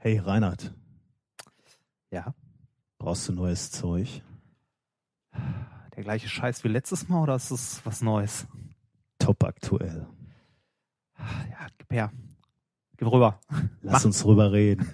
[0.00, 0.72] Hey Reinhard,
[2.10, 2.34] Ja.
[2.98, 4.22] brauchst du neues Zeug?
[5.96, 8.46] Der gleiche Scheiß wie letztes Mal oder ist es was Neues?
[9.18, 10.06] Top aktuell.
[11.18, 12.12] Ja, gib her.
[12.96, 13.40] Gib rüber.
[13.82, 14.04] Lass Mach.
[14.04, 14.88] uns drüber reden.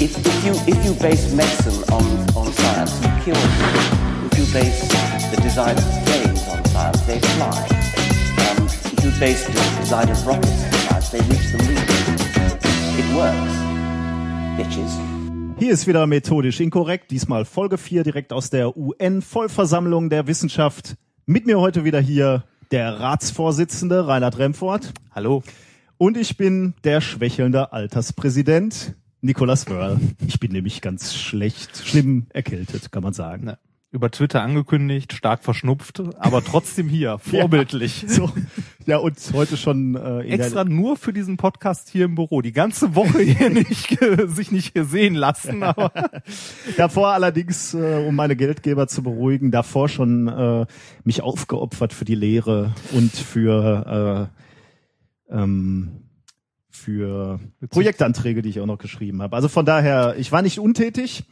[0.00, 2.02] If, if you if you base medicine on,
[2.36, 4.26] on science, you cure people.
[4.26, 4.88] If you base
[5.30, 7.81] the design of planes on science, they fly.
[9.22, 11.76] If you base the design of rockets on science, they reach the moon.
[12.98, 13.54] It works,
[14.56, 14.98] bitches.
[15.60, 20.96] Hier ist wieder methodisch inkorrekt, diesmal Folge 4 direkt aus der UN-Vollversammlung der Wissenschaft.
[21.24, 25.44] Mit mir heute wieder hier der Ratsvorsitzende Reinhard Remford Hallo.
[25.98, 30.00] und ich bin der schwächelnde Alterspräsident Nicolas Wörl.
[30.26, 33.44] Ich bin nämlich ganz schlecht, schlimm erkältet, kann man sagen.
[33.44, 33.58] Ne.
[33.92, 38.06] Über Twitter angekündigt, stark verschnupft, aber trotzdem hier, vorbildlich.
[38.12, 38.30] So,
[38.86, 42.40] ja, und heute schon äh, Extra nur für diesen Podcast hier im Büro.
[42.40, 45.92] Die ganze Woche hier nicht, sich nicht hier sehen lassen, aber
[46.78, 50.66] davor allerdings, äh, um meine Geldgeber zu beruhigen, davor schon äh,
[51.04, 54.30] mich aufgeopfert für die Lehre und für
[55.30, 56.02] äh, ähm,
[56.70, 59.36] für Projektanträge, die ich auch noch geschrieben habe.
[59.36, 61.24] Also von daher, ich war nicht untätig,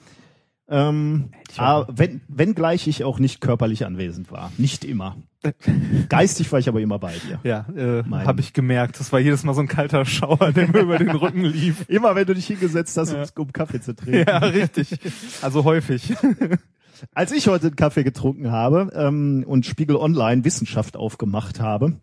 [0.71, 4.53] ähm, aber wenn, wenngleich ich auch nicht körperlich anwesend war.
[4.57, 5.17] Nicht immer.
[6.09, 7.41] Geistig war ich aber immer bei dir.
[7.45, 9.01] ja, äh, habe ich gemerkt.
[9.01, 11.85] Das war jedes Mal so ein kalter Schauer, der mir über den Rücken lief.
[11.89, 13.23] Immer wenn du dich hingesetzt hast, Ja.
[13.23, 14.25] um, um Kaffee zu trinken.
[14.29, 14.99] Ja, richtig.
[15.43, 16.13] Also häufig.
[17.15, 21.99] Als ich heute einen Kaffee getrunken habe ähm, und Spiegel Online Wissenschaft aufgemacht habe,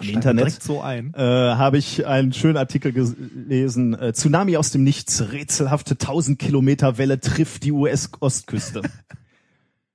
[0.00, 1.12] im Steigt Internet, so ein.
[1.14, 3.94] äh, habe ich einen schönen Artikel gelesen.
[3.94, 8.82] Äh, Tsunami aus dem Nichts, rätselhafte 1000 Kilometer Welle trifft die US-Ostküste.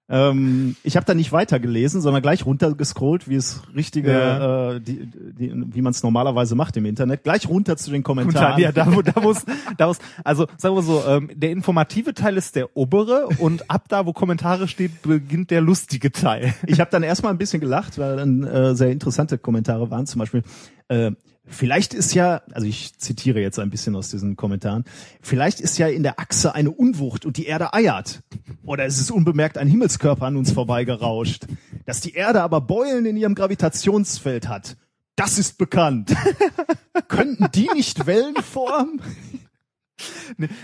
[0.09, 4.71] ähm, ich habe da nicht weitergelesen, sondern gleich runtergescrollt, wie es richtige, Ja.
[4.73, 7.23] äh, die, die, wie man es normalerweise macht im Internet.
[7.23, 8.59] Gleich runter zu den Kommentaren.
[8.59, 9.45] ja, da, wo- da muss,
[9.77, 13.85] da muss, also sagen wir so, ähm, der informative Teil ist der obere und ab
[13.87, 16.53] da, wo Kommentare steht, beginnt der lustige Teil.
[16.65, 20.05] Ich habe dann erstmal ein bisschen gelacht, weil dann äh, sehr interessante Kommentare waren.
[20.07, 20.41] Zum Beispiel,
[20.87, 21.11] äh,
[21.49, 24.85] vielleicht ist ja, also ich zitiere jetzt ein bisschen aus diesen Kommentaren,
[25.21, 28.21] vielleicht ist ja in der Achse eine Unwucht und die Erde eiert.
[28.65, 31.45] Oder es ist unbemerkt ein Himmelskörper an uns vorbeigerauscht.
[31.85, 34.77] Dass die Erde aber Beulen in ihrem Gravitationsfeld hat,
[35.15, 36.15] das ist bekannt.
[37.07, 39.01] Könnten die nicht Wellen formen?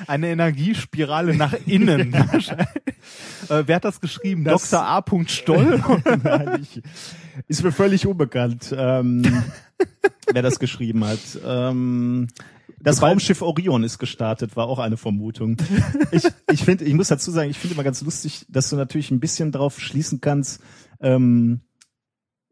[0.07, 2.13] Eine Energiespirale nach innen.
[3.50, 4.44] äh, wer hat das geschrieben?
[4.44, 4.85] Das- Dr.
[4.85, 5.03] A.
[5.28, 5.84] Stoll?
[6.23, 6.81] Nein, ich,
[7.47, 9.22] ist mir völlig unbekannt, ähm,
[10.31, 11.19] wer das geschrieben hat.
[11.46, 12.28] Ähm,
[12.79, 15.57] das Raumschiff Orion ist gestartet, war auch eine Vermutung.
[16.12, 19.09] Ich, ich finde, ich muss dazu sagen, ich finde immer ganz lustig, dass du natürlich
[19.09, 20.62] ein bisschen drauf schließen kannst.
[21.02, 21.62] Ähm,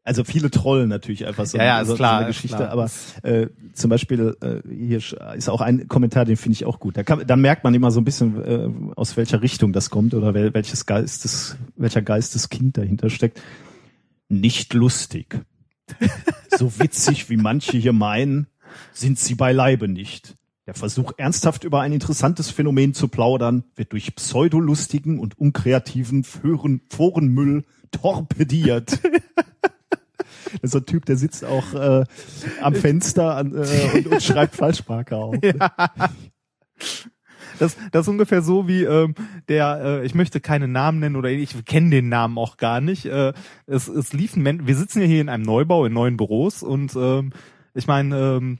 [0.05, 2.71] also viele trollen natürlich einfach so, Ja, ja, ist so, klar, so eine Geschichte, klar.
[2.71, 2.89] aber
[3.23, 6.97] äh, zum Beispiel äh, hier ist auch ein Kommentar, den finde ich auch gut.
[6.97, 10.13] Da, kann, da merkt man immer so ein bisschen, äh, aus welcher Richtung das kommt
[10.13, 13.41] oder wel, welches Geistes, welcher Geisteskind dahinter steckt.
[14.27, 15.39] Nicht lustig.
[16.57, 18.47] so witzig, wie manche hier meinen,
[18.91, 20.35] sind sie beileibe nicht.
[20.65, 26.81] Der Versuch, ernsthaft über ein interessantes Phänomen zu plaudern, wird durch pseudolustigen und unkreativen Foren,
[26.89, 28.99] Forenmüll torpediert.
[30.45, 32.03] Das ist so ein Typ, der sitzt auch äh,
[32.61, 35.35] am Fenster an, äh, und, und schreibt Falschmarker auf.
[37.59, 39.13] Das, das ist ungefähr so wie ähm,
[39.47, 43.05] der, äh, ich möchte keine Namen nennen oder ich kenne den Namen auch gar nicht.
[43.05, 43.33] Äh,
[43.67, 46.95] es, es liefen Men wir sitzen ja hier in einem Neubau, in neuen Büros und
[46.95, 47.31] ähm,
[47.75, 48.57] ich meine, ähm,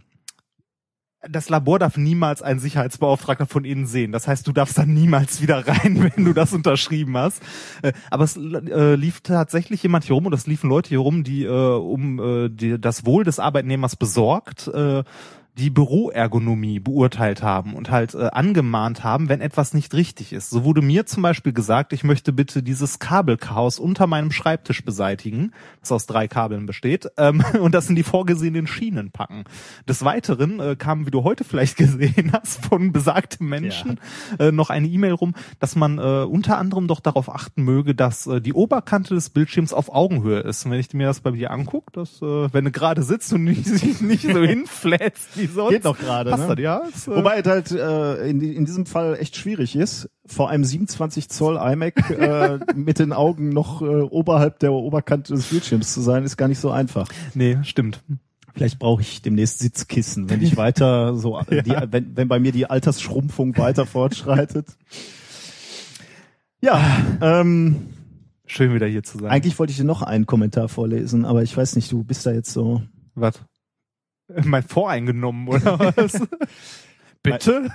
[1.29, 4.11] das Labor darf niemals einen Sicherheitsbeauftragter von innen sehen.
[4.11, 7.41] Das heißt, du darfst da niemals wieder rein, wenn du das unterschrieben hast.
[7.81, 11.23] Äh, aber es äh, lief tatsächlich jemand hier rum und es liefen Leute hier rum,
[11.23, 15.03] die äh, um äh, die, das Wohl des Arbeitnehmers besorgt äh,
[15.57, 20.49] die Büroergonomie beurteilt haben und halt äh, angemahnt haben, wenn etwas nicht richtig ist.
[20.49, 25.51] So wurde mir zum Beispiel gesagt, ich möchte bitte dieses Kabelchaos unter meinem Schreibtisch beseitigen,
[25.81, 29.43] das aus drei Kabeln besteht, ähm, und das in die vorgesehenen Schienen packen.
[29.87, 33.99] Des Weiteren äh, kam, wie du heute vielleicht gesehen hast, von besagten Menschen
[34.39, 38.25] äh, noch eine E-Mail rum, dass man äh, unter anderem doch darauf achten möge, dass
[38.25, 40.65] äh, die Oberkante des Bildschirms auf Augenhöhe ist.
[40.65, 43.43] Und wenn ich mir das bei dir angucke, dass äh, wenn du gerade sitzt und
[43.43, 46.55] nicht, nicht so hinflätst wie sonst, Geht noch gerade, passt ne?
[46.55, 46.77] das, ja?
[46.77, 50.63] Ist, äh, Wobei es halt äh, in, in diesem Fall echt schwierig ist, vor einem
[50.63, 56.01] 27 Zoll iMac äh, mit den Augen noch äh, oberhalb der Oberkante des Bildschirms zu
[56.01, 57.07] sein, ist gar nicht so einfach.
[57.33, 58.01] nee, stimmt.
[58.55, 62.69] Vielleicht brauche ich demnächst Sitzkissen, wenn ich weiter so, die, wenn, wenn bei mir die
[62.69, 64.67] Altersschrumpfung weiter fortschreitet.
[66.61, 66.79] Ja,
[67.19, 67.87] ähm,
[68.45, 69.31] Schön wieder hier zu sein.
[69.31, 72.31] eigentlich wollte ich dir noch einen Kommentar vorlesen, aber ich weiß nicht, du bist da
[72.31, 72.83] jetzt so
[73.15, 73.41] Was?
[74.43, 76.19] Mein Voreingenommen, oder was?
[77.23, 77.69] Bitte?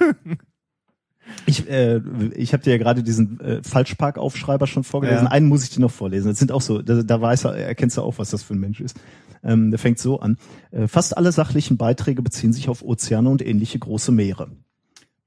[1.46, 2.00] Ich, äh,
[2.34, 5.24] ich habe dir ja gerade diesen äh, Falschparkaufschreiber schon vorgelesen.
[5.24, 5.30] Ja.
[5.30, 6.28] Einen muss ich dir noch vorlesen.
[6.28, 8.60] Das sind auch so, da, da weiß er, erkennst du auch, was das für ein
[8.60, 8.98] Mensch ist.
[9.42, 10.36] Ähm, der fängt so an.
[10.70, 14.50] Äh, fast alle sachlichen Beiträge beziehen sich auf Ozeane und ähnliche große Meere.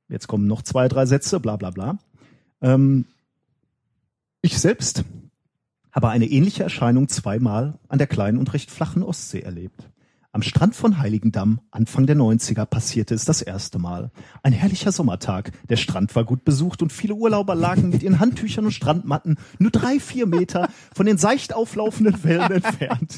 [0.09, 1.97] Jetzt kommen noch zwei, drei Sätze, bla bla bla.
[2.61, 3.05] Ähm,
[4.41, 5.05] ich selbst
[5.91, 9.90] habe eine ähnliche Erscheinung zweimal an der kleinen und recht flachen Ostsee erlebt.
[10.33, 14.11] Am Strand von Heiligendamm, Anfang der 90er, passierte es das erste Mal.
[14.43, 15.51] Ein herrlicher Sommertag.
[15.67, 19.71] Der Strand war gut besucht und viele Urlauber lagen mit ihren Handtüchern und Strandmatten nur
[19.71, 23.17] drei, vier Meter von den seicht auflaufenden Wellen entfernt.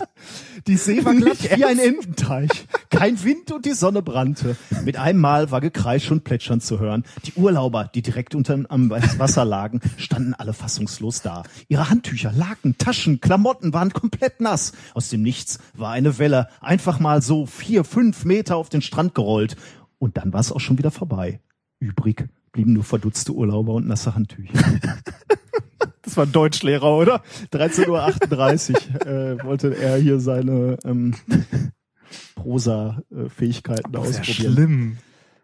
[0.66, 2.50] Die See war glatt wie ein Ententeich.
[2.90, 4.58] Kein Wind und die Sonne brannte.
[4.84, 7.04] Mit einem Mal war Gekreisch und Plätschern zu hören.
[7.26, 11.44] Die Urlauber, die direkt unter am Wasser lagen, standen alle fassungslos da.
[11.68, 14.74] Ihre Handtücher, Laken, Taschen, Klamotten waren komplett nass.
[14.96, 19.14] Aus dem Nichts war eine Welle einfach mal so vier, fünf Meter auf den Strand
[19.14, 19.56] gerollt.
[20.00, 21.40] Und dann war es auch schon wieder vorbei.
[21.80, 24.54] Übrig blieben nur verdutzte Urlauber und nasse Handtücher.
[26.06, 27.22] Das war ein Deutschlehrer, oder?
[27.54, 27.88] 13.38
[29.00, 31.16] Uhr äh, wollte er hier seine ähm,
[32.36, 34.54] Prosa-Fähigkeiten ausprobieren.
[34.54, 34.98] schlimm.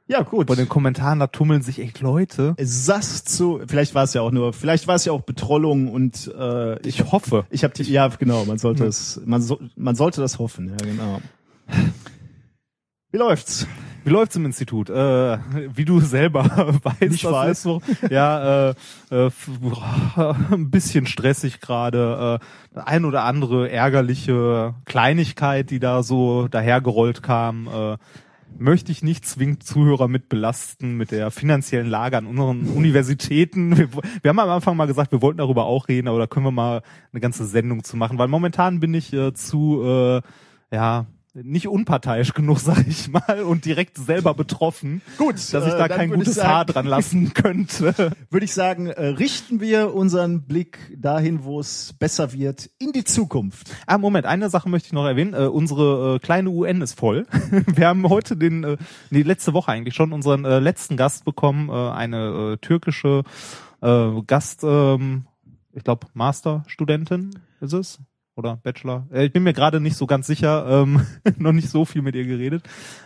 [0.07, 0.47] Ja, gut.
[0.47, 2.55] Bei den Kommentaren, da tummeln sich echt Leute.
[2.59, 6.31] Sass zu, vielleicht war es ja auch nur, vielleicht war es ja auch Betrollung und
[6.37, 7.45] äh, ich, Ich hoffe.
[7.51, 10.77] ich habe die, ja genau, man sollte es, man, so, man sollte das hoffen, ja
[10.77, 11.21] genau.
[13.11, 13.67] Wie läuft's?
[14.03, 14.89] Wie läuft's im Institut?
[14.89, 15.37] Äh,
[15.75, 16.43] wie du selber
[16.83, 17.61] weißt, das weiß.
[17.61, 18.75] so, ja, äh,
[19.11, 19.29] äh,
[20.51, 22.39] ein bisschen stressig gerade.
[22.75, 27.97] Äh, ein oder andere ärgerliche Kleinigkeit, die da so dahergerollt kam, äh,
[28.57, 33.77] möchte ich nicht zwingend Zuhörer mit belasten mit der finanziellen Lage an unseren Universitäten.
[33.77, 36.45] Wir, wir haben am Anfang mal gesagt, wir wollten darüber auch reden, aber da können
[36.45, 40.21] wir mal eine ganze Sendung zu machen, weil momentan bin ich äh, zu äh,
[40.71, 41.05] ja
[41.43, 45.87] nicht unparteiisch genug, sag ich mal, und direkt selber betroffen, Gut, dass ich äh, da
[45.87, 48.13] dann kein gutes sagen- Haar dran lassen könnte.
[48.29, 53.03] Würde ich sagen, äh, richten wir unseren Blick dahin, wo es besser wird, in die
[53.03, 53.71] Zukunft.
[53.87, 55.33] Ah, Moment, eine Sache möchte ich noch erwähnen.
[55.33, 57.25] Äh, unsere äh, kleine UN ist voll.
[57.67, 58.77] Wir haben heute den, äh,
[59.09, 63.23] nee, letzte Woche eigentlich schon unseren äh, letzten Gast bekommen, äh, eine äh, türkische
[63.81, 65.25] äh, Gast, ähm,
[65.73, 67.31] ich glaube Masterstudentin
[67.61, 67.99] ist es
[68.39, 69.07] oder Bachelor.
[69.13, 71.05] Äh, ich bin mir gerade nicht so ganz sicher, ähm,
[71.37, 72.63] noch nicht so viel mit ihr geredet.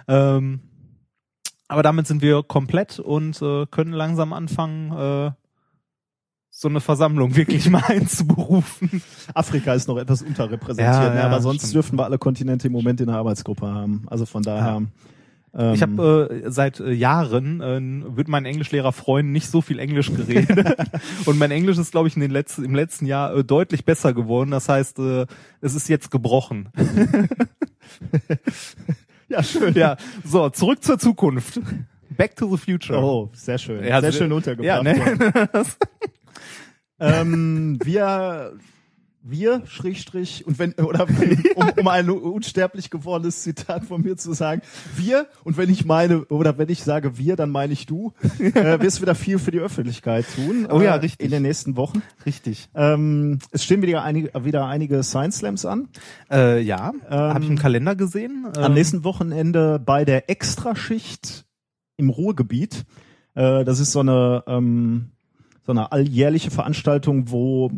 [0.08, 0.62] Ähm,
[1.68, 5.32] aber damit sind wir komplett und äh, können langsam anfangen, äh,
[6.56, 9.02] so eine Versammlung wirklich mal einzuberufen.
[9.34, 11.16] Afrika ist noch etwas unterrepräsentiert, Ja, ne?
[11.20, 11.74] ja, aber sonst stimmt.
[11.74, 14.04] dürften wir alle Kontinente im Moment in der Arbeitsgruppe haben.
[14.08, 14.76] Also von daher.
[14.78, 14.88] Ähm,
[15.56, 20.12] Ich habe äh, seit äh, Jahren äh, wird mein Englischlehrer freuen, nicht so viel Englisch
[20.12, 20.76] geredet
[21.26, 24.16] und mein Englisch ist glaube ich in den letzten im letzten Jahr äh, deutlich besser
[24.16, 24.50] geworden.
[24.50, 25.28] Das heißt, äh,
[25.62, 26.70] es ist jetzt gebrochen.
[29.30, 29.76] ja schön.
[29.76, 29.96] ja,
[30.26, 31.62] so zurück zur Zukunft.
[32.18, 33.00] Back to the future.
[33.00, 33.84] Oh, sehr schön.
[33.84, 34.66] Ja, sehr sehr- schön untergebracht.
[34.66, 34.96] ja, ne?
[37.00, 38.54] ähm, wir,
[39.24, 41.08] wir, Schrägstrich, und wenn, oder
[41.56, 44.62] um, um ein unsterblich gewordenes Zitat von mir zu sagen,
[44.96, 48.80] wir, und wenn ich meine, oder wenn ich sage wir, dann meine ich du, äh,
[48.82, 50.68] wirst wieder viel für die Öffentlichkeit tun.
[50.70, 51.26] Oh ja, äh, richtig.
[51.26, 52.02] In den nächsten Wochen.
[52.26, 52.70] Richtig.
[52.76, 55.88] Ähm, es stehen wieder einige, wieder einige Science Slams an.
[56.30, 58.48] Äh, ja, Ähm, habe ich im Kalender gesehen.
[58.56, 61.46] Am Ähm, nächsten Wochenende bei der Extraschicht
[61.98, 62.86] im Ruhrgebiet.
[63.36, 65.12] Äh, das ist so eine, ähm,
[65.66, 67.72] so eine alljährliche Veranstaltung, wo,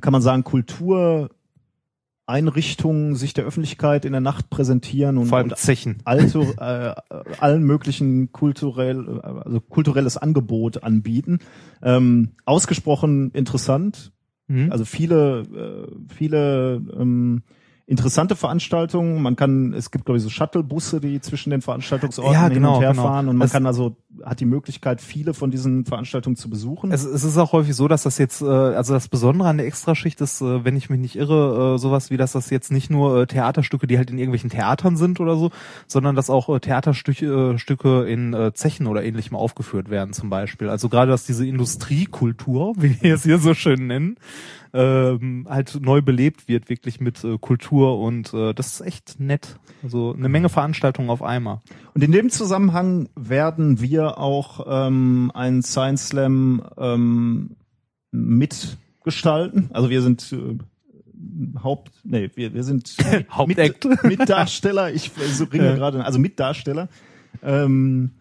[0.00, 5.56] kann man sagen, Kultureinrichtungen sich der Öffentlichkeit in der Nacht präsentieren und, vor allem und
[5.56, 5.98] Zechen.
[6.04, 6.94] alto, äh,
[7.38, 11.38] allen möglichen kulturell, also kulturelles Angebot anbieten.
[11.82, 14.12] Ähm, ausgesprochen interessant,
[14.48, 14.72] Mhm.
[14.72, 17.42] also viele, äh, viele ähm,
[17.88, 19.22] interessante Veranstaltungen.
[19.22, 22.76] Man kann, es gibt glaube ich so Shuttle-Busse, die zwischen den Veranstaltungsorten Ja, hin genau,
[22.76, 23.02] und her genau.
[23.04, 26.90] fahren und man Es- kann also hat die Möglichkeit, viele von diesen Veranstaltungen zu besuchen.
[26.92, 29.66] Es, es ist auch häufig so, dass das jetzt, äh, also das Besondere an der
[29.66, 32.90] Extraschicht ist, äh, wenn ich mich nicht irre, äh, sowas wie, dass das jetzt nicht
[32.90, 35.50] nur äh, Theaterstücke, die halt in irgendwelchen Theatern sind oder so,
[35.86, 40.28] sondern dass auch äh, Theaterstücke äh, Stücke in äh, Zechen oder ähnlichem aufgeführt werden zum
[40.30, 40.68] Beispiel.
[40.68, 44.16] Also gerade, dass diese Industriekultur, wie wir es hier so schön nennen,
[44.72, 49.58] ähm, halt neu belebt wird, wirklich mit äh, Kultur und äh, das ist echt nett.
[49.82, 51.60] Also eine Menge Veranstaltungen auf einmal.
[51.94, 57.56] Und in dem Zusammenhang werden wir auch ähm, einen Science Slam ähm,
[58.10, 59.70] mitgestalten.
[59.72, 60.58] Also wir sind äh,
[61.62, 62.96] Haupt, nee, wir, wir sind
[63.30, 63.84] Hauptact.
[63.84, 64.92] Mit, Mitdarsteller.
[64.92, 66.88] Ich so ringe gerade, also Mitdarsteller.
[67.42, 68.12] Ähm,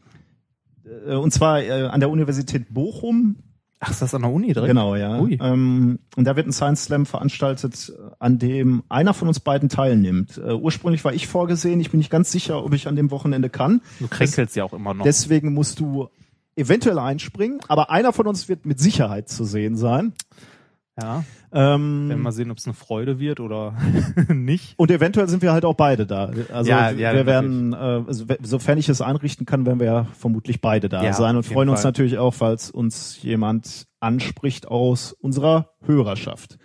[1.05, 3.37] äh, und zwar äh, an der Universität Bochum
[3.79, 4.69] Ach, ist das an der Uni direkt?
[4.69, 5.19] Genau, ja.
[5.19, 10.37] Ähm, und da wird ein Science Slam veranstaltet, an dem einer von uns beiden teilnimmt.
[10.37, 11.79] Äh, ursprünglich war ich vorgesehen.
[11.79, 13.81] Ich bin nicht ganz sicher, ob ich an dem Wochenende kann.
[13.99, 15.03] Du kränkelst ja auch immer noch.
[15.03, 16.09] Deswegen musst du
[16.55, 17.59] eventuell einspringen.
[17.67, 20.13] Aber einer von uns wird mit Sicherheit zu sehen sein.
[20.99, 21.23] ja.
[21.51, 23.73] Ähm, Werden wir mal sehen, ob es eine Freude wird oder
[24.29, 24.73] nicht.
[24.77, 26.31] und eventuell sind wir halt auch beide da.
[26.51, 30.07] Also Ja, ja, wir werden, äh, also, sofern ich es einrichten kann, werden wir ja
[30.17, 31.89] vermutlich beide da Ja, sein und freuen uns Fall.
[31.89, 36.57] natürlich auch, falls uns jemand anspricht aus unserer Hörerschaft.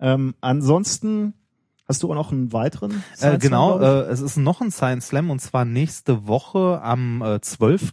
[0.00, 1.34] Ähm, ansonsten
[1.86, 2.90] hast du auch noch einen weiteren?
[2.92, 6.80] Äh, Science genau, Slam, äh, es ist noch ein Science Slam und zwar nächste Woche
[6.82, 7.92] am äh, 12.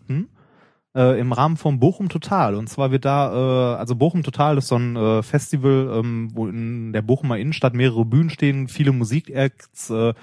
[0.96, 2.56] Äh, im Rahmen von Bochum Total.
[2.56, 6.48] Und zwar wird da, äh, also Bochum Total ist so ein äh, Festival, ähm, wo
[6.48, 10.14] in der Bochumer Innenstadt mehrere Bühnen stehen, viele Musikacts, äh,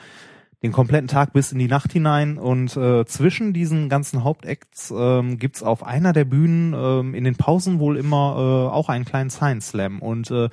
[0.65, 2.37] den kompletten Tag bis in die Nacht hinein.
[2.37, 7.37] Und äh, zwischen diesen ganzen Hauptacts ähm, gibt's auf einer der Bühnen ähm, in den
[7.37, 10.01] Pausen wohl immer äh, auch einen kleinen Science Slam.
[10.01, 10.49] Und äh,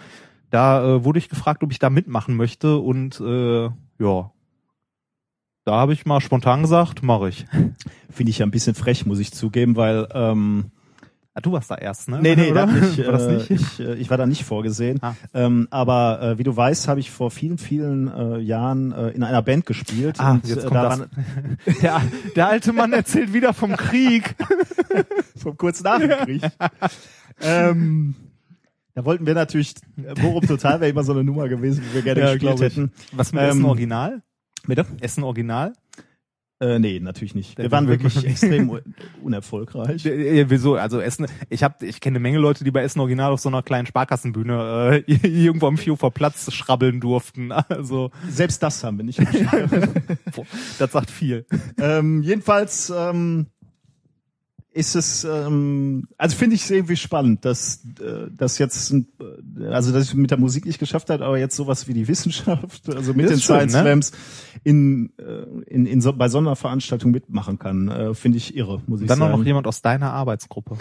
[0.52, 3.64] da äh, wurde ich gefragt, ob ich da mitmachen möchte und äh,
[3.98, 4.32] ja,
[5.66, 7.46] da habe ich mal spontan gesagt, mache ich.
[8.10, 10.72] Finde ich ja ein bisschen frech, muss ich zugeben, weil ähm,
[11.36, 12.20] Ah, du warst da erst, ne?
[12.22, 12.68] Nee, nee, Oder?
[12.68, 13.50] da nicht, war das äh, nicht?
[13.50, 15.00] Ich, äh, ich war da nicht vorgesehen.
[15.02, 15.16] Ah.
[15.34, 19.24] Ähm, aber äh, wie du weißt, habe ich vor vielen, vielen äh, Jahren äh, in
[19.24, 20.20] einer Band gespielt.
[20.20, 21.10] Ah, und jetzt äh, kommt daran,
[21.66, 21.78] das.
[21.82, 22.02] Der,
[22.36, 24.36] der alte Mann erzählt wieder vom Krieg.
[25.36, 26.44] vom kurz nach dem Krieg.
[27.42, 28.14] ähm,
[28.94, 29.74] da wollten wir natürlich,
[30.22, 32.92] Bochum Total wäre immer so eine Nummer gewesen, die wir gerne Ja, gespielt hätten.
[33.12, 34.22] Was mit Ähm, Original?
[34.66, 34.86] Bitte?
[35.02, 35.74] Essen Original?
[36.60, 37.58] Äh, nee, natürlich nicht.
[37.58, 38.80] Wir waren wirklich extrem
[39.22, 40.06] unerfolgreich.
[40.14, 40.76] Äh, Wieso?
[40.76, 43.50] Also Essen, ich habe, ich kenne eine Menge Leute, die bei Essen Original auf so
[43.50, 47.52] einer kleinen Sparkassenbühne äh, irgendwo am Fiofer Platz schrabbeln durften.
[47.52, 49.20] Also Selbst das haben wir nicht
[50.80, 51.46] das sagt viel.
[51.80, 53.48] ähm, jedenfalls ähm,
[54.74, 58.94] ist es, ähm, also finde ich es irgendwie spannend, dass äh, das jetzt,
[59.70, 62.90] also dass ich mit der Musik nicht geschafft hat, aber jetzt sowas wie die Wissenschaft,
[62.90, 63.82] also mit Das den schön, Science ne?
[63.82, 64.12] Slams
[64.64, 69.08] in, äh, in, in so, bei Sonderveranstaltungen mitmachen kann, äh, finde ich irre, muss ich
[69.08, 69.32] dann sagen.
[69.38, 70.78] noch jemand aus deiner Arbeitsgruppe,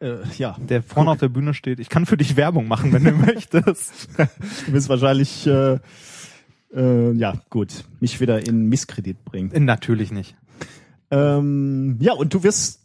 [0.00, 1.80] äh, ja, der vorne auf der Bühne steht.
[1.80, 4.08] Ich kann für dich Werbung machen, wenn du möchtest.
[4.66, 5.78] du wirst wahrscheinlich, äh,
[6.72, 9.64] äh, ja gut, mich wieder in Misskredit bringen.
[9.64, 10.36] Natürlich nicht.
[11.10, 12.79] Ähm, ja, und du wirst,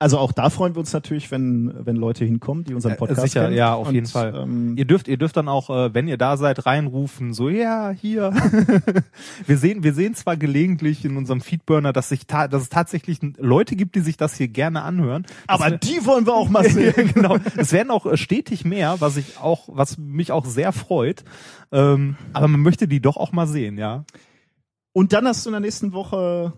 [0.00, 3.20] also auch da freuen wir uns natürlich, wenn, wenn Leute hinkommen, die unseren Äh, Podcast
[3.20, 3.54] sicher, kennen.
[3.56, 4.34] ja, auf und, jeden Fall.
[4.34, 7.90] Ähm, Ihr dürft, ihr dürft dann auch, äh, wenn ihr da seid, reinrufen, so, ja,
[7.90, 8.32] hier.
[9.46, 13.18] wir sehen, wir sehen zwar gelegentlich in unserem Feedburner, dass sich ta dass es tatsächlich
[13.36, 15.24] Leute gibt, die sich das hier gerne anhören.
[15.46, 17.12] Das aber die wollen wir auch mal sehen.
[17.14, 17.36] genau.
[17.56, 21.24] Es werden auch äh, stetig mehr, was ich auch, was mich auch sehr freut.
[21.72, 24.04] Ähm, aber man möchte die doch auch mal sehen, ja.
[24.92, 26.54] Und dann hast du in der nächsten Woche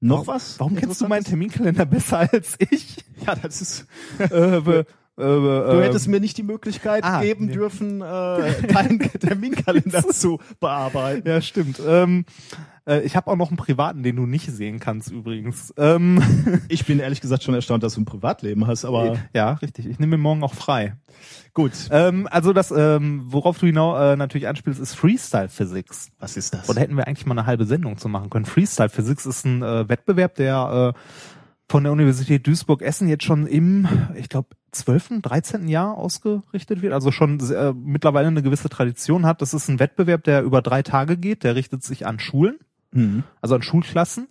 [0.00, 0.58] noch was?
[0.60, 1.24] Warum kennst du meinen?
[1.24, 3.04] Terminkalender besser als ich?
[3.26, 3.86] Ja, das ist.
[4.18, 4.84] äh,
[5.18, 7.52] Du äh, hättest mir nicht die Möglichkeit ah, geben nee.
[7.52, 11.28] dürfen, äh, deinen Terminkalender zu bearbeiten.
[11.28, 11.80] Ja, stimmt.
[11.84, 12.24] Ähm,
[12.88, 15.74] äh, ich habe auch noch einen privaten, den du nicht sehen kannst übrigens.
[15.76, 16.22] Ähm,
[16.68, 19.86] Ich bin ehrlich gesagt schon erstaunt, dass du ein Privatleben hast, aber ja, richtig.
[19.86, 20.94] Ich nehme mir morgen auch frei.
[21.52, 21.72] gut.
[21.90, 26.10] Ähm, also das, ähm, worauf du genau äh, natürlich anspielst, ist Freestyle Physics.
[26.18, 26.66] Was ist das?
[26.66, 28.44] Da hätten wir eigentlich mal eine halbe Sendung zu machen können.
[28.46, 30.98] Freestyle Physics ist ein äh, Wettbewerb, der äh,
[31.70, 35.68] von der Universität Duisburg-Essen jetzt schon im, ich glaube, 12., 13.
[35.68, 39.42] Jahr ausgerichtet wird, also schon äh, mittlerweile eine gewisse Tradition hat.
[39.42, 42.58] Das ist ein Wettbewerb, der über drei Tage geht, der richtet sich an Schulen,
[42.92, 43.22] Hm.
[43.42, 44.28] also an Schulklassen,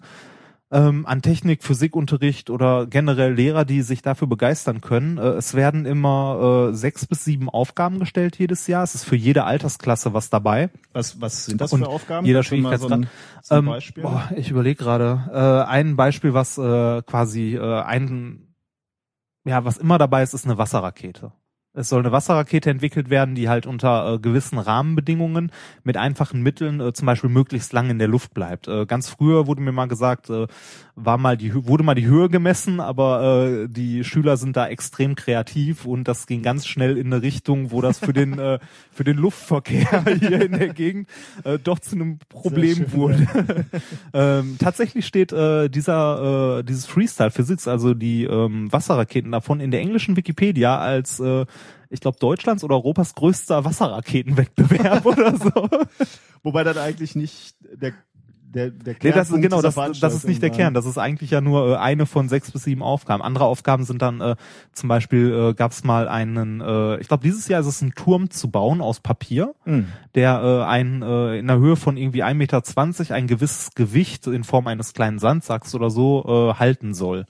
[0.69, 5.17] ähm, an Technik, Physikunterricht oder generell Lehrer, die sich dafür begeistern können.
[5.17, 8.83] Äh, es werden immer äh, sechs bis sieben Aufgaben gestellt jedes Jahr.
[8.83, 10.69] Es ist für jede Altersklasse was dabei.
[10.91, 12.25] Was, was sind das Und für Aufgaben?
[12.25, 13.07] jeder mal so ein,
[13.41, 14.01] so ein Ähm?
[14.01, 15.21] Boah, ich überlege gerade.
[15.31, 18.46] Äh, ein Beispiel, was äh, quasi äh, ein,
[19.47, 21.31] ja, was immer dabei ist, ist eine Wasserrakete.
[21.77, 25.51] Es soll eine Wasserrakete entwickelt werden, die halt unter äh, gewissen Rahmenbedingungen
[25.83, 28.67] mit einfachen Mitteln äh, zum Beispiel möglichst lang in der Luft bleibt.
[28.67, 30.47] Äh, ganz früher wurde mir mal gesagt, äh,
[30.95, 35.13] war mal die wurde mal die Höhe gemessen, aber äh, die Schüler sind da extrem
[35.13, 38.57] kreativ und das ging ganz schnell in eine Richtung, wo das für den äh,
[38.91, 41.07] für den Luftverkehr hier in der Gegend
[41.63, 43.27] doch zu einem Problem schön, wurde.
[44.13, 50.17] ähm, tatsächlich steht dieser dieses Freestyle Physics, also die ähm, Wasserraketen davon in der englischen
[50.17, 51.21] Wikipedia als
[51.89, 55.69] ich glaube Deutschlands oder Europas größter Wasserraketenwettbewerb oder so.
[56.43, 57.93] Wobei dann eigentlich nicht der
[58.49, 60.73] der der Nee, das, Kernpunkt genau, das, das ist nicht der Kern.
[60.73, 63.21] Das ist eigentlich ja nur äh, eine von sechs bis sieben Aufgaben.
[63.21, 64.35] Andere Aufgaben sind dann äh,
[64.71, 67.93] zum Beispiel äh, gab es mal einen, äh, ich glaube dieses Jahr ist es ein
[67.93, 69.73] Turm zu bauen aus Papier, war.
[69.73, 69.87] Hm.
[70.15, 74.43] der äh, ein äh, in der Höhe von irgendwie 1,20 Meter ein gewisses Gewicht in
[74.43, 77.25] Form eines kleinen Sandsacks oder so äh, halten soll.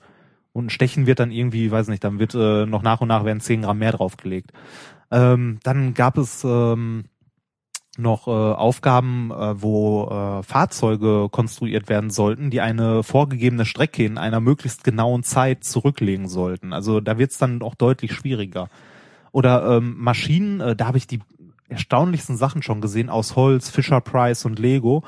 [0.58, 3.40] Und Stechen wird dann irgendwie, weiß nicht, dann wird äh, noch nach und nach werden
[3.40, 4.50] 10 Gramm mehr draufgelegt.
[5.12, 7.04] Ähm, dann gab es ähm,
[7.96, 14.18] noch äh, Aufgaben, äh, wo äh, Fahrzeuge konstruiert werden sollten, die eine vorgegebene Strecke in
[14.18, 16.72] einer möglichst genauen Zeit zurücklegen sollten.
[16.72, 18.68] Also da wird es dann auch deutlich schwieriger.
[19.30, 21.20] Oder ähm, Maschinen, äh, da habe ich die
[21.68, 25.04] erstaunlichsten Sachen schon gesehen aus Holz, Fisher Price und Lego,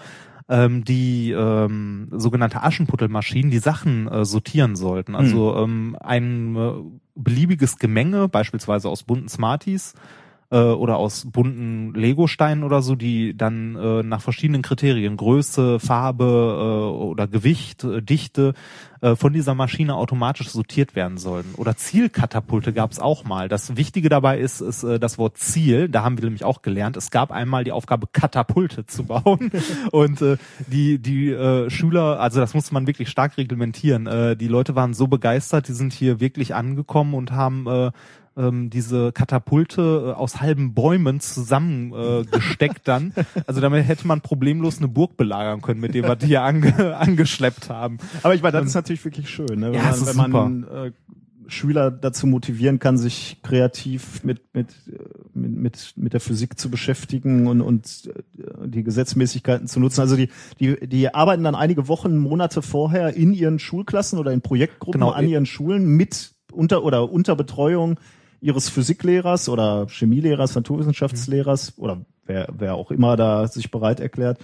[0.51, 5.15] ähm, die ähm, sogenannte Aschenputtelmaschinen die Sachen äh, sortieren sollten.
[5.15, 6.73] Also ähm, ein äh,
[7.15, 9.95] beliebiges Gemenge, beispielsweise aus bunten Smarties,
[10.51, 16.25] äh, oder aus bunten Lego-Steinen oder so, die dann äh, nach verschiedenen Kriterien, Größe, Farbe
[16.25, 18.55] äh, oder Gewicht, äh, Dichte,
[19.01, 21.55] äh, von dieser Maschine automatisch sortiert werden sollen.
[21.57, 23.49] Oder Zielkatapulte gab es auch mal.
[23.49, 25.89] Das Wichtige dabei ist, ist äh, das Wort Ziel.
[25.89, 26.97] Da haben wir nämlich auch gelernt.
[26.97, 29.51] Es gab einmal die Aufgabe, Katapulte zu bauen.
[29.93, 34.07] Und äh, die, die äh, Schüler, also das musste man wirklich stark reglementieren.
[34.07, 37.91] Äh, die Leute waren so begeistert, die sind hier wirklich angekommen und haben äh,
[38.37, 43.13] ähm, diese Katapulte äh, aus halben Bäumen zusammengesteckt äh, dann.
[43.47, 46.97] Also damit hätte man problemlos eine Burg belagern können, mit dem wir die hier ange
[46.97, 47.99] angeschleppt haben.
[48.23, 49.73] Aber ich meine, das ist natürlich wirklich schön, ne?
[49.73, 50.93] wenn Ja, man, wenn man äh,
[51.49, 54.69] Schüler dazu motivieren kann, sich kreativ mit mit
[55.35, 60.01] mit mit, mit der Physik zu beschäftigen und und äh, die Gesetzmäßigkeiten zu nutzen.
[60.01, 60.29] Also die
[60.61, 65.13] die die arbeiten dann einige Wochen, Monate vorher in ihren Schulklassen oder in Projektgruppen Genau.
[65.13, 67.99] an ihren Schulen mit unter oder unter Betreuung
[68.41, 74.39] ihres Physiklehrers oder Chemielehrers, Naturwissenschaftslehrers oder wer wer auch immer da sich bereit erklärt.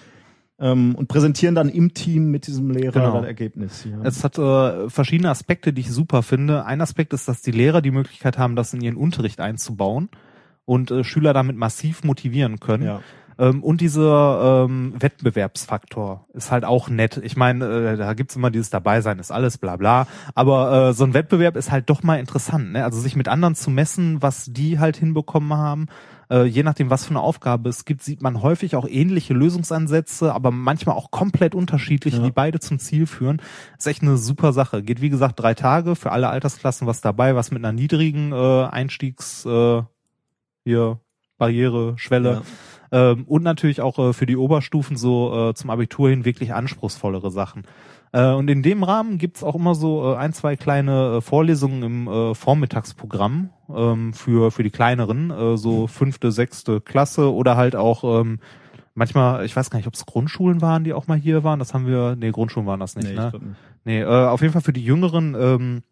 [0.59, 3.19] Ähm, und präsentieren dann im Team mit diesem Lehrer Genau.
[3.19, 3.85] das Ergebnis.
[3.85, 4.01] Ja.
[4.05, 6.65] Es hat äh, verschiedene Aspekte, die ich super finde.
[6.65, 10.09] Ein Aspekt ist, dass die Lehrer die Möglichkeit haben, das in ihren Unterricht einzubauen
[10.65, 12.85] und äh, Schüler damit massiv motivieren können.
[12.85, 13.03] Ja.
[13.39, 17.21] Ähm, und dieser ähm, Wettbewerbsfaktor ist halt auch nett.
[17.23, 20.07] Ich meine, äh, da gibt's immer dieses Dabeisein, ist alles bla bla.
[20.35, 22.73] Aber äh, so ein Wettbewerb ist halt doch mal interessant.
[22.73, 22.85] Ne?
[22.85, 25.87] Also sich mit anderen zu messen, was die halt hinbekommen haben.
[26.31, 30.35] Äh, je nachdem, was für eine Aufgabe es gibt, sieht man häufig auch ähnliche Lösungsansätze,
[30.35, 32.25] aber manchmal auch komplett unterschiedliche, Ja.
[32.25, 33.41] die beide zum Ziel führen.
[33.79, 34.83] Ist echt eine super Sache.
[34.83, 38.65] Geht wie gesagt drei Tage für alle Altersklassen was dabei, was mit einer niedrigen äh,
[38.65, 39.83] Einstiegs äh,
[40.65, 41.01] hier
[41.39, 42.43] Barriere, Schwelle.
[42.97, 47.31] Ähm, und natürlich auch äh, für die Oberstufen so äh, zum Abitur hin wirklich anspruchsvollere
[47.31, 47.65] Sachen.
[48.13, 51.83] Äh, und in dem Rahmen gibt's auch immer so äh, ein, zwei kleine äh, Vorlesungen
[51.83, 58.21] im äh, Vormittagsprogramm ähm, für, für die kleineren, so fünfte, sechste Klasse oder halt auch
[58.21, 58.39] ähm,
[58.95, 61.59] manchmal, ich weiß gar nicht, ob es Grundschulen waren, die auch mal hier waren.
[61.59, 63.31] Das haben wir, nee, Grundschulen waren das nicht, Nee, ich ne?
[63.31, 63.57] glaub nicht.
[63.85, 65.83] Nee, auf jeden Fall für die Jüngeren ähm,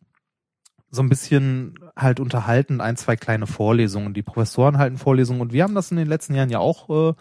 [0.94, 4.14] so ein bisschen halt unterhalten, ein, zwei kleine Vorlesungen.
[4.14, 7.14] Die Professoren halten Vorlesungen und wir haben das in den letzten Jahren ja auch äh,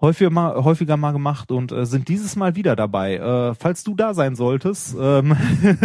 [0.00, 3.16] häufiger mal, häufiger mal gemacht und äh, sind dieses Mal wieder dabei.
[3.16, 5.36] Äh, falls du da sein solltest, ähm,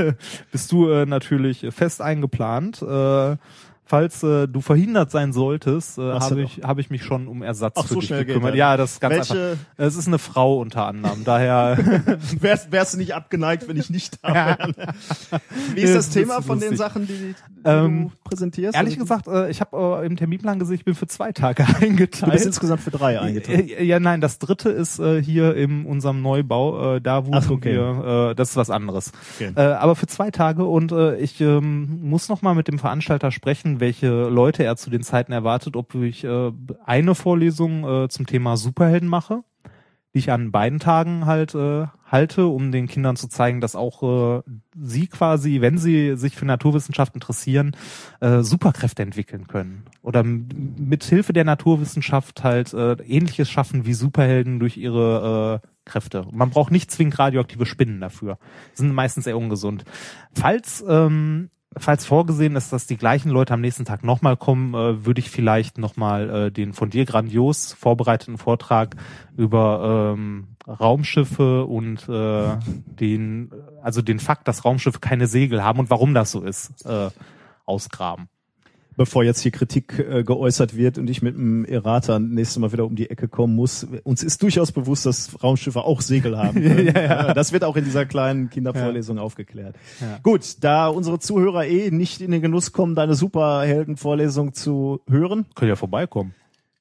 [0.51, 2.81] bist du äh, natürlich fest eingeplant.
[2.81, 3.37] Äh,
[3.85, 7.73] falls äh, du verhindert sein solltest, äh, habe ich, habe ich mich schon um Ersatz
[7.77, 8.55] Ach, für so dich gekümmert.
[8.55, 9.35] Ja, das ist ganz einfach.
[9.35, 11.77] Welche, Es ist eine Frau unter anderem, daher
[12.39, 14.73] wärst, wärst du nicht abgeneigt, wenn ich nicht da wäre?
[15.73, 16.75] Wie ist das Das ist Thema von den.
[16.77, 18.75] Sachen, die, die Ähm, du präsentierst?
[18.75, 21.71] Ehrlich gesagt, äh, ich habe äh, im Terminplan gesehen, ich bin für zwei Tage du
[21.71, 22.45] bist eingeteilt.
[22.45, 23.69] insgesamt für drei eingetragen.
[23.69, 27.73] Äh, Ja, nein, das dritte ist äh, hier in unserem Neubau, äh, da wo okay.
[27.75, 29.11] wir, äh, das ist was anderes.
[29.35, 29.51] Okay.
[29.55, 33.31] Äh, aber für zwei Tage und äh, ich ähm, muss noch mal mit dem Veranstalter
[33.31, 36.51] sprechen, welche Leute er zu den Zeiten erwartet, ob ich äh,
[36.85, 39.43] eine Vorlesung äh, zum Thema Superhelden mache,
[40.13, 44.39] die ich an beiden Tagen halt äh, halte, um den Kindern zu zeigen, dass auch
[44.39, 44.41] äh,
[44.81, 47.75] sie quasi, wenn sie sich für Naturwissenschaft interessieren,
[48.21, 54.61] äh, Superkräfte entwickeln können oder mit Hilfe der Naturwissenschaft halt äh, ähnliches schaffen wie Superhelden
[54.61, 56.25] durch ihre äh, Kräfte.
[56.31, 58.37] Man braucht nicht zwingend radioaktive Spinnen dafür.
[58.75, 59.83] Sind meistens eher ungesund.
[60.33, 65.05] Falls ähm, falls vorgesehen ist, dass die gleichen Leute am nächsten Tag nochmal kommen, äh,
[65.05, 68.95] würde ich vielleicht nochmal äh, den von dir grandios vorbereiteten Vortrag
[69.35, 75.89] über ähm, Raumschiffe und äh, den, also den Fakt, dass Raumschiffe keine Segel haben und
[75.89, 77.09] warum das so ist, äh,
[77.65, 78.29] ausgraben.
[78.95, 82.85] Bevor jetzt hier Kritik äh, geäußert wird und ich mit dem Errata nächstes Mal wieder
[82.85, 86.61] um die Ecke kommen muss, uns ist durchaus bewusst, dass Raumschiffe auch Segel haben.
[86.61, 86.87] können.
[86.87, 87.33] Ja, ja.
[87.33, 89.75] Das wird auch in dieser kleinen Kindervorlesung aufgeklärt.
[89.99, 90.19] Ja.
[90.21, 95.45] Gut, da unsere Zuhörer eh nicht in den Genuss kommen, deine Superheldenvorlesung zu hören.
[95.55, 96.33] Könnt ihr vorbeikommen.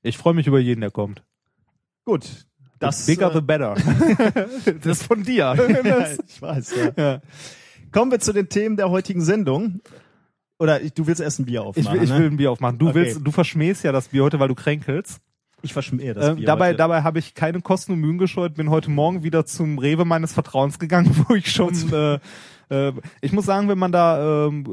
[0.03, 1.23] Ich freue mich über jeden, der kommt.
[2.05, 2.47] Gut,
[2.79, 3.75] das the bigger äh, the better.
[4.83, 5.55] das ist von dir.
[6.29, 7.03] ich weiß, ja.
[7.03, 7.21] ja.
[7.93, 9.81] Kommen wir zu den Themen der heutigen Sendung.
[10.63, 12.19] Oder ich, du willst erst ein Bier Ich aufmachen, will, ich ne?
[12.19, 12.79] will ein Bier aufmachen.
[12.79, 12.95] Du Okay.
[12.95, 15.21] willst, du verschmähst ja das Bier heute, weil du kränkelst.
[15.65, 16.77] Ich verschmähe das Ähm, Bier dabei heute.
[16.79, 20.33] dabei habe ich keine Kosten und Mühen gescheut, bin heute Morgen wieder zum Rewe meines
[20.33, 22.19] Vertrauens gegangen, wo ich schon äh,
[22.73, 24.65] Äh, ich muss sagen, wenn man da, ähm,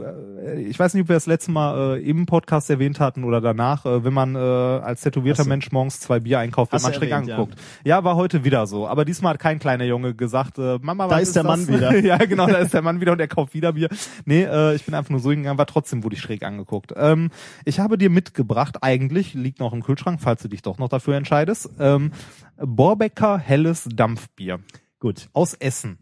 [0.45, 3.41] äh, ich weiß nicht, ob wir das letzte Mal äh, im Podcast erwähnt hatten oder
[3.41, 6.93] danach, äh, wenn man äh, als tätowierter du- Mensch morgens zwei Bier einkauft, Hast man
[6.93, 7.35] schräg erwähnt, ja.
[7.35, 7.59] angeguckt.
[7.83, 8.03] Ja.
[8.03, 8.87] war heute wieder so.
[8.87, 11.67] Aber diesmal hat kein kleiner Junge gesagt, äh, Mama, Da was ist der das?
[11.67, 11.97] Mann wieder.
[11.99, 13.89] ja, genau, da ist der Mann wieder und er kauft wieder Bier.
[14.25, 16.93] Nee, äh, ich bin einfach nur so hingegangen, war trotzdem wurde ich schräg angeguckt.
[16.95, 17.29] Ähm,
[17.65, 21.15] ich habe dir mitgebracht, eigentlich liegt noch im Kühlschrank, falls du dich doch noch dafür
[21.15, 22.11] entscheidest, ähm,
[22.57, 24.59] Borbecker helles Dampfbier
[24.99, 25.29] Gut.
[25.33, 25.97] aus Essen.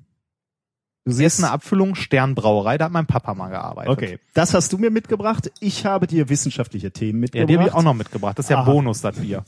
[1.07, 3.91] Du Essener Abfüllung, Sternbrauerei, da hat mein Papa mal gearbeitet.
[3.91, 5.49] Okay, das hast du mir mitgebracht.
[5.61, 7.49] Ich habe dir wissenschaftliche Themen Ja, mitgebracht.
[7.49, 8.37] die habe ich auch noch mitgebracht.
[8.37, 8.69] Das ist ja Aha.
[8.69, 9.45] Bonus, das Bier.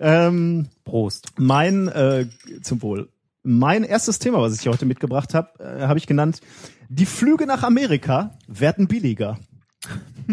[0.00, 1.32] Ähm, Prost.
[1.36, 2.26] mein, äh,
[2.62, 3.10] zum Wohl.
[3.42, 6.40] Mein erstes Thema, was ich hier heute mitgebracht habe, äh, habe ich genannt,
[6.88, 9.38] die Flüge nach Amerika werden billiger.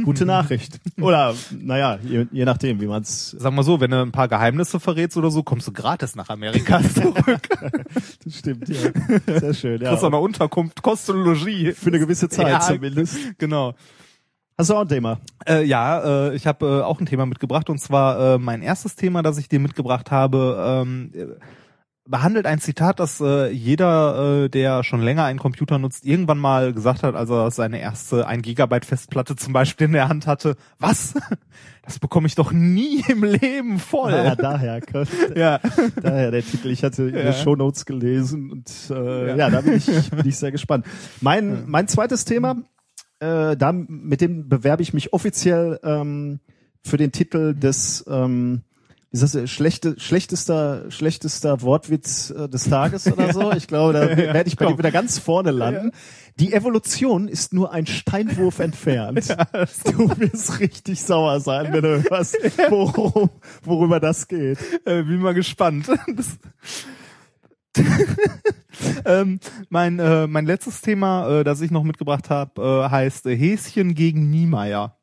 [0.04, 0.80] Gute Nachricht.
[1.00, 3.32] Oder, naja, je, je nachdem, wie man es.
[3.32, 6.30] Sag mal so, wenn du ein paar Geheimnisse verrätst oder so, kommst du gratis nach
[6.30, 7.50] Amerika zurück.
[8.24, 9.40] Das stimmt, ja.
[9.40, 9.90] Sehr schön, ja.
[9.90, 11.78] Kriegst auch eine Unterkunft, Kost und Logis.
[11.78, 13.18] Für eine gewisse Zeit Ja, zumindest.
[13.38, 13.76] Genau.
[14.58, 15.20] Hast du auch ein Thema?
[15.48, 18.96] Äh, ja, äh, ich habe äh, auch ein Thema mitgebracht und zwar äh, mein erstes
[18.96, 21.26] Thema, das ich dir mitgebracht habe, ähm, äh,
[22.12, 26.74] behandelt ein Zitat, das äh, jeder, äh, der schon länger einen Computer nutzt, irgendwann mal
[26.74, 30.56] gesagt hat, als er seine erste 1 Gigabyte Festplatte zum Beispiel in der Hand hatte.
[30.78, 31.16] Was?
[31.84, 34.14] Das bekomme ich doch nie im Leben voll.
[34.14, 34.82] Ah, daher,
[35.36, 35.60] ja.
[36.02, 36.70] daher der Titel.
[36.70, 37.18] Ich hatte Ja.
[37.22, 39.36] ihre Shownotes gelesen und äh, Ja.
[39.36, 39.50] ja.
[39.50, 40.86] da bin ich, bin ich sehr gespannt.
[41.22, 42.58] Mein, mein zweites Thema,
[43.20, 46.40] äh, da, mit dem bewerbe ich mich offiziell ähm,
[46.84, 48.62] für den Titel des ähm,
[49.12, 53.52] ist das, schlechte, schlechtester, schlechtester Wortwitz äh, des Tages oder so.
[53.52, 54.80] Ich glaube, da werde ich bei dir komm.
[54.80, 55.92] wieder ganz vorne landen.
[56.40, 59.36] Die Evolution ist nur ein Steinwurf entfernt.
[59.84, 62.38] Du wirst richtig sauer sein, wenn du hörst,
[62.70, 63.30] worum,
[63.64, 64.58] worüber das geht.
[64.86, 65.88] Äh, bin mal gespannt.
[69.06, 73.36] Ähm, mein, äh, mein letztes Thema, äh, das ich noch mitgebracht habe, äh, heißt äh,
[73.38, 74.98] Häschen gegen Niemeyer.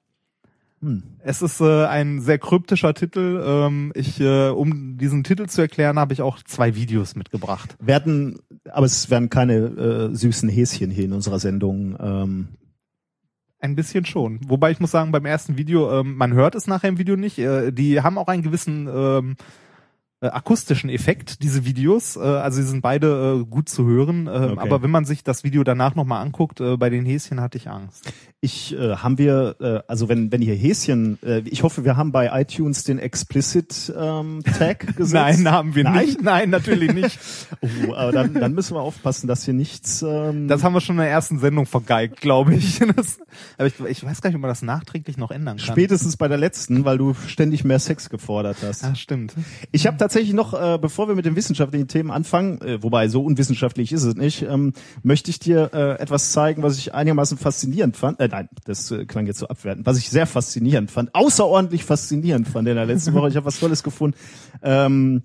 [0.80, 1.02] Hm.
[1.20, 3.42] Es ist äh, ein sehr kryptischer Titel.
[3.44, 7.76] Ähm, ich, äh, um diesen Titel zu erklären, habe ich auch zwei Videos mitgebracht.
[7.80, 8.38] Werden,
[8.70, 11.96] aber es werden keine äh, süßen Häschen hier in unserer Sendung.
[12.00, 12.48] Ähm,
[13.60, 14.38] Ein bisschen schon.
[14.46, 17.38] Wobei ich muss sagen, beim ersten Video, ähm, man hört es nachher im Video nicht.
[17.38, 19.36] Äh, die haben auch einen gewissen ähm,
[20.20, 22.16] äh, akustischen Effekt, diese Videos.
[22.16, 24.26] Äh, also sie sind beide äh, gut zu hören.
[24.26, 24.58] Äh, Okay.
[24.58, 27.68] Aber wenn man sich das Video danach nochmal anguckt, äh, bei den Häschen hatte ich
[27.68, 28.12] Angst.
[28.40, 32.12] Ich äh, haben wir, äh, also wenn wenn hier Häschen, äh, ich hoffe, wir haben
[32.12, 35.12] bei iTunes den Explicit ähm, Tag gesetzt.
[35.42, 36.06] Nein, haben wir Nein?
[36.06, 36.22] nicht.
[36.22, 37.18] Nein, natürlich nicht.
[37.88, 40.02] Oh, aber dann, dann müssen wir aufpassen, dass hier nichts.
[40.02, 42.78] Ähm, Das haben wir schon in der ersten Sendung vergeigt, glaube ich.
[42.96, 43.18] Das,
[43.56, 45.66] aber ich, ich weiß gar nicht, ob man das nachträglich noch ändern kann.
[45.66, 48.84] spätestens bei der letzten, weil du ständig mehr Sex gefordert hast.
[48.84, 49.34] Ah, stimmt.
[49.72, 53.22] Ich habe tatsächlich noch, äh, bevor wir mit den wissenschaftlichen Themen anfangen, äh, wobei so
[53.24, 54.72] unwissenschaftlich ist es nicht, ähm,
[55.02, 58.20] möchte ich dir äh, etwas zeigen, was ich einigermaßen faszinierend fand.
[58.20, 59.86] Äh, nein, das äh, klang jetzt so abwertend.
[59.86, 63.28] Was ich sehr faszinierend fand, außerordentlich faszinierend fand in der letzten Woche.
[63.28, 64.16] Ich habe was Tolles gefunden
[64.62, 65.22] ähm,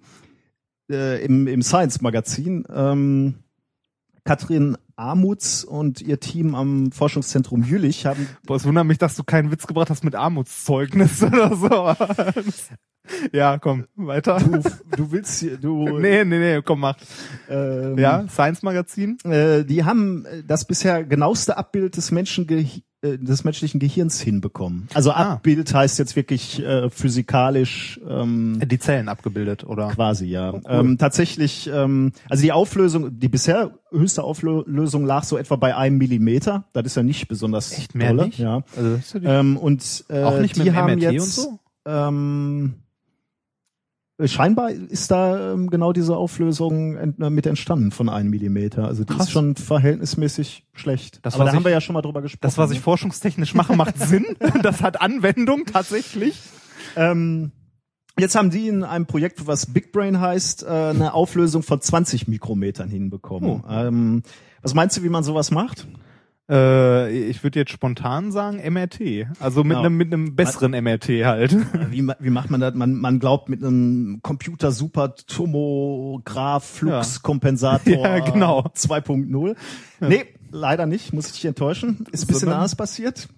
[0.90, 2.66] äh, im, im Science Magazin.
[2.74, 3.36] Ähm,
[4.26, 9.24] Katrin Armuts und ihr Team am Forschungszentrum Jülich haben Boah, es wundert mich, dass du
[9.24, 11.94] keinen Witz gebracht hast mit Armutszeugnis oder so.
[13.34, 14.38] ja, komm, weiter.
[14.38, 14.62] du,
[14.96, 16.96] du willst hier, du Nee, nee, nee, komm, mach.
[17.50, 19.18] ähm, Ja, Science Magazin.
[19.26, 22.66] äh, die haben äh, das bisher genaueste Abbild des Menschen äh,
[23.04, 24.88] des menschlichen Gehirns hinbekommen.
[24.94, 25.34] Also Ah.
[25.34, 29.90] Abbild heißt jetzt wirklich äh, physikalisch ähm, Die Zellen abgebildet, oder?
[29.90, 30.52] quasi, ja.
[30.54, 30.62] Oh, cool.
[30.68, 35.98] ähm, tatsächlich, ähm, also die Auflösung, die bisher höchste Auflösung lag so etwa bei einem
[35.98, 36.66] Millimeter.
[36.74, 38.40] Das ist ja nicht besonders Echt mehr dolle, nicht?
[38.40, 38.64] Ja.
[38.76, 41.60] Also, ja Ähm, und äh, auch nicht die mit dem haben MRT jetzt, und so?
[41.86, 42.74] Ähm,
[44.24, 48.86] scheinbar ist da ähm, genau diese Auflösung ent, äh, mit entstanden von einem Millimeter.
[48.88, 49.26] Also die Krass.
[49.28, 51.26] ist schon verhältnismäßig schlecht.
[51.26, 52.42] Das, Aber da haben ich- wir ja schon mal drüber gesprochen.
[52.42, 52.84] Das, was ich ne?
[52.84, 54.26] forschungstechnisch mache, macht Sinn.
[54.62, 56.40] Das hat Anwendung tatsächlich.
[56.96, 57.52] ähm,
[58.20, 62.28] Jetzt haben die in einem Projekt, was Big Brain heißt, äh, eine Auflösung von 20
[62.28, 63.64] Mikrometern hinbekommen.
[63.68, 63.72] Oh.
[63.72, 64.22] Ähm,
[64.62, 65.88] was meinst du, wie man sowas macht?
[66.50, 69.28] Äh, ich würde jetzt spontan sagen MRT.
[69.40, 69.80] Also mit Genau.
[69.86, 71.56] einem mit einem besseren MRT halt.
[71.92, 72.74] Wie, ma- wie macht man das?
[72.76, 78.62] Man, man glaubt mit einem Computer Super Tomograph Fluxkompensator Ja, genau.
[78.76, 79.56] 2.0.
[80.02, 82.06] Nee, leider nicht, muss ich dich enttäuschen.
[82.12, 82.58] Ist ein bisschen Sondern?
[82.60, 83.30] anders passiert.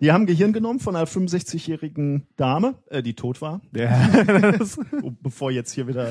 [0.00, 4.08] Die haben Gehirn genommen von einer 65-jährigen Dame, äh, die tot war, Ja.
[5.02, 6.08] Oh, bevor jetzt hier wieder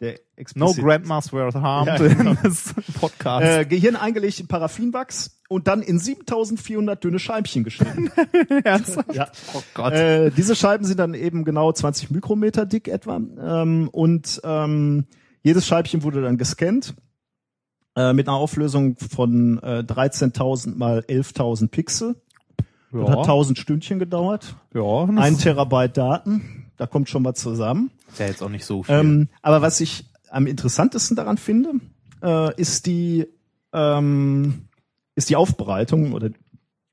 [0.00, 0.18] der
[0.54, 2.30] no grandmas were harmed Ja, genau.
[2.30, 3.44] in this podcast.
[3.46, 8.10] äh, Gehirn eingelegt in Paraffinwachs und dann in 7400 dünne Scheibchen geschnitten.
[8.64, 9.12] Ernsthaft?
[9.14, 9.28] ja.
[9.54, 9.92] Oh Gott.
[9.94, 13.16] Äh, diese Scheiben sind dann eben genau 20 Mikrometer dick etwa.
[13.16, 15.06] Ähm, und ähm,
[15.42, 16.94] jedes Scheibchen wurde dann gescannt.
[17.96, 22.14] äh, mit einer Auflösung von äh, 13.000 mal 11.000 Pixel.
[22.92, 24.54] Das hat 1000 Stündchen gedauert.
[24.72, 27.90] ja, Ein Terabyte Daten, da kommt schon mal zusammen.
[28.08, 28.94] Ist ja jetzt auch nicht so viel.
[28.94, 31.72] Ähm, aber was ich am interessantesten daran finde,
[32.22, 33.26] äh, ist die
[33.72, 34.68] ähm,
[35.14, 36.30] ist die Aufbereitung oder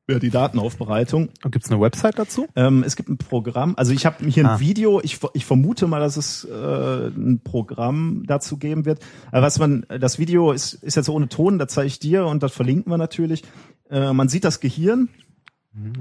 [0.08, 1.30] ja, die Datenaufbereitung.
[1.44, 2.48] Und gibt's eine Website dazu?
[2.56, 4.60] Ähm, es gibt ein Programm, also ich habe hier ein Ah.
[4.60, 9.00] Video, ich, ich vermute mal, dass es äh, ein Programm dazu geben wird.
[9.32, 12.44] Aber was man, das Video ist, ist jetzt ohne Ton, das zeige ich dir und
[12.44, 13.44] das verlinken wir natürlich.
[13.90, 15.10] Äh, man sieht das Gehirn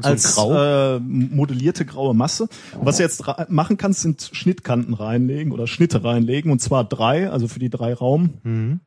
[0.01, 0.97] So als grau.
[0.97, 2.45] Äh, modellierte graue Masse.
[2.79, 7.31] Und was du jetzt machen kannst, sind Schnittkanten reinlegen oder Schnitte reinlegen und zwar drei,
[7.31, 8.81] also für die drei Raum Mhm.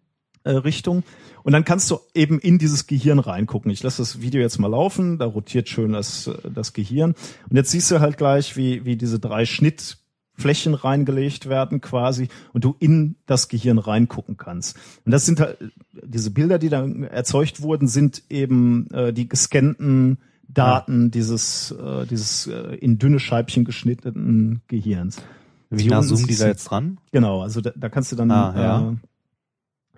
[0.43, 0.61] äh.
[1.43, 3.71] Und dann kannst du eben in dieses Gehirn reingucken.
[3.71, 7.15] Ich lasse das Video jetzt mal laufen, da rotiert schön das, äh, das Gehirn.
[7.49, 12.63] Und jetzt siehst du halt gleich, wie, wie diese drei Schnittflächen reingelegt werden quasi und
[12.63, 14.77] du in das Gehirn reingucken kannst.
[15.05, 15.57] Und das sind halt,
[16.03, 20.17] diese Bilder, die dann erzeugt wurden, sind eben äh, die gescannten
[20.49, 25.21] Daten dieses, äh, dieses äh, in dünne Scheibchen geschnittenen Gehirns.
[25.69, 26.97] Wie nah zoomen die da jetzt dran?
[27.11, 28.89] Genau, also da, da kannst du dann Ah, ja.
[28.91, 28.95] äh,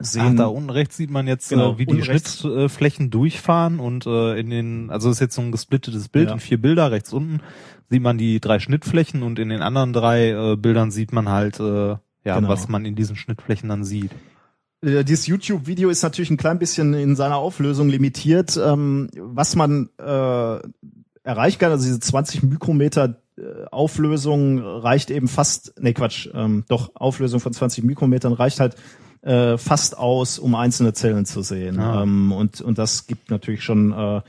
[0.01, 0.35] Ach, sehen.
[0.37, 2.01] da unten rechts sieht man jetzt, Genau, äh, wie die.
[2.01, 6.33] Schnittflächen durchfahren und äh, in den, also ist jetzt so ein gesplittetes Bild Ja.
[6.33, 6.89] in vier Bilder.
[6.91, 7.41] Rechts unten
[7.89, 11.59] sieht man die drei Schnittflächen und in den anderen drei äh, Bildern sieht man halt,
[11.59, 11.89] äh,
[12.25, 12.47] ja, Genau.
[12.49, 14.11] was man in diesen Schnittflächen dann sieht.
[14.81, 18.57] Äh, Dieses YouTube-Video ist natürlich ein klein bisschen in seiner Auflösung limitiert.
[18.57, 20.59] Ähm, was man äh,
[21.23, 26.95] erreichen kann, also diese 20 Mikrometer äh, Auflösung reicht eben fast, nee Quatsch, ähm, doch
[26.95, 28.75] Auflösung von 20 Mikrometern reicht halt
[29.21, 31.79] äh, fast aus, um einzelne Zellen zu sehen.
[31.79, 32.03] Ah.
[32.03, 34.21] Ähm, und, und das gibt natürlich schon äh,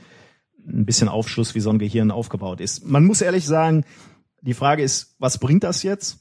[0.67, 2.85] ein bisschen Aufschluss, wie so ein Gehirn aufgebaut ist.
[2.85, 3.85] Man muss ehrlich sagen,
[4.41, 6.20] die Frage ist, was bringt das jetzt?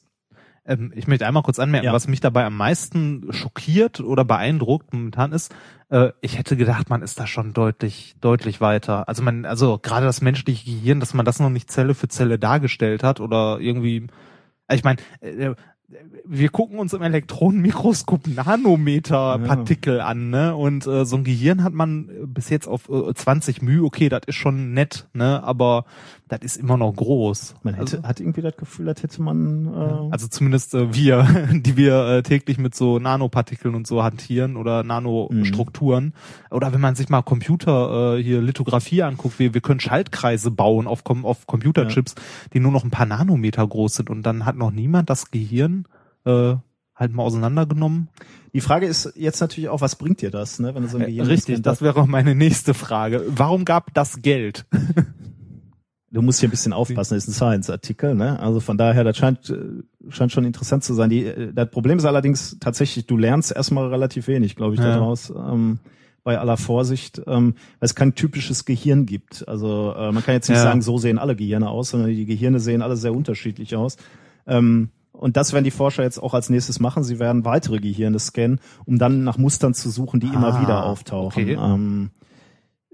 [0.65, 1.93] Ähm, ich möchte einmal kurz anmerken, Ja.
[1.93, 5.55] was mich dabei am meisten schockiert oder beeindruckt momentan ist,
[5.89, 9.09] äh, ich hätte gedacht, man ist da schon deutlich, deutlich weiter.
[9.09, 12.39] Also man, also gerade das menschliche Gehirn, dass man das noch nicht Zelle für Zelle
[12.39, 14.07] dargestellt hat oder irgendwie,
[14.69, 15.55] äh, ich meine, äh,
[16.25, 20.55] wir gucken uns im Elektronenmikroskop Nanometer-Partikel an, ne?
[20.55, 24.09] Und äh, so ein Gehirn hat man äh, bis jetzt auf äh, 20 μ, okay,
[24.09, 25.43] das ist schon nett, ne?
[25.43, 25.85] Aber
[26.31, 27.57] das ist immer noch groß.
[27.65, 31.27] Man hätte, also, hat irgendwie das Gefühl, als hätte man äh, also zumindest äh, wir,
[31.53, 36.15] die wir äh, täglich mit so Nanopartikeln und so hantieren oder Nanostrukturen.
[36.53, 40.87] Oder wenn man sich mal Computer äh, hier Lithografie anguckt, wir, wir können Schaltkreise bauen
[40.87, 42.15] auf, auf Computerchips,
[42.53, 45.87] die nur noch ein paar Nanometer groß sind und dann hat noch niemand das Gehirn
[46.25, 46.55] äh,
[46.95, 48.09] halt mal auseinandergenommen.
[48.53, 51.05] Die Frage ist jetzt natürlich auch, was bringt dir das, ne, wenn du so ein
[51.05, 53.25] Äh, Gehirn richtig, das wäre auch meine nächste Frage.
[53.27, 54.67] Warum gab das Geld?
[56.13, 58.41] Du musst hier ein bisschen aufpassen, das ist ein Science-Artikel, ne?
[58.41, 61.09] Also von daher, das scheint, äh, scheint schon interessant zu sein.
[61.09, 64.91] Die, äh, das Problem ist allerdings tatsächlich, du lernst erstmal relativ wenig, glaube ich, Ja.
[64.93, 65.31] daraus.
[65.31, 65.79] Ähm,
[66.23, 69.49] bei aller Vorsicht, ähm, weil es kein typisches Gehirn gibt.
[69.49, 70.65] Also äh, man kann jetzt nicht Ja.
[70.65, 73.97] sagen, so sehen alle Gehirne aus, sondern die Gehirne sehen alle sehr unterschiedlich aus.
[74.47, 77.05] Ähm, und das werden die Forscher jetzt auch als nächstes machen.
[77.05, 80.83] Sie werden weitere Gehirne scannen, um dann nach Mustern zu suchen, die immer Ah, wieder
[80.83, 81.43] auftauchen.
[81.43, 81.57] okay.
[81.59, 82.11] Ähm,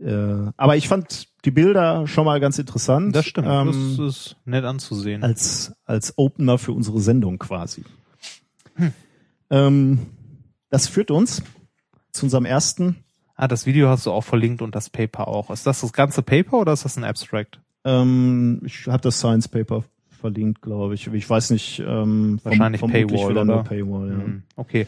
[0.00, 3.14] äh, aber ich fand die Bilder schon mal ganz interessant.
[3.14, 5.22] Das stimmt, Ähm, das ist nett anzusehen.
[5.22, 7.84] als, als Opener für unsere Sendung quasi.
[9.50, 10.06] Ähm,
[10.70, 11.42] das führt uns
[12.12, 12.96] zu unserem ersten.
[13.36, 15.50] Ah, das Video hast du auch verlinkt und das Paper auch.
[15.50, 17.60] Ist das das ganze Paper oder ist das ein Abstract?
[17.84, 19.84] Ähm, ich habe das Science Paper
[20.20, 21.06] verlinkt, glaube ich.
[21.06, 21.78] Ich weiß nicht.
[21.86, 23.62] Ähm, Wahrscheinlich vermutlich Paywall, wieder oder?
[23.62, 24.14] Paywall, ja.
[24.14, 24.86] Hm, Okay.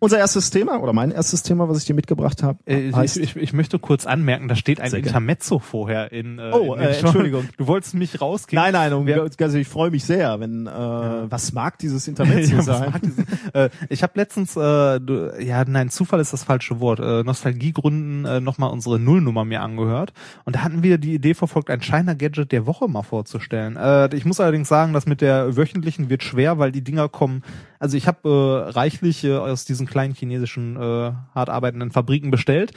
[0.00, 3.36] Unser erstes Thema oder mein erstes Thema, was ich dir mitgebracht habe, Äh, ich, ich,
[3.36, 4.92] ich möchte kurz anmerken, da steht ein.
[4.94, 6.38] Intermezzo vorher in.
[6.38, 7.48] Äh, Oh, in äh, Entschuldigung.
[7.56, 8.62] Du wolltest mich rauskriegen.
[8.62, 9.06] Nein, nein, um,
[9.40, 12.90] also ich freue mich sehr, wenn äh, was mag dieses Intermezzo Ja, sein?
[12.92, 17.00] mag diese- äh, ich habe letztens, äh, du, ja, nein, Zufall ist das falsche Wort,
[17.00, 20.12] äh, Nostalgiegründen äh, nochmal unsere Nullnummer mir angehört
[20.44, 23.76] und da hatten wir die Idee verfolgt, ein China Gadget der Woche mal vorzustellen.
[23.76, 27.42] Äh, ich muss allerdings sagen, das mit der wöchentlichen wird schwer, weil die Dinger kommen,
[27.78, 32.72] also ich habe äh, reichlich äh, aus diesen kleinen chinesischen äh, hart arbeitenden Fabriken bestellt,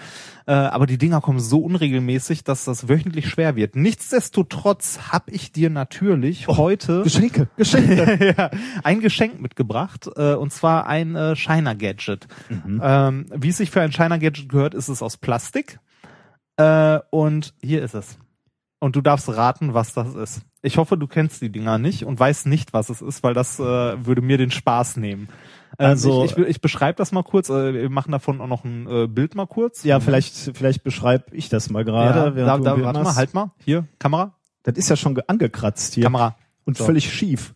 [0.48, 3.76] äh, aber die Dinger kommen so unregelmäßig, dass das wöchentlich schwer wird.
[3.76, 8.34] Nichtsdestotrotz habe ich dir natürlich heute Geschenke, Geschenke.
[8.38, 8.52] ja,
[8.84, 12.28] ein Geschenk mitgebracht, äh, und zwar ein äh, Shiner Gadget.
[12.50, 15.80] Ähm, wie es sich für ein Shiner Gadget gehört, ist es aus Plastik.
[16.58, 18.18] Äh, und hier ist es.
[18.84, 20.42] Und du darfst raten, was das ist.
[20.64, 23.60] Ich hoffe, du kennst die Dinger nicht und weißt nicht, was es ist, weil das
[23.60, 25.30] äh, würde mir den Spaß nehmen.
[25.78, 27.50] Ähm, Also- ich, ich, ich beschreibe das mal kurz.
[27.50, 29.84] Äh, wir machen davon auch noch ein äh, Bild mal kurz.
[29.84, 32.38] ja, vielleicht, vielleicht beschreibe ich das mal gerade.
[32.40, 33.18] Ja, da, da, warte mal, machst.
[33.18, 33.52] halt mal.
[33.64, 34.34] Hier, Kamera.
[34.64, 36.36] Das ist ja schon ge- angekratzt hier Kamera.
[36.66, 36.84] und So.
[36.86, 37.54] völlig schief.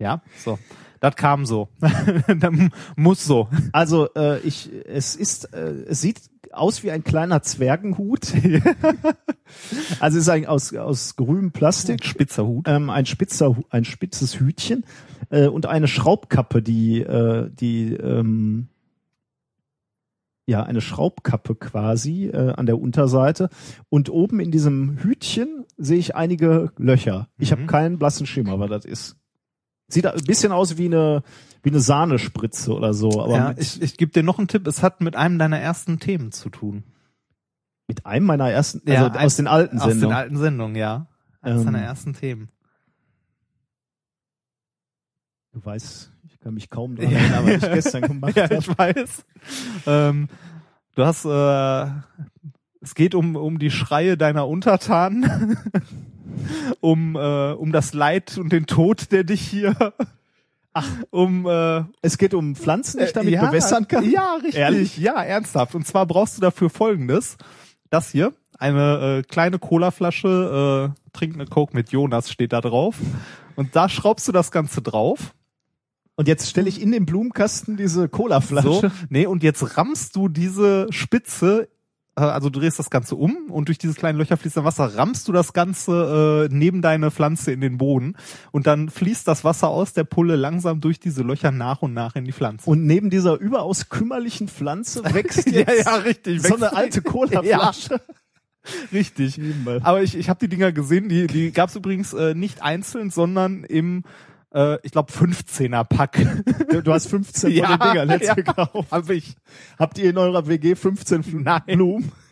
[0.00, 0.58] Ja, so.
[1.00, 1.68] Das kam so.
[1.80, 2.52] das
[2.96, 3.48] muss so.
[3.72, 6.20] Also äh, ich, es ist, äh, es sieht
[6.52, 8.32] aus wie ein kleiner Zwergenhut.
[10.00, 12.66] also es ist ein, aus aus grünem Plastik, Spitzer Hut.
[12.68, 14.84] ähm, ein spitzer, ein spitzes Hütchen
[15.30, 18.68] äh, und eine Schraubkappe, die äh, die ähm,
[20.46, 23.50] ja eine Schraubkappe quasi äh, an der Unterseite
[23.90, 27.28] und oben in diesem Hütchen sehe ich einige Löcher.
[27.36, 27.66] Ich habe Mhm.
[27.66, 29.16] keinen blassen Schimmer, was das ist.
[29.88, 31.22] Sieht ein bisschen aus wie eine
[31.62, 34.66] wie eine Sahnespritze oder so, aber ja, ich, ich gebe dir noch einen Tipp.
[34.68, 36.84] Es hat mit einem deiner ersten Themen zu tun.
[37.88, 40.16] mit einem meiner ersten, also Ja, aus den alten Aus den Sendungen.
[40.16, 41.06] alten Sendungen, ja.
[41.40, 42.48] Eines Ähm, deiner ersten Themen.
[45.52, 47.18] Du weißt, ich kann mich kaum dran Ja.
[47.18, 48.54] erinnern, was ich gestern gemacht ja, habe.
[48.56, 49.24] ich weiß.
[49.86, 50.28] Ähm,
[50.94, 51.90] du hast, äh,
[52.80, 55.56] es geht um, um die Schreie deiner Untertanen,
[56.80, 59.94] um, äh, um das Leid und den Tod, der dich hier,
[60.72, 64.08] ach, um, äh, Es geht um Pflanzen, die ich damit ja, bewässern kann.
[64.10, 64.56] Ja, richtig.
[64.56, 64.98] Ehrlich?
[64.98, 65.74] Ja, ernsthaft.
[65.74, 67.36] Und zwar brauchst du dafür folgendes.
[67.90, 72.96] Das hier, eine äh, kleine Colaflasche, äh, trink eine Coke mit Jonas steht da drauf.
[73.56, 75.34] Und da schraubst du das Ganze drauf.
[76.16, 78.68] Und jetzt stelle ich in den Blumenkasten diese Colaflasche.
[78.68, 81.77] So, nee, und jetzt rammst du diese Spitze, äh,
[82.18, 85.28] also du drehst das Ganze um und durch dieses kleine Löcher fließt dann Wasser, rammst
[85.28, 88.16] du das Ganze äh, neben deine Pflanze in den Boden
[88.52, 92.16] und dann fließt das Wasser aus der Pulle langsam durch diese Löcher nach und nach
[92.16, 92.68] in die Pflanze.
[92.68, 96.42] Und neben dieser überaus kümmerlichen Pflanze wächst Ja, jetzt ja, richtig.
[96.42, 98.00] so eine alte Colaflasche.
[98.92, 99.36] Richtig.
[99.36, 99.80] Himmel.
[99.82, 103.10] Aber ich, ich habe die Dinger gesehen, die, die gab es übrigens äh, nicht einzeln,
[103.10, 104.04] sondern im,
[104.54, 106.18] äh, ich glaube, 15er Pack.
[106.84, 108.90] Du, hast 15 von den Dingern jetzt ja, gekauft.
[108.90, 109.36] Hab ich.
[109.78, 111.62] Habt ihr in eurer WG 15 Fl- Nein.
[111.66, 112.12] Blumen?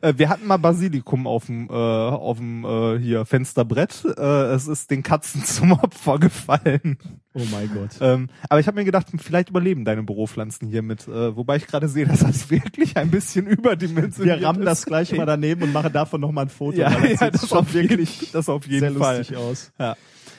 [0.00, 4.02] Äh, wir hatten mal Basilikum auf dem äh, auf dem äh, hier Fensterbrett.
[4.16, 4.22] Äh,
[4.54, 6.96] es ist den Katzen zum Opfer gefallen.
[7.34, 7.90] Oh mein Gott.
[8.00, 11.06] Ähm, aber ich habe mir gedacht, vielleicht überleben deine Büropflanzen hiermit.
[11.06, 14.66] Äh, wobei ich gerade sehe, dass das wirklich ein bisschen überdimensioniert Wir rammen ist.
[14.66, 16.78] das gleich mal daneben und machen davon nochmal ein Foto.
[16.78, 19.18] Ja, ja, sieht das schon wirklich das auf jeden sehr Fall.
[19.18, 19.70] lustig aus.
[19.78, 19.96] Ja,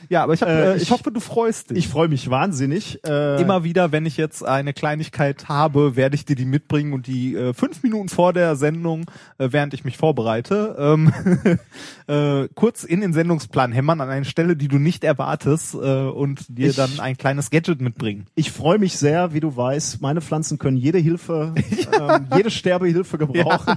[0.10, 1.78] ja aber ich, hab, Äh, äh, ich, ich- hoffe, du freust dich.
[1.80, 3.00] Ich freue mich wahnsinnig.
[3.06, 7.08] Äh, Immer wieder, wenn ich jetzt eine Kleinigkeit habe, werde ich dir die mitbringen und
[7.08, 9.06] die äh, fünf Minuten vor der Sendung,
[9.38, 11.12] äh, während ich mich vorbereite, ähm,
[12.08, 16.46] äh, kurz in den Sendungsplan hämmern an eine Stelle, die du nicht erwartest äh, und
[16.50, 18.26] dir Ich- dann ein kleines Gadget mitbringen.
[18.36, 21.54] Ich freue mich sehr, wie du weißt, meine Pflanzen können jede Hilfe,
[22.00, 23.76] ähm, jede Sterbehilfe gebrauchen.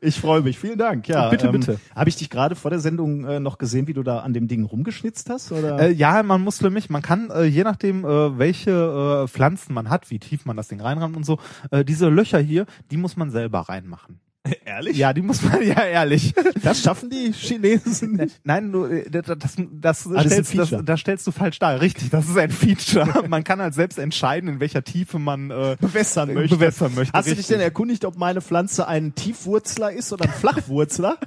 [0.00, 0.58] Ich freue mich.
[0.58, 1.08] Vielen Dank.
[1.08, 1.80] Ja, Bitte, ähm, bitte.
[1.94, 4.48] Habe ich dich gerade vor der Sendung äh, noch gesehen, wie du da an dem
[4.48, 4.64] Ding
[5.00, 5.52] rumgeschnitzt hast?
[5.52, 5.78] Oder?
[5.80, 9.74] Äh, ja, man muss für mich, man kann, äh, je nachdem, äh, welche äh, Pflanzen
[9.74, 11.38] man hat, wie tief man das Ding reinrammt und so,
[11.70, 14.20] äh, diese Löcher hier, die muss man selber reinmachen.
[14.64, 14.96] ehrlich?
[14.96, 16.32] Ja, die muss man, ja, ehrlich.
[16.62, 18.40] Das schaffen die Chinesen nicht.
[18.44, 21.80] Nein, du, äh, das, das, das, Ah, das stellst, das, das stellst du falsch dar.
[21.80, 23.28] Richtig, das ist ein Feature.
[23.28, 26.56] man kann halt selbst entscheiden, in welcher Tiefe man äh, bewässern möchte.
[26.56, 27.12] bewässern möchte.
[27.12, 27.56] Hast du dich richtig.
[27.56, 31.18] denn erkundigt, ob meine Pflanze ein Tiefwurzler ist oder ein Flachwurzler?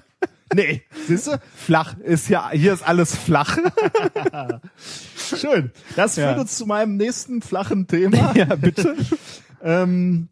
[0.55, 1.39] Nee, siehst du?
[1.55, 3.57] flach ist ja, hier ist alles flach.
[5.15, 5.71] Schön.
[5.95, 6.27] Das Ja.
[6.29, 8.33] führt uns zu meinem nächsten flachen Thema.
[8.35, 8.95] ja, bitte.
[9.61, 10.29] ähm,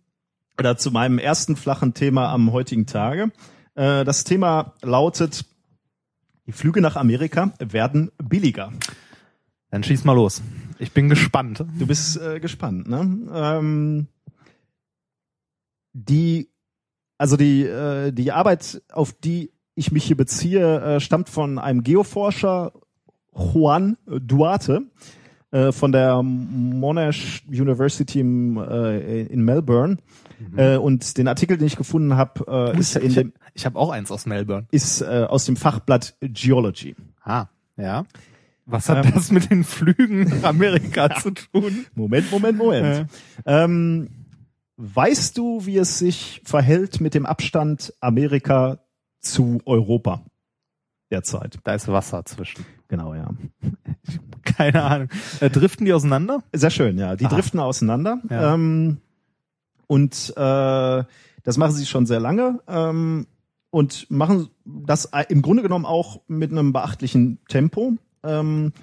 [0.59, 3.31] oder zu meinem ersten flachen Thema am heutigen Tage.
[3.75, 5.45] Äh, das Thema lautet,
[6.45, 8.71] die Flüge nach Amerika werden billiger.
[9.69, 10.41] Dann schieß mal los.
[10.79, 11.63] Ich bin gespannt.
[11.79, 12.99] Du bist äh, gespannt, ne?
[13.33, 14.07] Ähm,
[15.93, 16.49] die,
[17.17, 21.83] also die, äh, die Arbeit, auf die ich mich hier beziehe, äh, stammt von einem
[21.83, 22.73] Geoforscher,
[23.33, 24.83] Juan Duarte,
[25.51, 29.97] äh, von der Monash University äh, in Melbourne.
[30.55, 33.77] Äh, und den Artikel, den ich gefunden habe, äh, ist, in ich dem, ich habe
[33.77, 34.65] auch eins aus Melbourne.
[34.71, 36.95] ist äh, aus dem Fachblatt Geology.
[37.23, 37.45] Ah,
[37.77, 38.05] ja.
[38.65, 39.11] Was hat Ähm.
[39.13, 41.85] das mit den Flügen nach Amerika zu tun?
[41.93, 43.07] Moment, Moment, Moment.
[43.45, 44.09] Ähm,
[44.77, 48.79] weißt du, wie es sich verhält mit dem Abstand Amerika
[49.21, 50.23] zu Europa
[51.11, 51.59] derzeit?
[51.63, 52.65] Da ist Wasser zwischen.
[52.87, 53.29] Genau, ja.
[54.43, 55.09] Keine Ahnung.
[55.39, 56.43] Äh, driften die auseinander?
[56.53, 57.15] Sehr schön, ja.
[57.15, 57.35] Die Aha.
[57.35, 58.21] driften auseinander.
[58.29, 58.53] Ja.
[58.53, 58.97] Ähm,
[59.87, 61.03] und äh,
[61.43, 63.27] das machen sie schon sehr lange ähm,
[63.71, 67.93] und machen das äh, im Grunde genommen auch mit einem beachtlichen Tempo.
[68.23, 68.73] Ähm,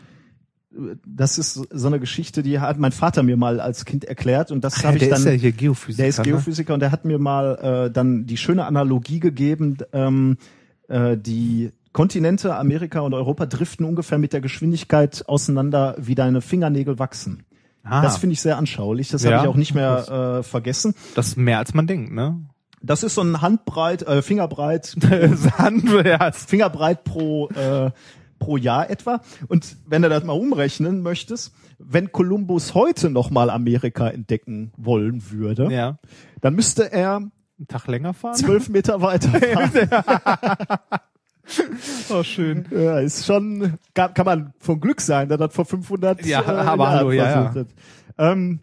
[1.07, 4.63] das ist so eine Geschichte, die hat mein Vater mir mal als Kind erklärt und
[4.63, 5.19] das habe ich der dann.
[5.21, 6.03] ist ja hier Geophysiker.
[6.03, 6.25] Der ist ne?
[6.25, 10.37] Geophysiker und der hat mir mal äh, dann die schöne Analogie gegeben, ähm,
[10.89, 16.99] äh, die Kontinente Amerika und Europa driften ungefähr mit der Geschwindigkeit auseinander, wie deine Fingernägel
[16.99, 17.45] wachsen.
[17.83, 19.09] Ah, Das finde ich sehr anschaulich.
[19.09, 20.95] Das Ja, habe ich auch nicht mehr äh, vergessen.
[21.15, 22.41] das ist mehr als man denkt, ne?
[22.81, 24.87] Das ist so ein Handbreit, äh, Fingerbreit,
[25.35, 27.91] Sand, ja, Fingerbreit pro äh,
[28.39, 29.21] pro Jahr etwa.
[29.49, 35.69] Und wenn du das mal umrechnen möchtest, wenn Kolumbus heute nochmal Amerika entdecken wollen würde,
[35.73, 35.99] Ja.
[36.41, 37.33] dann müsste er Einen
[37.69, 38.35] Tag länger fahren?
[38.35, 40.79] zwölf Meter weiter fahren.
[42.11, 42.67] Oh, schön.
[42.71, 46.45] Ja, ist schon, kann, kann man von Glück sein, der das vor 500 Ja, äh,
[46.45, 47.61] aber Jahren hallo, ja, versucht ja.
[47.63, 47.69] hat.
[48.33, 48.61] Ähm,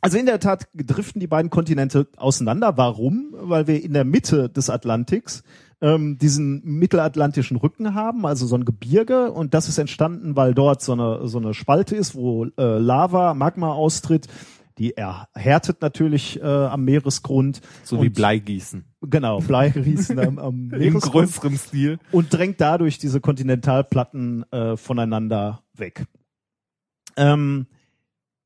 [0.00, 2.76] also in der Tat driften die beiden Kontinente auseinander.
[2.76, 3.34] Warum?
[3.40, 5.42] Weil wir in der Mitte des Atlantiks
[5.80, 10.82] ähm, diesen mittelatlantischen Rücken haben, also so ein Gebirge und das ist entstanden, weil dort
[10.82, 14.26] so eine so eine Spalte ist, wo äh, Lava, Magma austritt.
[14.78, 17.62] Die erhärtet natürlich äh, am Meeresgrund.
[17.82, 18.84] So wie Und- Bleigießen.
[19.08, 21.98] Genau, Bleiriesen am, am Im Meeresgrund größeren Stil.
[22.12, 26.04] und drängt dadurch diese Kontinentalplatten äh, voneinander weg.
[27.16, 27.66] Ähm,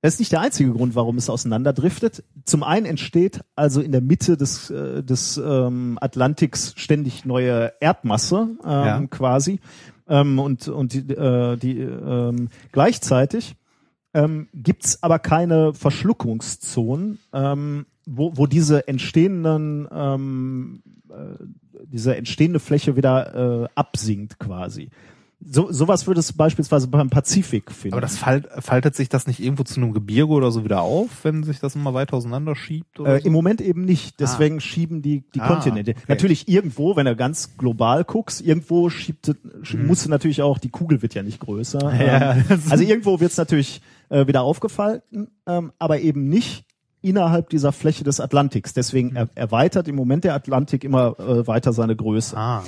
[0.02, 2.24] das ist nicht der einzige Grund, warum es auseinanderdriftet.
[2.44, 8.48] Zum einen entsteht also in der Mitte des, äh, des ähm, Atlantiks ständig neue Erdmasse
[8.64, 9.02] ähm, Ja.
[9.10, 9.60] quasi.
[10.08, 13.56] Ähm, und und die, äh, die ähm, gleichzeitig
[14.14, 21.44] ähm, gibt's aber keine Verschluckungszonen, ähm, wo, wo diese entstehenden ähm, äh,
[21.84, 24.90] diese entstehende Fläche wieder äh, absinkt quasi.
[25.42, 27.94] So sowas würde es beispielsweise beim Pazifik finden.
[27.94, 31.08] Aber das falt, faltet sich das nicht irgendwo zu einem Gebirge oder so wieder auf,
[31.24, 33.00] wenn sich das immer weiter auseinander schiebt?
[33.00, 33.26] Oder Äh, so?
[33.26, 34.20] Im Moment eben nicht.
[34.20, 35.92] Deswegen schieben die, die Ah, Kontinente.
[35.92, 36.00] okay.
[36.08, 39.28] Natürlich irgendwo, wenn du ganz global guckst, irgendwo schiebt,
[39.62, 41.90] sch- musst du natürlich auch, die Kugel wird ja nicht größer.
[41.90, 42.00] Mhm.
[42.06, 43.80] Ja, ähm, also irgendwo wird es natürlich
[44.10, 46.64] äh, wieder aufgefalten, ähm, aber eben nicht
[47.00, 48.74] innerhalb dieser Fläche des Atlantiks.
[48.74, 52.36] Deswegen er, erweitert im Moment der Atlantik immer äh, weiter seine Größe.
[52.36, 52.62] ah.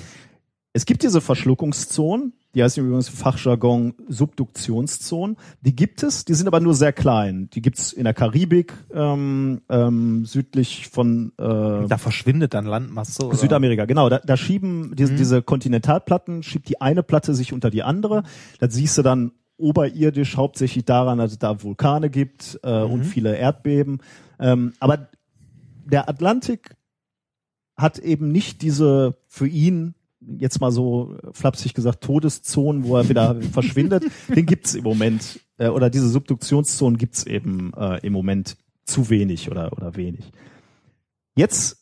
[0.73, 5.36] Es gibt diese Verschluckungszonen, die heißen übrigens im Fachjargon Subduktionszonen.
[5.62, 7.48] Die gibt es, die sind aber nur sehr klein.
[7.55, 11.42] Die gibt's in der Karibik, ähm, ähm, südlich von äh,
[11.88, 13.26] Da verschwindet dann Landmasse.
[13.26, 13.36] Oder?
[13.36, 14.09] Südamerika, genau.
[14.09, 14.96] Da, da schieben Mhm.
[14.96, 18.22] diese, diese Kontinentalplatten, schiebt die eine Platte sich unter die andere.
[18.59, 22.90] Das siehst du dann oberirdisch hauptsächlich daran, dass es da Vulkane gibt äh, Mhm.
[22.92, 23.98] und viele Erdbeben.
[24.40, 25.09] Ähm, aber
[25.84, 26.74] der Atlantik
[27.76, 29.94] hat eben nicht diese für ihn
[30.39, 34.05] jetzt mal so flapsig gesagt Todeszonen, wo er wieder verschwindet.
[34.29, 39.51] Den gibt's im Moment äh, oder diese Subduktionszonen gibt's eben äh, im Moment zu wenig
[39.51, 40.33] oder oder wenig.
[41.37, 41.79] Jetzt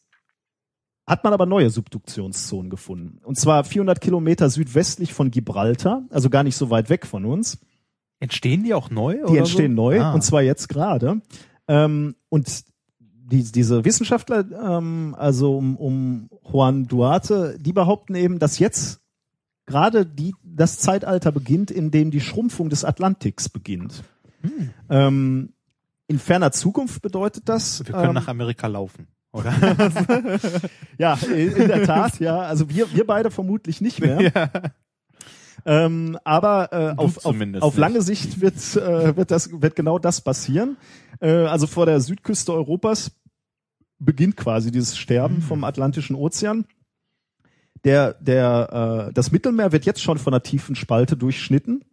[1.06, 3.20] hat man aber neue Subduktionszonen gefunden.
[3.24, 7.58] Und zwar 400 Kilometer südwestlich von Gibraltar, also gar nicht so weit weg von uns.
[8.20, 9.18] Entstehen die auch neu?
[9.28, 9.82] Die entstehen so?
[9.82, 10.12] neu, Ah.
[10.12, 11.20] und zwar jetzt gerade.
[11.66, 12.64] Ähm, und
[13.30, 19.00] die, diese Wissenschaftler, ähm, also um, um Juan Duarte, die behaupten eben, dass jetzt
[19.66, 24.02] gerade die, das Zeitalter beginnt, in dem die Schrumpfung des Atlantiks beginnt.
[24.42, 24.70] Hm.
[24.88, 25.52] Ähm,
[26.08, 27.86] in ferner Zukunft bedeutet das.
[27.86, 29.54] Wir können ähm, nach Amerika laufen, oder?
[30.98, 32.40] Ja, in der Tat, ja.
[32.40, 34.20] Also wir, wir beide vermutlich nicht mehr.
[34.34, 34.50] ja.
[35.66, 40.20] Ähm, aber äh, auf, auf, auf lange Sicht wird, äh, wird, das, wird genau das
[40.20, 40.76] passieren.
[41.20, 43.12] Äh, also vor der Südküste Europas
[44.00, 45.42] beginnt quasi dieses Sterben Mhm.
[45.42, 46.64] vom Atlantischen Ozean.
[47.84, 51.84] Der, der, äh, das Mittelmeer wird jetzt schon von einer tiefen Spalte durchschnitten.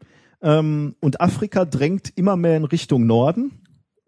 [0.41, 3.61] Ähm, und Afrika drängt immer mehr in Richtung Norden.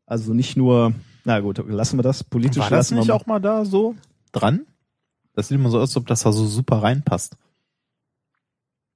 [0.06, 0.94] Also nicht nur,
[1.26, 2.24] na gut, lassen wir das.
[2.24, 3.14] Politisch War das lassen wir nicht mal.
[3.16, 3.96] auch mal da so
[4.32, 4.66] dran?
[5.34, 7.38] Das sieht immer so aus, als ob das da so super reinpasst.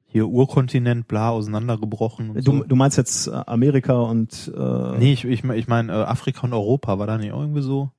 [0.06, 2.32] Hier Urkontinent, bla, auseinandergebrochen.
[2.32, 2.64] Und Du, so.
[2.64, 6.54] du meinst jetzt äh, Amerika und äh, Nee, ich, ich, ich meine äh, Afrika und
[6.54, 7.90] Europa, war da nicht irgendwie so?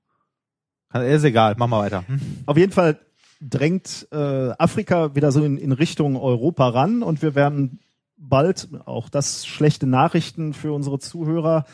[1.03, 2.05] Ist egal, mach mal weiter.
[2.07, 2.21] Hm.
[2.47, 2.99] auf jeden Fall
[3.41, 7.81] drängt äh, Afrika wieder so in, in Richtung Europa ran und wir werden
[8.17, 11.65] bald, auch das schlechte Nachrichten für unsere Zuhörer,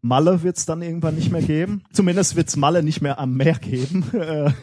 [0.00, 1.82] Malle wird es dann irgendwann nicht mehr geben.
[1.92, 4.04] Zumindest wird es Malle nicht mehr am Meer geben.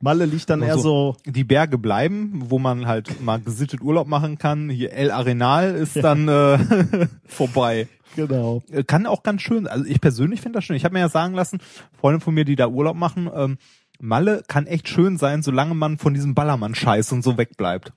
[0.00, 4.06] Malle liegt dann eher Also- so, Die Berge bleiben, wo man halt mal gesittet Urlaub
[4.08, 4.70] machen kann.
[4.70, 6.58] Hier El Arenal ist dann äh,
[7.26, 7.88] vorbei.
[8.16, 8.62] genau.
[8.70, 10.76] Äh, Kann auch ganz schön, also ich persönlich finde das schön.
[10.76, 11.58] Ich habe mir ja sagen lassen,
[11.98, 13.58] Freunde von mir, die da Urlaub machen, ähm,
[14.02, 17.92] Malle kann echt schön sein, solange man von diesem Ballermann-Scheiß und so wegbleibt.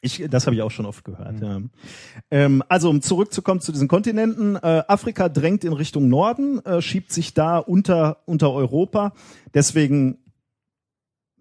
[0.00, 1.40] Ich, das habe ich auch schon oft gehört.
[1.40, 1.60] Ja.
[2.30, 7.10] Ähm, also um zurückzukommen zu diesen Kontinenten, äh, Afrika drängt in Richtung Norden, äh, schiebt
[7.10, 9.12] sich da unter unter Europa.
[9.54, 10.18] Deswegen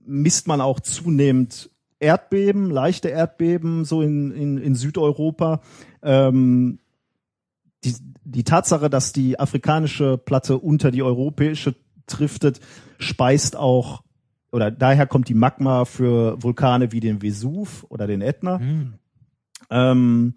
[0.05, 5.61] misst man auch zunehmend Erdbeben, leichte Erdbeben so in in, in Südeuropa.
[6.01, 6.79] Ähm,
[7.83, 11.75] die, die Tatsache, dass die afrikanische Platte unter die europäische
[12.07, 12.59] driftet,
[12.99, 14.03] speist auch
[14.51, 18.59] oder daher kommt die Magma für Vulkane wie den Vesuv oder den Ätna.
[19.71, 20.35] Ähm,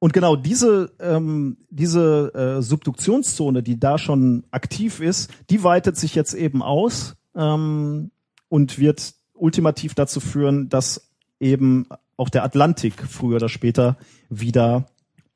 [0.00, 6.14] und genau diese, ähm, diese äh, Subduktionszone, die da schon aktiv ist, die weitet sich
[6.14, 8.10] jetzt eben aus ähm,
[8.48, 11.86] und wird ultimativ dazu führen, dass eben
[12.16, 13.96] auch der Atlantik früher oder später
[14.28, 14.86] wieder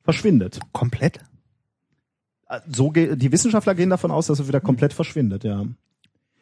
[0.03, 0.59] verschwindet.
[0.71, 1.19] Komplett?
[2.67, 5.65] So ge die Wissenschaftler gehen davon aus, dass er wieder komplett verschwindet, ja.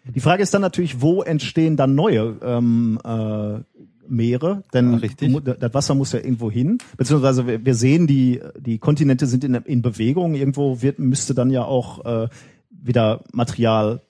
[0.03, 3.59] Die Frage ist dann natürlich, wo entstehen dann neue ähm, äh,
[4.07, 4.63] Meere?
[4.73, 4.99] Denn
[5.45, 6.79] Ja, das Wasser muss ja irgendwo hin.
[6.97, 10.33] Beziehungsweise wir, wir sehen, die, die Kontinente sind in, in Bewegung.
[10.33, 12.29] Irgendwo wird, müsste dann ja auch äh,
[12.69, 14.01] wieder Material,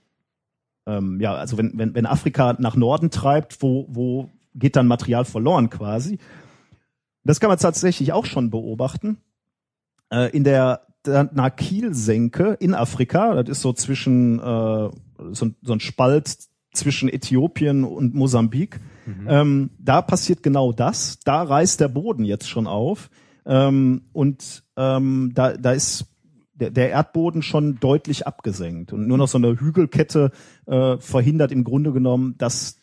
[0.86, 5.26] ähm, ja, also wenn, wenn, wenn Afrika nach Norden treibt, wo, wo geht dann Material
[5.26, 6.18] verloren quasi?
[7.24, 9.18] Das kann man tatsächlich auch schon beobachten.
[10.12, 14.90] Äh, in der Nakil-Senke in Afrika, das ist so zwischen äh,
[15.32, 16.38] so, ein- so ein Spalt
[16.74, 18.80] zwischen Äthiopien und Mosambik.
[19.28, 21.20] Ähm, da passiert genau das.
[21.26, 23.10] Da reißt der Boden jetzt schon auf.
[23.46, 26.06] Ähm, und ähm, da, da ist
[26.62, 28.94] der, der Erdboden schon deutlich abgesenkt.
[28.94, 30.32] Und nur noch so eine Hügelkette
[30.68, 32.78] äh, verhindert im Grunde genommen, dass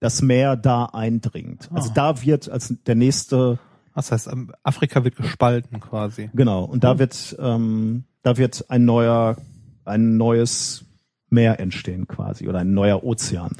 [0.00, 1.68] das Meer da eindringt.
[1.72, 1.94] Also Ah.
[1.94, 3.58] da wird als der nächste
[3.94, 4.30] Das heißt,
[4.62, 6.30] Afrika wird gespalten quasi.
[6.32, 9.36] Genau, und da wird, ähm, da wird ein neuer,
[9.84, 10.84] ein neues
[11.30, 13.50] Meer entstehen quasi oder ein neuer Ozean.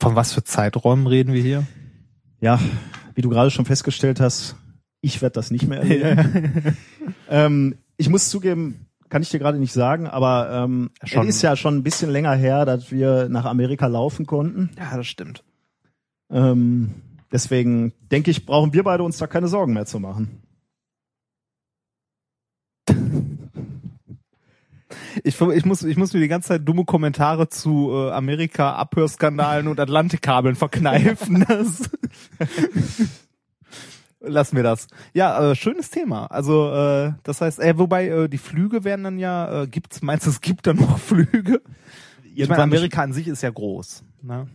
[0.00, 1.66] Von was für Zeiträumen reden wir hier?
[2.40, 2.58] Ja,
[3.14, 4.56] wie du gerade schon festgestellt hast,
[5.02, 6.76] ich werde das nicht mehr erleben.
[7.28, 8.81] ähm, ich muss zugeben,
[9.12, 11.28] kann ich dir gerade nicht sagen, aber ähm, Schon.
[11.28, 14.70] es ist ja schon ein bisschen länger her, dass wir nach Amerika laufen konnten.
[14.78, 15.44] Ja, das stimmt.
[16.30, 16.94] Ähm,
[17.30, 20.40] deswegen denke ich, brauchen wir beide uns da keine Sorgen mehr zu machen.
[25.24, 29.68] Ich, ich, muss, ich muss mir die ganze Zeit dumme Kommentare zu äh, Amerika, Abhörskandalen
[29.68, 31.44] und Atlantikkabeln verkneifen.
[34.24, 34.86] Lassen wir das.
[35.14, 36.26] Ja, äh, schönes Thema.
[36.26, 40.26] Also äh, das heißt, äh, wobei äh, die Flüge werden dann ja, äh, gibt's, meinst
[40.26, 41.60] du, es gibt dann noch Flüge?
[42.34, 44.04] Ich meine, Amerika an sich ist ja groß.
[44.22, 44.48] Ne?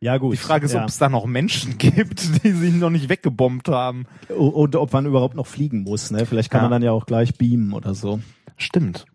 [0.00, 0.32] Ja gut.
[0.32, 0.82] Die Frage ist, ja.
[0.82, 4.06] ob es da noch Menschen gibt, die sich noch nicht weggebombt haben.
[4.28, 6.10] Oder ob man überhaupt noch fliegen muss.
[6.10, 6.24] Ne?
[6.26, 6.62] Vielleicht kann Ja.
[6.64, 8.20] man dann ja auch gleich beamen oder so.
[8.56, 9.06] Stimmt.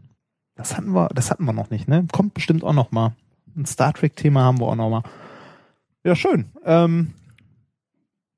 [0.55, 2.05] Das hatten wir, das hatten wir noch nicht, ne?
[2.11, 3.13] Kommt bestimmt auch noch mal.
[3.57, 5.03] Ein Star Trek Thema haben wir auch noch mal.
[6.03, 6.45] Ja, schön.
[6.63, 7.13] Ähm,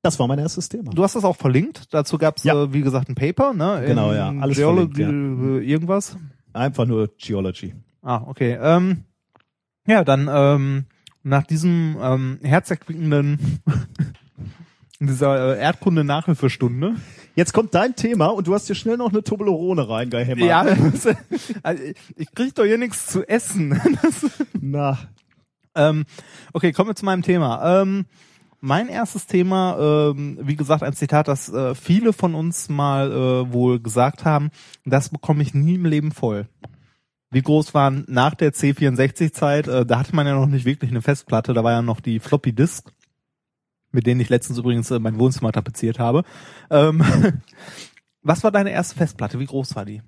[0.06, 0.92] Das war mein erstes Thema.
[0.92, 1.92] du hast das auch verlinkt.
[1.92, 2.54] Dazu gab's Ja.
[2.62, 3.82] äh, wie gesagt, ein Paper, ne?
[3.84, 4.32] Genau, ja.
[4.38, 6.16] Alles Geology, verlinkt, äh, irgendwas.
[6.52, 7.74] Einfach nur Geology.
[8.02, 8.56] Ah, okay.
[8.62, 9.02] Ähm,
[9.84, 10.84] ja, dann ähm,
[11.24, 13.60] nach diesem ähm, herzerquickenden
[15.00, 16.94] dieser äh, Erdkunde-Nachhilfestunde.
[17.34, 20.46] Jetzt kommt dein Thema und du hast dir schnell noch eine Toblerone reingehämmert.
[20.48, 20.60] Ja,
[21.64, 21.82] also,
[22.14, 23.80] ich krieg doch hier nichts zu essen.
[24.02, 24.24] Das,
[24.60, 24.98] Na,
[25.74, 26.04] ähm,
[26.52, 27.82] okay, kommen wir zu meinem Thema.
[27.82, 28.06] Ähm,
[28.60, 33.52] mein erstes Thema, ähm, wie gesagt, ein Zitat, das äh, viele von uns mal äh,
[33.52, 34.50] wohl gesagt haben,
[34.84, 36.48] das bekomme ich nie im Leben voll.
[37.30, 39.68] Wie groß waren nach der C64-Zeit?
[39.68, 42.20] Äh, da hatte man ja noch nicht wirklich eine Festplatte, da war ja noch die
[42.20, 42.90] Floppy Disk,
[43.92, 46.22] mit denen ich letztens übrigens äh, mein Wohnzimmer tapeziert habe.
[46.70, 47.02] Ähm,
[48.22, 49.38] was war deine erste Festplatte?
[49.38, 50.02] Wie groß war die?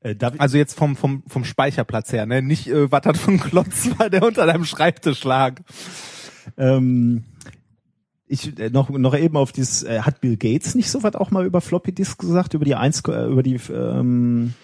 [0.00, 2.42] äh, Also jetzt vom, vom, vom Speicherplatz her, ne?
[2.42, 5.60] Nicht, äh, was für ein Klotz war, der unter deinem Schreibtisch lag.
[6.56, 7.24] ähm,
[8.26, 11.30] ich äh, noch noch eben auf dieses äh, hat Bill Gates nicht so was auch
[11.30, 14.54] mal über Floppy Disk gesagt über die 1 äh, über die ähm,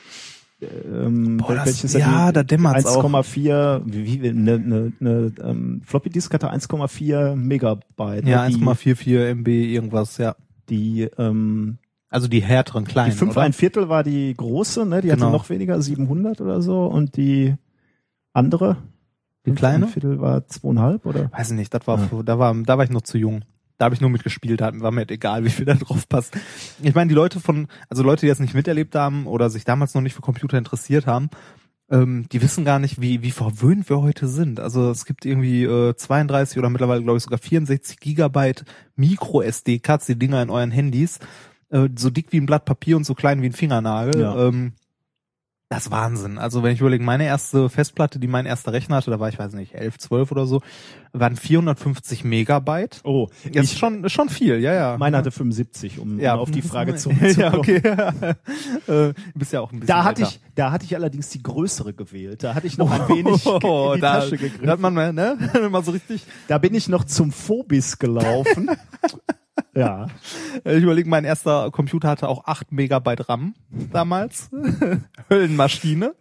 [0.60, 3.04] ähm, Boah, das- welches ja, die da dämmert's auch.
[3.04, 9.30] 1,4 wie wie eine ne, ne, ähm, Floppy Disk hatte 1,4 Megabyte Ja, die, 1,44
[9.36, 10.36] MB irgendwas, ja.
[10.68, 11.78] die ähm,
[12.10, 13.40] Also die härteren die kleinen, 5 oder?
[13.42, 15.26] ein Viertel war die große ne die Genau.
[15.26, 17.54] hatte noch weniger 700 oder so und die
[18.32, 18.76] andere
[19.46, 19.86] Die kleine?
[19.86, 22.22] ein Viertel war zweieinhalb oder Weiß ich nicht, das war, Ja.
[22.22, 23.42] da war, da war ich noch zu jung.
[23.78, 26.36] Da habe ich nur mitgespielt, da war mir halt egal, wie viel da drauf passt.
[26.82, 29.94] Ich meine, die Leute von, also Leute, die das nicht miterlebt haben oder sich damals
[29.94, 31.30] noch nicht für Computer interessiert haben,
[31.90, 34.60] ähm, die wissen gar nicht, wie, wie verwöhnt wir heute sind.
[34.60, 38.64] Also es gibt irgendwie äh, 32 oder mittlerweile glaube ich sogar 64 Gigabyte
[38.96, 41.18] Micro-SD-Cards, die Dinger in euren Handys,
[41.70, 44.20] äh, so dick wie ein Blatt Papier und so klein wie ein Fingernagel.
[44.20, 44.46] Ja.
[44.48, 44.72] Ähm,
[45.70, 46.36] das ist Wahnsinn.
[46.36, 49.38] Also wenn ich überlege, meine erste Festplatte, die mein erster Rechner hatte, da war ich
[49.38, 50.62] weiß nicht, 11, 12 oder so,
[51.12, 53.00] waren 450 oh Megabyte.
[53.54, 54.98] Das ist schon, schon viel, ja, ja.
[54.98, 57.76] Meine hatte 75, um, ja, auf die Frage zu Ja, okay.
[57.76, 58.34] äh,
[58.86, 60.32] du bist ja auch ein bisschen Da hatte älter.
[60.34, 62.42] ich, da hatte ich allerdings die größere gewählt.
[62.42, 64.80] Da hatte ich noch ein wenig Oh, in die da, Tasche da hat gegriffen.
[64.80, 66.24] man ne, mal so richtig.
[66.48, 68.70] Da bin ich noch zum Phobis gelaufen.
[69.74, 70.06] Ja.
[70.64, 73.54] Ich überlege, mein erster Computer hatte auch 8 Megabyte RAM
[73.92, 74.50] damals.
[75.30, 76.14] Höllenmaschine.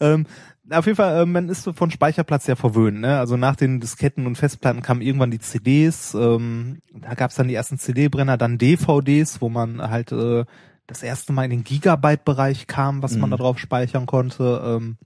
[0.00, 0.26] ähm,
[0.70, 3.00] auf jeden Fall, äh, man ist von Speicherplatz ja verwöhnt.
[3.00, 3.18] Ne?
[3.18, 6.14] Also nach den Disketten und Festplatten kamen irgendwann die CDs.
[6.14, 10.44] Ähm, da gab es dann die ersten CD-Brenner, dann DVDs, wo man halt äh,
[10.88, 13.32] das erste Mal in den Gigabyte-Bereich kam, was man Mhm.
[13.32, 14.62] da drauf speichern konnte.
[14.64, 14.96] Ähm,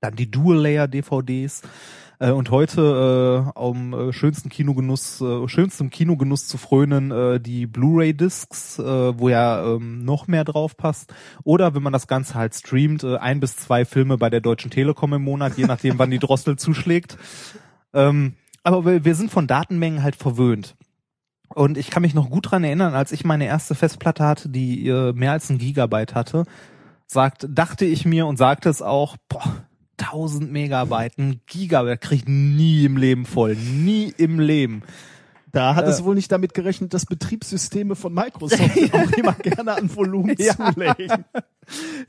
[0.00, 1.62] dann die Dual-Layer-DVDs.
[2.22, 7.66] Äh, und heute, äh, um äh, schönsten Kinogenuss, äh, schönstem Kinogenuss zu frönen, äh, die
[7.66, 11.12] Blu-ray-Discs, äh, wo ja ähm, noch mehr drauf passt.
[11.42, 14.70] Oder wenn man das Ganze halt streamt, äh, ein bis zwei Filme bei der Deutschen
[14.70, 17.18] Telekom im Monat, je nachdem, wann die Drossel zuschlägt.
[17.92, 20.76] Ähm, aber wir, wir sind von Datenmengen halt verwöhnt.
[21.48, 24.86] Und ich kann mich noch gut dran erinnern, als ich meine erste Festplatte hatte, die
[24.86, 26.44] äh, mehr als ein Gigabyte hatte,
[27.08, 29.66] sagt, dachte ich mir und sagte es auch, boah,
[29.98, 34.82] 1000 Megabyte, ein Gigabyte, krieg ich nie im Leben voll, nie im Leben.
[35.52, 35.88] Da hat Äh.
[35.90, 38.62] es wohl nicht damit gerechnet, dass Betriebssysteme von Microsoft
[38.92, 40.56] auch immer gerne an Volumen Ja.
[40.56, 41.24] zulegen.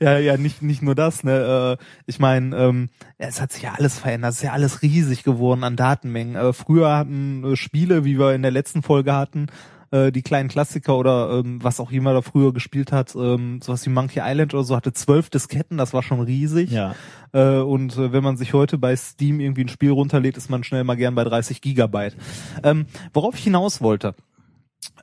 [0.00, 1.76] Ja, ja, nicht nicht nur das, ne.
[1.78, 5.22] Äh, ich meine, ähm, es hat sich ja alles verändert, es ist ja alles riesig
[5.24, 6.34] geworden an Datenmengen.
[6.36, 9.46] Äh, früher hatten äh, Spiele, wie wir in der letzten Folge hatten,
[9.94, 13.86] äh, die kleinen Klassiker oder ähm, was auch immer da früher gespielt hat, ähm, sowas
[13.86, 16.70] wie Monkey Island oder so, hatte zwölf Disketten, das war schon riesig.
[16.72, 16.96] Ja.
[17.32, 20.64] Äh, und äh, wenn man sich heute bei Steam irgendwie ein Spiel runterlädt, ist man
[20.64, 22.16] schnell mal gern bei 30 Gigabyte.
[22.64, 24.14] Ähm, worauf ich hinaus wollte.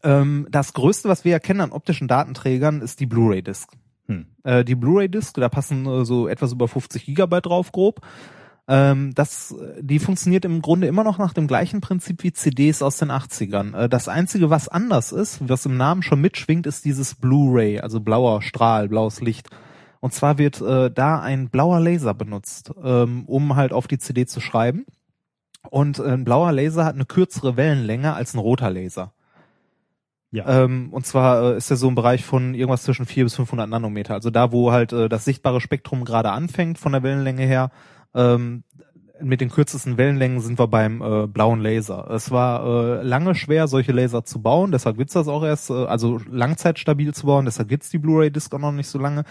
[0.03, 3.71] Ähm, das Größte, was wir erkennen an optischen Datenträgern, ist die Blu-ray-Disc.
[4.07, 4.25] Hm.
[4.43, 8.01] Äh, die Blu-ray-Disc, da passen äh, so etwas über 50 Gigabyte drauf, grob.
[8.67, 12.97] Ähm, das, die funktioniert im Grunde immer noch nach dem gleichen Prinzip wie CDs aus
[12.97, 13.75] den 80ern.
[13.75, 17.99] Äh, das Einzige, was anders ist, was im Namen schon mitschwingt, ist dieses Blu-ray, also
[17.99, 19.49] blauer Strahl, blaues Licht.
[19.99, 24.25] Und zwar wird äh, da ein blauer Laser benutzt, ähm, um halt auf die CD
[24.25, 24.85] zu schreiben.
[25.69, 29.13] Und äh, ein blauer Laser hat eine kürzere Wellenlänge als ein roter Laser.
[30.31, 30.63] Ja.
[30.63, 33.69] Ähm, und zwar äh, ist er so im Bereich von irgendwas zwischen 400 bis 500
[33.69, 34.13] Nanometer.
[34.13, 37.69] Also da, wo halt äh, das sichtbare Spektrum gerade anfängt von der Wellenlänge her.
[38.13, 38.63] Ähm,
[39.23, 42.09] mit den kürzesten Wellenlängen sind wir beim äh, blauen Laser.
[42.09, 45.85] Es war äh, lange schwer, solche Laser zu bauen, deshalb gibt's das auch erst, äh,
[45.85, 49.23] also langzeitstabil zu bauen, deshalb gibt's die Blu-ray-Disc auch noch nicht so lange.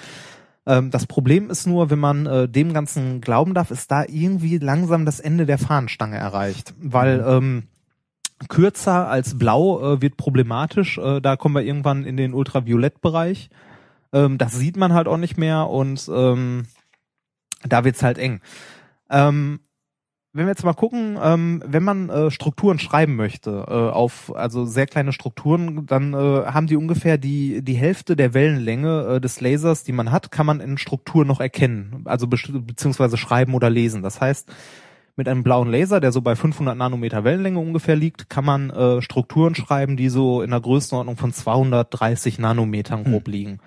[0.67, 4.59] Ähm, das Problem ist nur, wenn man äh, dem Ganzen glauben darf, ist da irgendwie
[4.59, 6.75] langsam das Ende der Fahnenstange erreicht.
[6.79, 7.65] Weil ähm,
[8.49, 10.99] kürzer als blau äh, wird problematisch.
[10.99, 13.51] Äh, da kommen wir irgendwann in den Ultraviolettbereich.
[14.13, 16.65] Ähm, das sieht man halt auch nicht mehr und ähm,
[17.67, 18.41] da wird's halt eng.
[19.11, 19.61] Ähm,
[20.33, 24.65] wenn wir jetzt mal gucken, ähm, wenn man äh, Strukturen schreiben möchte, äh, auf also
[24.65, 29.41] sehr kleine Strukturen, dann äh, haben die ungefähr die die Hälfte der Wellenlänge äh, des
[29.41, 33.71] Lasers, die man hat, kann man in Struktur noch erkennen, also besti- beziehungsweise schreiben oder
[33.71, 34.03] lesen.
[34.03, 34.49] Das heißt,
[35.17, 39.03] mit einem blauen Laser, der so bei 500 Nanometer Wellenlänge ungefähr liegt, kann man äh,
[39.03, 43.59] Strukturen schreiben, die so in der Größenordnung von 230 Nanometern grob liegen.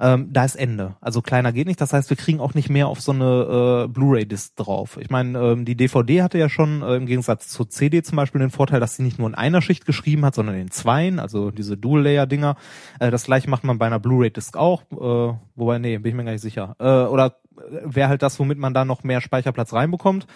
[0.00, 0.94] Ähm, da ist Ende.
[1.00, 1.80] Also kleiner geht nicht.
[1.80, 4.96] Das heißt, wir kriegen auch nicht mehr auf so eine äh, Blu-ray-Disc drauf.
[5.00, 8.40] Ich meine, ähm, die DVD hatte ja schon äh, im Gegensatz zur CD zum Beispiel
[8.40, 11.50] den Vorteil, dass sie nicht nur in einer Schicht geschrieben hat, sondern in zweien, also
[11.50, 12.56] diese Dual-Layer-Dinger.
[13.00, 14.82] Äh, das gleiche macht man bei einer Blu-ray-Disc auch.
[14.92, 16.76] Äh, wobei, nee, bin ich mir gar nicht sicher.
[16.78, 17.36] Äh, oder
[17.84, 20.26] wäre halt das, womit man da noch mehr Speicherplatz reinbekommt.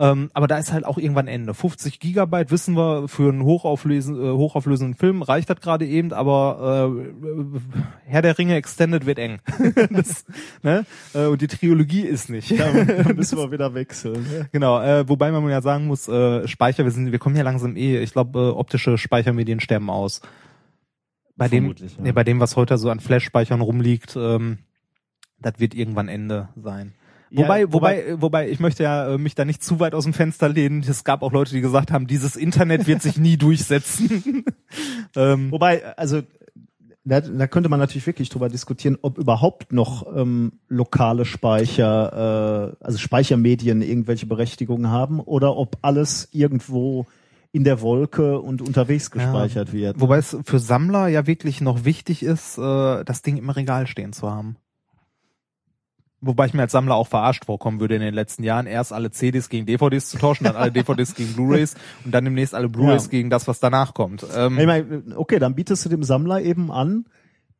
[0.00, 1.54] Ähm, aber da ist halt auch irgendwann Ende.
[1.54, 6.92] 50 Gigabyte wissen wir für einen hochauflösen, äh, hochauflösenden Film reicht das gerade eben, aber
[6.94, 9.40] äh, Herr der Ringe Extended wird eng.
[9.90, 10.24] das,
[10.62, 10.86] ne?
[11.14, 12.52] äh, und die Trilogie ist nicht.
[12.58, 14.48] Da, da müssen wir wieder wechseln.
[14.52, 14.80] genau.
[14.80, 17.98] Äh, wobei man ja sagen muss, äh, Speicher, wir sind, wir kommen ja langsam eh.
[17.98, 20.20] Ich glaube, äh, optische Speichermedien sterben aus.
[21.34, 21.86] Bei dem, ja.
[22.00, 24.58] nee, bei dem, was heute so an Flash-Speichern rumliegt, ähm,
[25.40, 26.94] das wird irgendwann Ende sein.
[27.30, 30.04] Ja, Wobei, wobei, äh, wobei, ich möchte ja äh, mich da nicht zu weit aus
[30.04, 30.84] dem Fenster lehnen.
[30.88, 34.44] Es gab auch Leute, die gesagt haben, dieses Internet wird sich nie durchsetzen.
[35.16, 36.22] ähm, Wobei, also
[37.04, 42.84] da, da könnte man natürlich wirklich drüber diskutieren, ob überhaupt noch ähm, lokale Speicher, äh,
[42.84, 47.06] also Speichermedien irgendwelche Berechtigungen haben oder ob alles irgendwo
[47.50, 50.00] in der Wolke und unterwegs gespeichert wird.
[50.00, 54.12] wobei es für Sammler ja wirklich noch wichtig ist, äh, das Ding im Regal stehen
[54.12, 54.56] zu haben.
[56.20, 59.10] Wobei ich mir als Sammler auch verarscht vorkommen würde in den letzten Jahren, erst alle
[59.12, 63.04] CDs gegen DVDs zu tauschen, dann alle DVDs gegen Blu-rays und dann demnächst alle Blu-rays
[63.04, 63.10] Ja.
[63.10, 64.26] gegen das, was danach kommt.
[64.34, 67.04] Ähm, Ich meine, okay, dann bietest du dem Sammler eben an,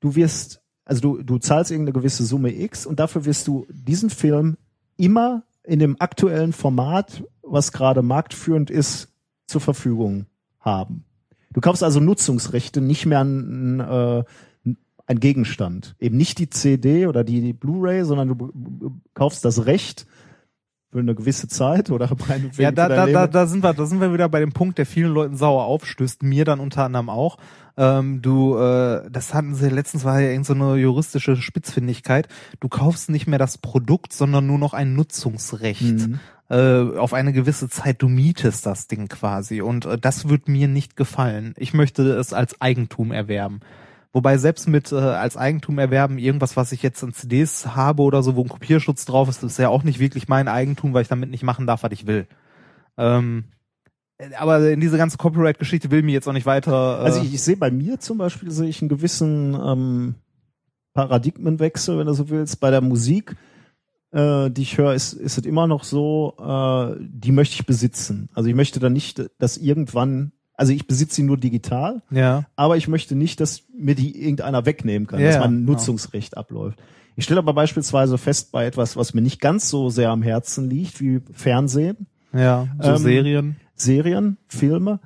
[0.01, 4.11] du wirst, also du, du zahlst irgendeine gewisse Summe X und dafür wirst du diesen
[4.11, 4.57] Film
[4.97, 9.09] immer in dem aktuellen Format, was gerade marktführend ist,
[9.47, 10.27] zur Verfügung
[10.61, 11.05] haben.
[11.53, 14.25] Du kaufst also Nutzungsrechte, nicht mehr ein, äh,
[15.09, 15.97] ein Gegenstand.
[15.99, 20.07] Eben nicht die CD oder die, die Blu-ray, sondern du kaufst das Recht
[20.91, 24.01] für eine gewisse Zeit oder meinetwegen Ja, da, da, da, da sind wir, da sind
[24.01, 27.39] wir wieder bei dem Punkt, der vielen Leuten sauer aufstößt, mir dann unter anderem auch.
[27.77, 32.29] Ähm, du, äh, das hatten sie letztens war ja irgend so eine juristische Spitzfindigkeit.
[32.61, 36.21] Du kaufst nicht mehr das Produkt, sondern nur noch ein Nutzungsrecht Mhm.
[36.51, 38.03] äh, auf eine gewisse Zeit.
[38.03, 41.55] Du mietest das Ding quasi und äh, das wird mir nicht gefallen.
[41.57, 43.61] Ich möchte es als Eigentum erwerben.
[44.13, 48.23] Wobei selbst mit äh, als Eigentum erwerben, irgendwas, was ich jetzt an CDs habe oder
[48.23, 51.09] so, wo ein Kopierschutz drauf ist, ist ja auch nicht wirklich mein Eigentum, weil ich
[51.09, 52.27] damit nicht machen darf, was ich will.
[52.97, 53.45] Ähm,
[54.39, 57.01] aber in diese ganze Copyright-Geschichte will mir jetzt auch nicht weiter.
[57.01, 60.15] Äh, Also ich, ich sehe bei mir zum Beispiel sehe ich einen gewissen ähm,
[60.95, 62.59] Paradigmenwechsel, wenn du so willst.
[62.61, 63.37] Bei der Musik,
[64.11, 68.29] äh, die ich höre, ist, ist es immer noch so, äh, die möchte ich besitzen.
[68.35, 72.45] Also ich möchte dann nicht, dass irgendwann, also ich besitze sie nur digital, ja.
[72.57, 75.73] aber ich möchte nicht, dass mir die irgendeiner wegnehmen kann, Ja, dass mein genau.
[75.73, 76.79] Nutzungsrecht abläuft.
[77.17, 80.69] Ich stelle aber beispielsweise fest bei etwas, was mir nicht ganz so sehr am Herzen
[80.69, 83.57] liegt, wie Fernsehen, Ja, so Ähm, Serien.
[83.77, 84.99] Serien, Filme,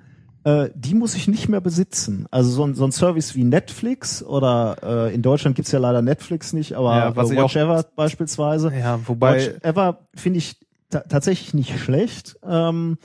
[0.44, 2.26] äh, die muss ich nicht mehr besitzen.
[2.30, 6.00] Also so ein, so ein Service wie Netflix oder äh, in Deutschland gibt's ja leider
[6.02, 8.72] Netflix nicht, aber Ja, was äh, Watch Ever beispielsweise.
[8.74, 9.36] Ja, wobei.
[9.36, 10.56] Watch Ever finde ich
[10.88, 12.96] ta tatsächlich nicht schlecht, ähm,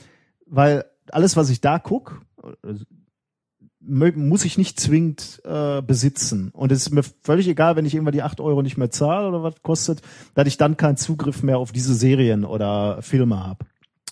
[0.46, 2.22] weil alles, was ich da guck,
[3.84, 6.50] mö- muss ich nicht zwingend äh, besitzen.
[6.52, 9.28] Und es ist mir völlig egal, wenn ich irgendwann die acht Euro nicht mehr zahle
[9.28, 10.02] oder was kostet,
[10.34, 13.66] dass ich dann keinen Zugriff mehr auf diese Serien oder Filme habe.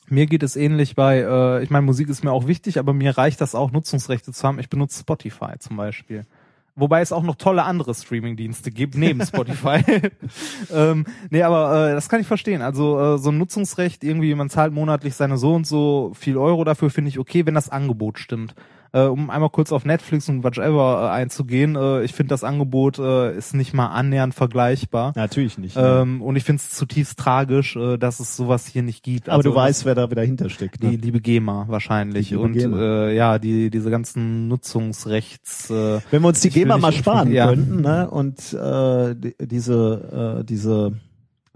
[0.09, 3.19] Mir geht es ähnlich bei, äh, ich meine, Musik ist mir auch wichtig, aber mir
[3.19, 4.61] reicht das auch, Nutzungsrechte zu haben.
[4.61, 6.27] Ich benutze Spotify zum Beispiel.
[6.79, 9.83] Wobei es auch noch tolle andere Streaming-Dienste gibt, neben Spotify.
[10.73, 12.61] ähm, nee, aber äh, das kann ich verstehen.
[12.61, 16.65] Also äh, so ein Nutzungsrecht, irgendwie, man zahlt monatlich seine so und so viel Euro
[16.65, 18.55] dafür, finde ich okay, wenn das Angebot stimmt.
[18.97, 22.99] Äh, um einmal kurz auf Netflix und whatever äh, einzugehen, äh, ich finde das Angebot
[22.99, 25.13] äh, ist nicht mal annähernd vergleichbar.
[25.15, 25.77] Natürlich nicht.
[25.79, 29.29] Ähm, und ich finde es zutiefst tragisch, äh, dass es sowas hier nicht gibt.
[29.29, 30.83] Aber Also, du weißt, wer da wieder hintersteckt.
[30.83, 30.97] die Ne?
[30.97, 32.79] liebe GEMA wahrscheinlich Die liebe und GEMA.
[32.81, 37.49] Äh, ja die diese ganzen Nutzungsrechts äh, Wenn wir uns die GEMA mal sparen ja.
[37.49, 38.09] könnten, ne?
[38.09, 40.93] Und äh, die, diese, äh, diese,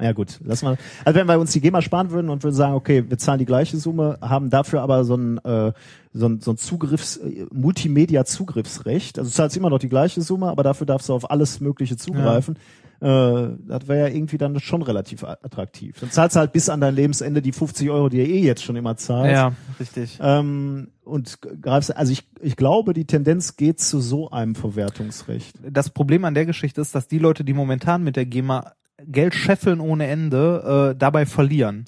[0.00, 0.76] ja gut, lass mal.
[1.04, 3.46] Also wenn wir uns die GEMA sparen würden und würden sagen, okay, wir zahlen die
[3.46, 5.72] gleiche Summe, haben dafür aber so ein äh,
[6.12, 9.18] so ein, so ein Zugriffs, äh, Multimedia-Zugriffsrecht.
[9.18, 11.96] Also du zahlst immer noch die gleiche Summe, aber dafür darfst du auf alles Mögliche
[11.96, 12.56] zugreifen.
[13.00, 15.96] Äh, das wäre ja irgendwie dann schon relativ attraktiv.
[16.00, 18.62] Dann zahlst du halt bis an dein Lebensende die 50 Euro, die ihr eh jetzt
[18.62, 19.32] schon immer zahlst.
[19.32, 24.54] ja richtig Ähm, und greifst, also ich, ich glaube, die Tendenz geht zu so einem
[24.54, 25.56] Verwertungsrecht.
[25.62, 28.72] das Problem an der Geschichte ist, dass die Leute, die momentan mit der GEMA
[29.06, 31.86] Geld scheffeln ohne Ende, äh, dabei verlieren.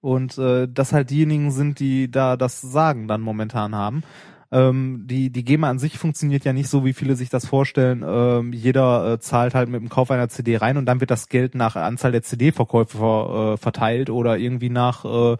[0.00, 4.02] Und äh, das halt diejenigen sind, die da das Sagen dann momentan haben.
[4.52, 8.04] Ähm, die, die GEMA an sich funktioniert ja nicht so, wie viele sich das vorstellen.
[8.06, 11.28] Ähm, jeder äh, zahlt halt mit dem Kauf einer CD rein und dann wird das
[11.28, 15.36] Geld nach Anzahl der CD-Verkäufe äh, verteilt oder irgendwie nach äh,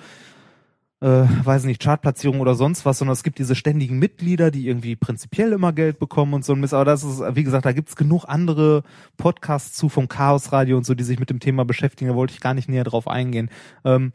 [1.01, 4.97] äh, weiß nicht, Chartplatzierung oder sonst was, sondern es gibt diese ständigen Mitglieder, die irgendwie
[4.97, 6.75] prinzipiell immer Geld bekommen und so ein Mist.
[6.75, 8.83] Aber das ist, wie gesagt, da gibt's genug andere
[9.17, 12.11] Podcasts zu vom Chaos Radio und so, die sich mit dem Thema beschäftigen.
[12.11, 13.51] Da wollte ich gar nicht näher drauf eingehen.
[13.85, 14.13] Ähm,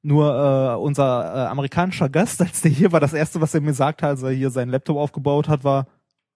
[0.00, 3.74] nur äh, unser äh, amerikanischer Gast, als der hier war, das erste, was er mir
[3.74, 5.86] sagte, als er hier seinen Laptop aufgebaut hat, war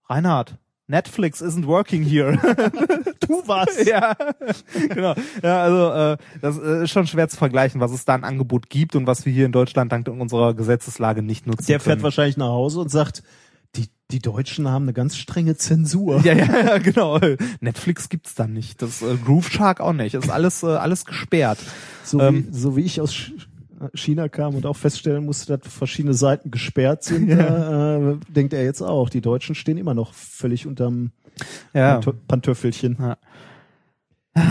[0.08, 0.58] Reinhard.
[0.88, 2.38] Netflix isn't working here.
[3.26, 3.84] Tu was!
[3.86, 4.14] ja,
[4.88, 5.14] genau.
[5.42, 8.70] Ja, also äh, das äh, ist schon schwer zu vergleichen, was es da ein Angebot
[8.70, 12.02] gibt und was wir hier in Deutschland dank unserer Gesetzeslage nicht nutzen Der fährt können.
[12.04, 13.22] wahrscheinlich nach Hause und sagt,
[13.74, 16.20] die, die Deutschen haben eine ganz strenge Zensur.
[16.24, 17.18] Ja, ja, ja, genau.
[17.60, 18.80] Netflix gibt's da nicht.
[18.80, 20.14] Das äh, Groove Shark auch nicht.
[20.14, 21.58] Das ist alles äh, alles gesperrt.
[22.04, 22.46] So, Ähm.
[22.48, 23.32] wie, so wie ich aus Ch-
[23.92, 28.80] China kam und auch feststellen musste, dass verschiedene Seiten gesperrt sind, äh, denkt er jetzt
[28.80, 29.10] auch.
[29.10, 31.10] Die Deutschen stehen immer noch völlig unterm
[31.74, 31.98] Ja.
[31.98, 32.96] Pantö- Pantöffelchen.
[33.00, 33.16] Ja.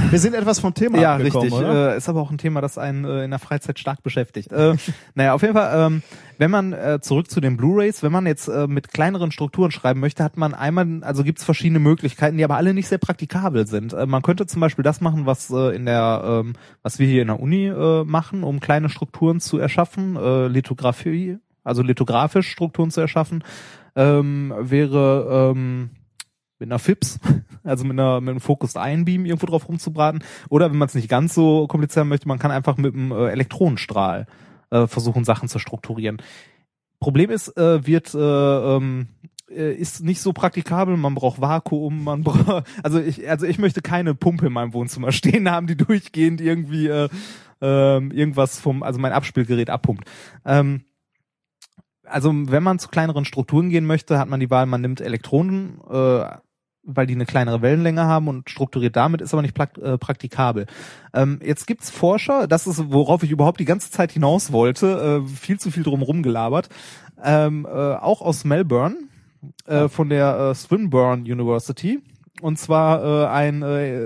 [0.09, 1.61] Wir sind etwas vom Thema Ja, abgekommen, richtig.
[1.69, 1.93] oder?
[1.93, 4.51] Äh, ist aber auch ein Thema, das einen äh, in der Freizeit stark beschäftigt.
[4.51, 4.75] Äh,
[5.13, 6.01] naja, auf jeden Fall, ähm,
[6.39, 9.99] wenn man äh, zurück zu den Blu-rays, wenn man jetzt äh, mit kleineren Strukturen schreiben
[9.99, 13.93] möchte, hat man einmal, also gibt's verschiedene Möglichkeiten, die aber alle nicht sehr praktikabel sind.
[13.93, 17.21] Äh, man könnte zum Beispiel das machen, was äh, in der, ähm, was wir hier
[17.21, 22.89] in der Uni äh, machen, um kleine Strukturen zu erschaffen, äh, Lithografie, also lithografisch Strukturen
[22.89, 23.43] zu erschaffen,
[23.95, 25.91] ähm, wäre ähm,
[26.59, 27.19] mit einer FIPS,
[27.63, 30.23] also mit einer mit einem Focused Einbeam irgendwo drauf rumzubraten.
[30.49, 33.29] Oder wenn man es nicht ganz so kompliziert möchte, man kann einfach mit einem äh,
[33.29, 34.27] Elektronenstrahl
[34.71, 36.21] äh, versuchen, Sachen zu strukturieren.
[36.99, 39.07] Problem ist, äh, wird äh, ähm,
[39.49, 43.81] äh, ist nicht so praktikabel, man braucht Vakuum, man braucht also ich also ich möchte
[43.81, 47.09] keine Pumpe in meinem Wohnzimmer stehen haben, die durchgehend irgendwie äh,
[47.61, 50.05] ähm, irgendwas vom also mein Abspielgerät abpumpt.
[50.45, 50.85] Ähm,
[52.03, 55.79] also wenn man zu kleineren Strukturen gehen möchte, hat man die Wahl, man nimmt Elektronen,
[55.89, 56.25] äh,
[56.85, 60.67] weil die eine kleinere Wellenlänge haben und strukturiert damit, ist aber nicht äh, praktikabel.
[61.13, 65.27] Ähm, jetzt gibt's Forscher, das ist, worauf ich überhaupt die ganze Zeit hinaus wollte, äh,
[65.27, 66.69] viel zu viel drum rumgelabert,
[67.23, 68.95] ähm, äh, auch aus Melbourne,
[69.65, 72.01] äh, von der äh, Swinburne University.
[72.41, 73.61] Und zwar äh, ein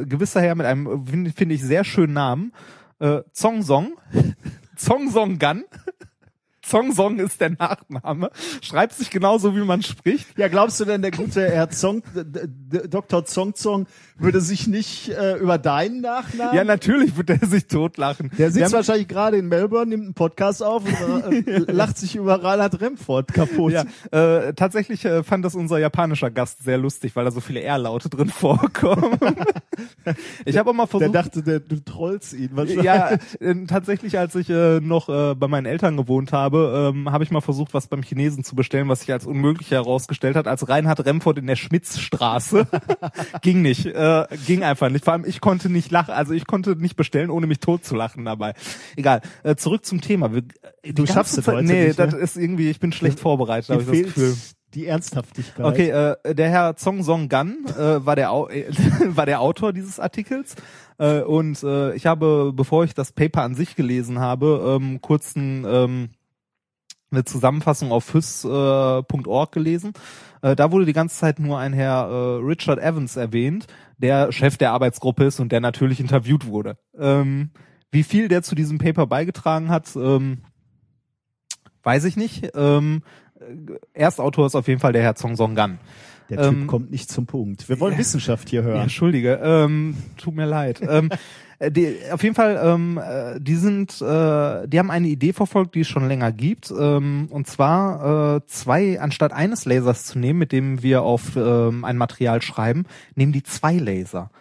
[0.07, 2.53] gewisser Herr mit einem, finde find ich, sehr schönen Namen,
[2.99, 3.93] äh, Zong Song,
[4.75, 5.63] Zong Song Gun.
[6.69, 8.29] Zong Song ist der Nachname.
[8.61, 10.37] Schreibt sich genauso, wie man spricht.
[10.37, 13.25] Ja, glaubst du denn, der gute Herr Zong, Dr.
[13.25, 13.87] Zong Zong
[14.21, 16.55] würde sich nicht äh, über deinen Nachnamen.
[16.55, 18.31] Ja, natürlich wird er sich totlachen.
[18.37, 22.43] Der sitzt wahrscheinlich gerade in Melbourne, nimmt einen Podcast auf und äh, lacht sich über
[22.43, 23.73] Reinhard Remford kaputt.
[23.73, 27.61] Ja, äh, tatsächlich äh, fand das unser japanischer Gast sehr lustig, weil da so viele
[27.61, 29.17] R-Laute drin vorkommen.
[30.45, 32.49] ich habe auch mal Der versucht, dachte, der, du trollst ihn.
[32.53, 32.85] wahrscheinlich.
[32.85, 37.23] ja, äh, tatsächlich, als ich äh, noch äh, bei meinen Eltern gewohnt habe, ähm, habe
[37.23, 40.67] ich mal versucht, was beim Chinesen zu bestellen, was sich als unmöglich herausgestellt hat, als
[40.67, 42.67] Reinhard Remford in der Schmitzstraße.
[43.41, 43.91] ging nicht, äh,
[44.45, 45.05] ging einfach nicht.
[45.05, 47.95] Vor allem, ich konnte nicht lachen, also ich konnte nicht bestellen, ohne mich tot zu
[47.95, 48.53] lachen dabei.
[48.95, 50.33] Egal, äh, zurück zum Thema.
[50.33, 50.43] Wir,
[50.85, 52.19] die Du schaffst es heute Nee, nicht, das ne?
[52.19, 54.35] ist irgendwie, ich bin schlecht vorbereitet, habe ich das Gefühl.
[54.73, 55.65] die Ernsthaftigkeit.
[55.65, 58.65] Okay, äh, der Herr Zong Song Gan äh, war, der Au äh,
[59.07, 60.55] war der Autor dieses Artikels
[60.97, 65.35] äh, und äh, ich habe, bevor ich das Paper an sich gelesen habe, ähm, kurz
[65.35, 66.09] ein, ähm,
[67.11, 69.93] eine Zusammenfassung auf fys.org gelesen.
[70.41, 73.67] Äh, da wurde die ganze Zeit nur ein Herr äh, Richard Evans erwähnt,
[73.99, 76.77] der Chef der Arbeitsgruppe ist und der natürlich interviewt wurde.
[76.97, 77.51] Ähm,
[77.91, 80.39] wie viel der zu diesem Paper beigetragen hat, ähm,
[81.83, 82.51] weiß ich nicht.
[82.55, 83.03] Ähm,
[83.93, 85.79] Erstautor ist auf jeden Fall der Herr Zong Song Gan.
[86.29, 87.67] Der Typ ähm, kommt nicht zum Punkt.
[87.69, 87.99] Wir wollen ja.
[87.99, 88.81] Wissenschaft hier Ja, hören.
[88.81, 90.79] Entschuldige, ähm, tut mir leid.
[90.87, 91.09] ähm,
[91.59, 95.75] äh, die, auf jeden Fall, ähm, äh, die sind, äh, die haben eine Idee verfolgt,
[95.75, 96.71] die es schon länger gibt.
[96.71, 101.83] Ähm, und zwar äh, zwei, anstatt eines Lasers zu nehmen, mit dem wir auf ähm,
[101.83, 104.31] ein Material schreiben, nehmen die zwei Laser.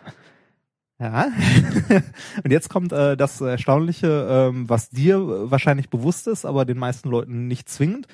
[1.01, 1.29] Ja.
[2.45, 7.09] und jetzt kommt äh, das Erstaunliche, ähm, was dir wahrscheinlich bewusst ist, aber den meisten
[7.09, 8.09] Leuten nicht zwingend.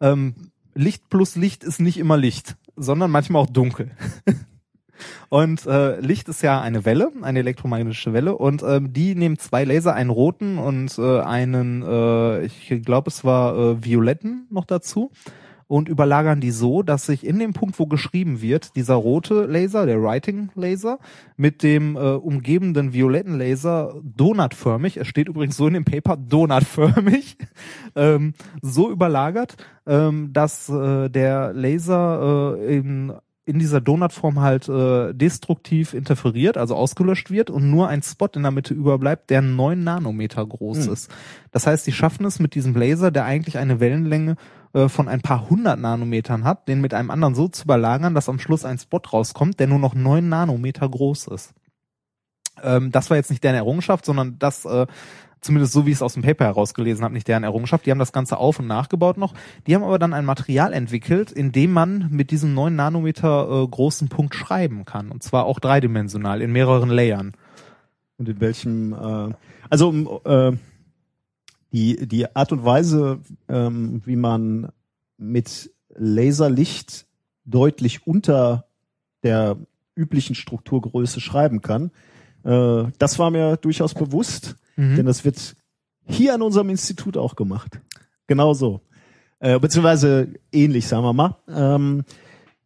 [0.00, 0.34] Ähm,
[0.74, 3.90] Licht plus Licht ist nicht immer Licht, sondern manchmal auch dunkel.
[5.28, 9.64] Und äh, Licht ist ja eine Welle, eine elektromagnetische Welle, und ähm, die nehmen zwei
[9.64, 15.10] Laser, einen roten und äh, einen, äh, ich glaube es war äh, violetten noch dazu,
[15.68, 19.86] und überlagern die so, dass sich in dem Punkt, wo geschrieben wird, dieser rote Laser,
[19.86, 20.98] der Writing Laser,
[21.36, 27.36] mit dem äh, umgebenden violetten Laser donutförmig, es steht übrigens so in dem Paper, donutförmig,
[27.96, 29.56] ähm, so überlagert,
[29.86, 33.12] ähm, dass äh, der Laser äh, in
[33.48, 38.42] in dieser Donutform halt äh, destruktiv interferiert, also ausgelöscht wird und nur ein Spot in
[38.42, 40.92] der Mitte überbleibt, der neun Nanometer groß Hm.
[40.92, 41.10] ist.
[41.50, 44.36] Das heißt, die schaffen es mit diesem Laser, der eigentlich eine Wellenlänge
[44.72, 48.28] äh, von ein paar hundert Nanometern hat, den mit einem anderen so zu überlagern, dass
[48.28, 51.54] am Schluss ein Spot rauskommt, der nur noch neun Nanometer groß ist.
[52.62, 54.86] Ähm, das war jetzt nicht deren Errungenschaft, sondern das äh,
[55.40, 57.86] zumindest so wie ich es aus dem Paper herausgelesen habe, nicht deren Errungenschaft.
[57.86, 59.34] Die haben das Ganze auf und nachgebaut noch.
[59.66, 63.66] Die haben aber dann ein Material entwickelt, in dem man mit diesem 9 Nanometer äh,
[63.66, 65.10] großen Punkt schreiben kann.
[65.10, 67.32] Und zwar auch dreidimensional in mehreren Layern.
[68.16, 69.34] Und in welchem, äh,
[69.70, 70.56] also äh,
[71.72, 74.72] die, die Art und Weise, ähm, wie man
[75.16, 77.06] mit Laserlicht
[77.44, 78.66] deutlich unter
[79.22, 79.56] der
[79.94, 81.90] üblichen Strukturgröße schreiben kann,
[82.44, 85.56] äh, das war mir durchaus bewusst, denn das wird
[86.04, 87.80] hier an unserem Institut auch gemacht.
[88.28, 88.80] Genau so.
[89.40, 91.36] Äh, beziehungsweise ähnlich, sagen wir mal.
[91.48, 92.04] Ähm,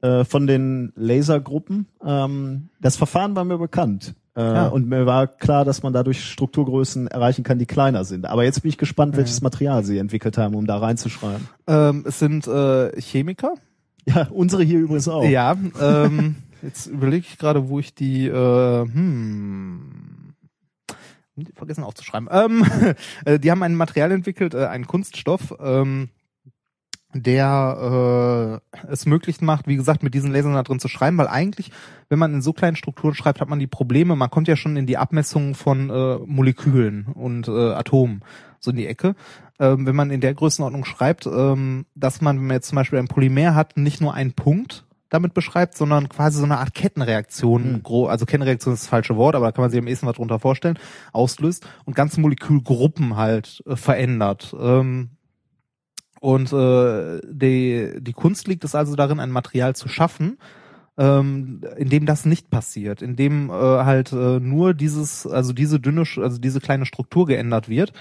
[0.03, 1.87] äh, von den Lasergruppen.
[2.05, 4.15] Ähm, das Verfahren war mir bekannt.
[4.37, 4.69] Äh, Ja.
[4.69, 8.27] Und mir war klar, dass man dadurch Strukturgrößen erreichen kann, die kleiner sind.
[8.27, 11.49] Aber jetzt bin ich gespannt, welches Material sie entwickelt haben, um da reinzuschreiben.
[11.67, 13.55] Ähm, es sind äh, Chemiker.
[14.07, 15.25] Ja, unsere hier übrigens auch.
[15.25, 20.35] Ja, ähm, jetzt überlege ich gerade, wo ich die, äh, hm,
[21.55, 22.29] vergessen aufzuschreiben.
[22.31, 22.65] Ähm,
[23.25, 26.09] äh, die haben ein Material entwickelt, äh, einen Kunststoff, ähm,
[27.15, 31.29] der äh, es möglich macht, wie gesagt, mit diesen Lasern da drin zu schreiben, weil
[31.29, 31.71] eigentlich,
[32.09, 34.77] wenn man in so kleinen Strukturen schreibt, hat man die Probleme, man kommt ja schon
[34.77, 38.23] in die Abmessung von äh, Molekülen und äh, Atomen,
[38.59, 39.15] so in die Ecke.
[39.59, 42.99] Ähm, wenn man in der Größenordnung schreibt, ähm, dass man, wenn man jetzt zum Beispiel
[42.99, 47.83] ein Polymer hat, nicht nur einen Punkt damit beschreibt, sondern quasi so eine Art Kettenreaktion,
[47.87, 48.07] Mhm.
[48.07, 50.39] also Kettenreaktion ist das falsche Wort, aber da kann man sich am ehesten was drunter
[50.39, 50.79] vorstellen,
[51.13, 54.57] auslöst und ganze Molekülgruppen halt äh, verändert.
[54.59, 55.11] Ähm,
[56.23, 60.39] und äh, die, die Kunst liegt es also darin, ein Material zu schaffen,
[60.97, 65.81] ähm, in dem das nicht passiert, in dem äh, halt äh, nur dieses, also diese
[65.81, 67.93] dünne, also diese kleine Struktur geändert wird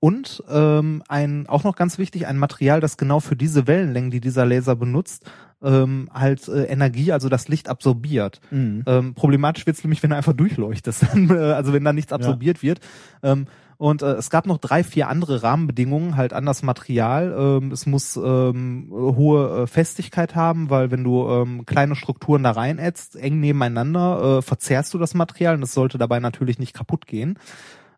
[0.00, 4.22] und ähm, ein auch noch ganz wichtig ein Material, das genau für diese Wellenlängen, die
[4.22, 5.30] dieser Laser benutzt,
[5.62, 8.40] ähm, halt äh, Energie, also das Licht absorbiert.
[8.50, 8.84] Mhm.
[8.86, 12.80] Ähm, problematisch wird's nämlich, wenn du einfach durchleuchtest, äh, also wenn da nichts absorbiert wird.
[13.22, 13.46] Ähm,
[13.78, 17.34] und äh, es gab noch drei, vier andere Rahmenbedingungen halt an das Material.
[17.38, 22.52] Ähm, es muss ähm, hohe äh, Festigkeit haben, weil wenn du ähm, kleine Strukturen da
[22.52, 27.06] reinätzt, eng nebeneinander, äh, verzerrst du das Material und es sollte dabei natürlich nicht kaputt
[27.06, 27.38] gehen.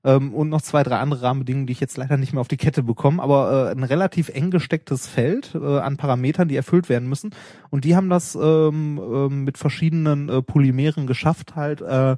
[0.04, 2.56] ähm, und noch zwei, drei andere Rahmenbedingungen, die ich jetzt leider nicht mehr auf die
[2.56, 7.08] Kette bekomme, aber äh, ein relativ eng gestecktes Feld äh, an Parametern, die erfüllt werden
[7.08, 7.30] müssen.
[7.70, 12.16] Und die haben das ähm, ähm, mit verschiedenen äh, Polymeren geschafft, halt äh,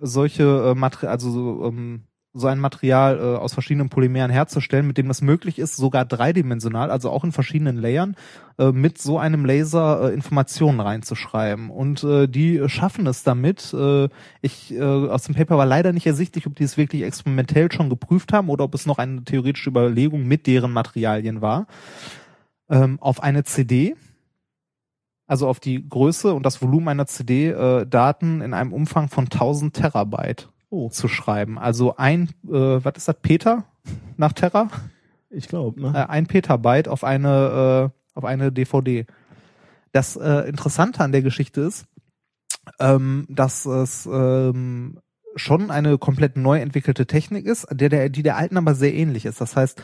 [0.00, 4.98] solche äh, Material, also so, ähm, so ein Material äh, aus verschiedenen Polymeren herzustellen, mit
[4.98, 8.14] dem das möglich ist, sogar dreidimensional, also auch in verschiedenen Layern,
[8.58, 11.70] äh, mit so einem Laser äh, Informationen reinzuschreiben.
[11.70, 13.74] Und äh, die schaffen es damit.
[13.74, 14.08] Äh,
[14.42, 17.90] ich äh, aus dem Paper war leider nicht ersichtlich, ob die es wirklich experimentell schon
[17.90, 21.66] geprüft haben oder ob es noch eine theoretische Überlegung mit deren Materialien war.
[22.68, 23.96] Ähm, auf eine CD,
[25.26, 29.24] also auf die Größe und das Volumen einer CD äh, Daten in einem Umfang von
[29.24, 30.88] 1000 Terabyte Oh.
[30.88, 31.58] zu schreiben.
[31.58, 32.50] Also ein, äh,
[32.84, 33.64] was ist das, Peter
[34.16, 34.68] nach Terra?
[35.28, 36.08] Ich glaube, Äh, ne?
[36.08, 39.06] ein Petabyte auf eine, äh, auf eine DVD.
[39.92, 41.86] Das äh, Interessante an der Geschichte ist,
[42.78, 45.00] ähm, dass es ähm,
[45.36, 49.24] schon eine komplett neu entwickelte Technik ist, der, der, die der alten aber sehr ähnlich
[49.26, 49.40] ist.
[49.40, 49.80] Das heißt,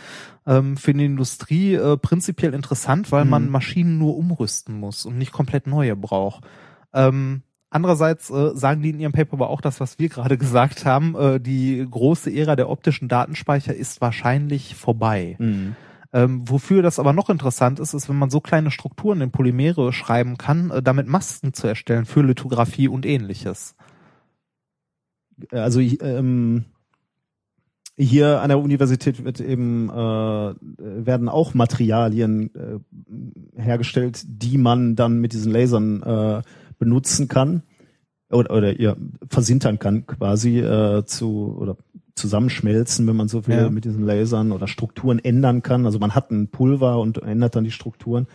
[0.47, 3.31] ähm, für die Industrie äh, prinzipiell interessant, weil Mhm.
[3.31, 6.45] man Maschinen nur umrüsten muss und nicht komplett neue braucht.
[6.93, 7.43] Ähm,
[7.77, 11.15] Andererseits äh, sagen die in ihrem Paper aber auch das, was wir gerade gesagt haben,
[11.15, 15.37] äh, die große Ära der optischen Datenspeicher ist wahrscheinlich vorbei.
[15.39, 15.77] Mhm.
[16.15, 19.93] Ähm, wofür das aber noch interessant ist, ist, wenn man so kleine Strukturen in Polymere
[19.93, 23.77] schreiben kann, äh, damit Masken zu erstellen für Lithografie und ähnliches.
[25.51, 26.65] Also ich, ähm,
[27.99, 35.21] hier an der Universität wird eben äh, werden auch Materialien äh, hergestellt, die man dann
[35.21, 36.43] mit diesen Lasern äh,
[36.79, 37.63] benutzen kann
[38.31, 38.97] oder, oder ja,
[39.29, 41.77] versintern kann quasi äh, zu oder
[42.15, 43.71] zusammenschmelzen, wenn man so will, Ja.
[43.71, 45.85] mit diesen Lasern oder Strukturen ändern kann.
[45.87, 48.27] Also man hat ein Pulver und ändert dann die Strukturen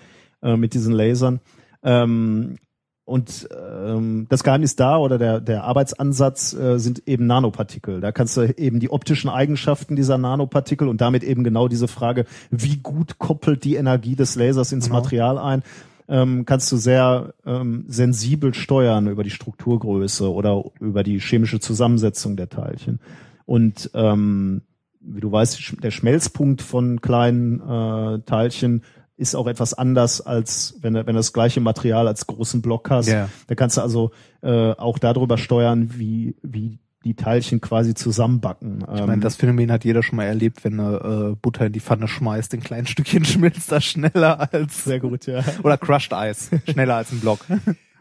[0.43, 1.39] äh, mit diesen Lasern.
[1.83, 2.57] Ähm,
[3.03, 7.99] und ähm, das Geheimnis da oder der, der Arbeitsansatz äh, sind eben Nanopartikel.
[7.99, 12.25] Da kannst du eben die optischen Eigenschaften dieser Nanopartikel und damit eben genau diese Frage,
[12.51, 14.99] wie gut koppelt die Energie des Lasers ins Genau.
[14.99, 15.63] Material ein,
[16.11, 22.35] ähm, kannst du sehr ähm, sensibel steuern über die Strukturgröße oder über die chemische Zusammensetzung
[22.35, 22.99] der Teilchen.
[23.45, 24.63] Und ähm,
[24.99, 28.83] wie du weißt, der Schmelzpunkt von kleinen äh, Teilchen
[29.15, 32.89] ist auch etwas anders als wenn du wenn du das gleiche Material als großen Block
[32.89, 33.07] hast.
[33.07, 33.29] Ja.
[33.47, 38.85] Da kannst du also äh, auch darüber steuern, wie wie die Teilchen quasi zusammenbacken.
[38.93, 41.79] Ich meine, das Phänomen hat jeder schon mal erlebt, wenn er äh, Butter in die
[41.79, 45.43] Pfanne schmeißt, in kleinen Stückchen schmilzt das schneller als sehr gut, ja.
[45.63, 47.39] oder Crushed Eis, schneller als ein Block.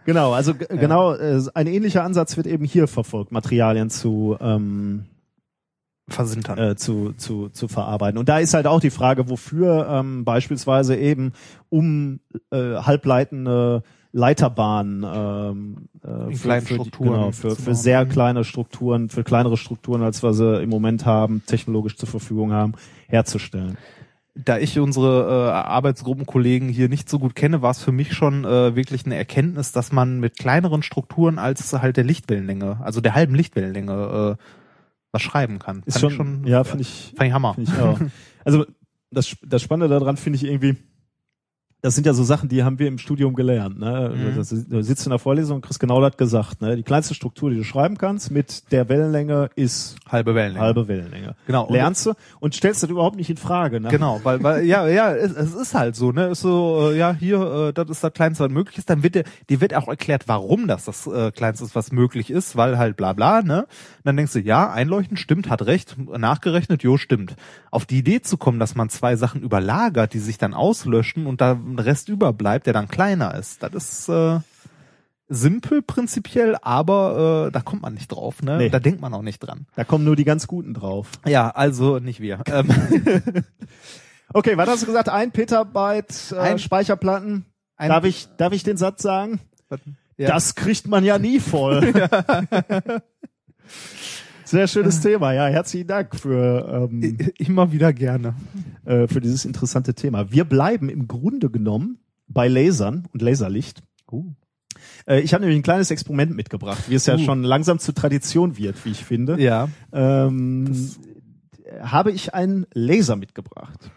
[0.06, 5.04] Genau, also g- genau, äh, ein ähnlicher Ansatz wird eben hier verfolgt, Materialien zu ähm,
[6.08, 6.58] Versintern.
[6.58, 8.18] äh, zu, zu, zu verarbeiten.
[8.18, 11.32] Und da ist halt auch die Frage, wofür ähm, beispielsweise eben
[11.68, 12.20] um
[12.50, 13.82] äh, halbleitende
[14.12, 20.22] Leiterbahnen ähm, äh, für, Strukturen genau, für, für sehr kleine Strukturen, für kleinere Strukturen, als
[20.22, 22.72] wir sie im Moment haben, technologisch zur Verfügung haben,
[23.08, 23.78] herzustellen.
[24.34, 28.44] da ich unsere äh, Arbeitsgruppenkollegen hier nicht so gut kenne, war es für mich schon
[28.44, 33.14] äh, wirklich eine Erkenntnis, dass man mit kleineren Strukturen als halt der Lichtwellenlänge, also der
[33.14, 34.44] halben Lichtwellenlänge, äh,
[35.12, 35.82] was schreiben kann.
[35.86, 37.54] Ist Fand schon, ich ja, finde ich, fand ich Hammer.
[37.54, 38.00] Finde ich auch.
[38.42, 38.64] Also
[39.10, 40.76] das, das Spannende daran finde ich irgendwie,
[41.82, 43.78] das sind ja so Sachen, die haben wir im Studium gelernt.
[43.78, 44.12] Ne?
[44.14, 44.36] Mhm.
[44.36, 46.60] Das, du sitzt in der Vorlesung und kriegst genau das gesagt.
[46.60, 46.76] Ne?
[46.76, 50.64] Die kleinste Struktur, die du schreiben kannst, mit der Wellenlänge ist Halbe Wellenlänge.
[50.64, 51.34] halbe Wellenlänge.
[51.46, 51.68] Genau.
[51.70, 53.80] Lernst du und stellst das überhaupt nicht in Frage.
[53.80, 53.88] Ne?
[53.88, 56.28] Genau, weil, weil ja, ja, es, es ist halt so, ne?
[56.28, 58.90] Ist so, äh, ja, hier, äh, das ist das Kleinste, was möglich ist.
[58.90, 62.30] Dann wird dir, dir wird auch erklärt, warum das das äh, Kleinste ist, was möglich
[62.30, 63.62] ist, weil halt bla bla, ne?
[63.62, 63.68] Und
[64.04, 67.36] dann denkst du, ja, einleuchten, stimmt, hat recht, nachgerechnet, jo, stimmt.
[67.70, 71.40] Auf die Idee zu kommen, dass man zwei Sachen überlagert, die sich dann auslöschen und
[71.40, 74.40] da ein Rest überbleibt, der dann kleiner ist, das ist äh,
[75.28, 78.58] simpel prinzipiell, aber äh, da kommt man nicht drauf, ne?
[78.58, 78.68] Nee.
[78.68, 79.66] Da denkt man auch nicht dran.
[79.76, 81.08] Da kommen nur die ganz Guten drauf.
[81.26, 82.40] Ja, also nicht wir.
[82.46, 82.68] Ähm,
[84.32, 85.08] Okay, was hast du gesagt?
[85.08, 87.46] Ein Petabyte äh, Ein- Speicherplatten.
[87.76, 89.40] ein- darf ich, darf ich den Satz sagen?
[90.16, 90.28] Ja.
[90.28, 91.80] Das kriegt man ja nie voll.
[94.50, 95.32] Sehr schönes Thema.
[95.32, 98.34] Ja, herzlichen Dank für ähm, Immer wieder gerne.
[98.84, 100.32] äh, für dieses interessante Thema.
[100.32, 103.80] Wir bleiben im Grunde genommen bei Lasern und Laserlicht.
[104.10, 104.24] Uh.
[105.06, 107.18] Äh, ich habe nämlich ein kleines Experiment mitgebracht, wie es ja Uh.
[107.18, 109.40] schon langsam zur Tradition wird, wie ich finde.
[109.40, 109.68] Ja.
[109.92, 110.74] Ähm,
[111.80, 113.92] habe ich einen Laser mitgebracht.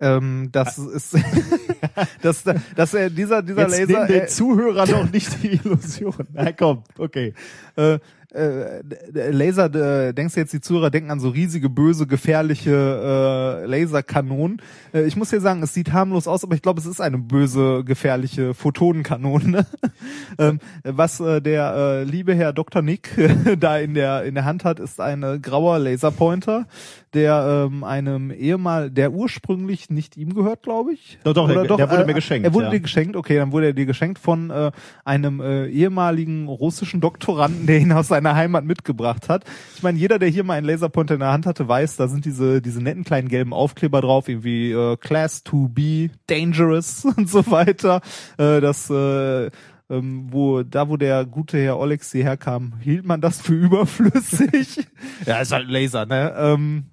[0.00, 1.16] Ähm, das ist
[2.22, 2.44] das,
[2.76, 6.26] das, äh, dieser dieser Jetzt Laser den äh, Zuhörer doch nicht die Illusion.
[6.34, 7.32] Na komm, okay.
[7.76, 7.98] äh,
[8.34, 9.66] äh, Laser,
[10.08, 14.60] äh, denkst du jetzt, die Zuhörer denken an so riesige, böse, gefährliche äh, Laserkanonen.
[14.92, 17.18] Äh, ich muss dir sagen, es sieht harmlos aus, aber ich glaube, es ist eine
[17.18, 19.66] böse, gefährliche Photonenkanone.
[20.38, 22.82] ähm, was äh, der äh, liebe Herr Dr.
[22.82, 23.10] Nick
[23.60, 26.66] da in der in der Hand hat, ist ein äh, grauer Laserpointer,
[27.12, 31.18] der ähm, einem ehemal, der ursprünglich nicht ihm gehört, glaube ich.
[31.24, 32.70] Doch, doch, Oder der- der wurde äh, mir geschenkt, Er wurde ja.
[32.72, 34.70] dir geschenkt, okay, dann wurde er dir geschenkt von äh,
[35.04, 39.44] einem äh, ehemaligen russischen Doktoranden, der ihn aus seiner Heimat mitgebracht hat.
[39.76, 42.24] Ich meine, jeder, der hier mal einen Laserpointer in der Hand hatte, weiß, da sind
[42.24, 48.00] diese diese netten kleinen gelben Aufkleber drauf, irgendwie äh, Class 2B, Dangerous und so weiter.
[48.38, 49.50] Äh, das äh,
[49.90, 54.86] ähm, wo da wo der gute Herr Olexi herkam, hielt man das für überflüssig.
[55.26, 56.34] ja, ist halt ein Laser, ne?
[56.36, 56.84] Ähm,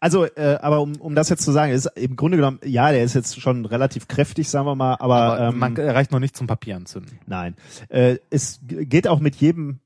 [0.00, 3.02] Also, äh, aber um, um das jetzt zu sagen, ist im Grunde genommen, ja, der
[3.02, 6.36] ist jetzt schon relativ kräftig, sagen wir mal, aber, aber ähm, man erreicht noch nicht
[6.36, 7.18] zum Papier anzünden.
[7.26, 7.54] nein.
[7.88, 9.80] Äh, es geht auch mit jedem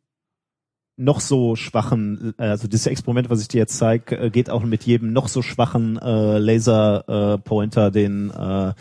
[0.96, 4.62] noch so schwachen, äh, also das Experiment, was ich dir jetzt zeige, äh, geht auch
[4.62, 8.72] mit jedem noch so schwachen äh, Laser äh, den äh,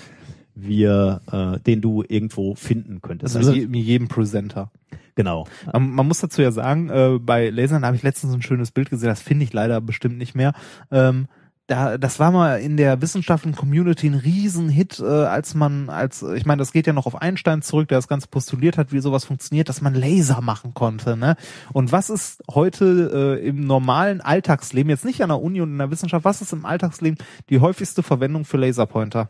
[0.56, 3.36] wir, äh, den du irgendwo finden könntest.
[3.36, 4.72] Also Also, je- mit jedem Presenter.
[5.16, 5.48] genau.
[5.72, 8.90] Man, man muss dazu ja sagen, äh, bei Lasern habe ich letztens ein schönes Bild
[8.92, 10.54] gesehen, das finde ich leider bestimmt nicht mehr.
[10.92, 11.28] Ähm,
[11.68, 16.46] da, das war mal in der wissenschaftlichen Community ein Riesenhit, äh, als man, als, ich
[16.46, 19.24] meine, das geht ja noch auf Einstein zurück, der das Ganze postuliert hat, wie sowas
[19.24, 21.16] funktioniert, dass man Laser machen konnte.
[21.16, 21.38] Ne?
[21.72, 25.78] Und was ist heute äh, im normalen Alltagsleben, jetzt nicht an der Uni und in
[25.78, 27.18] der Wissenschaft, was ist im Alltagsleben
[27.50, 29.30] die häufigste Verwendung für Laserpointer?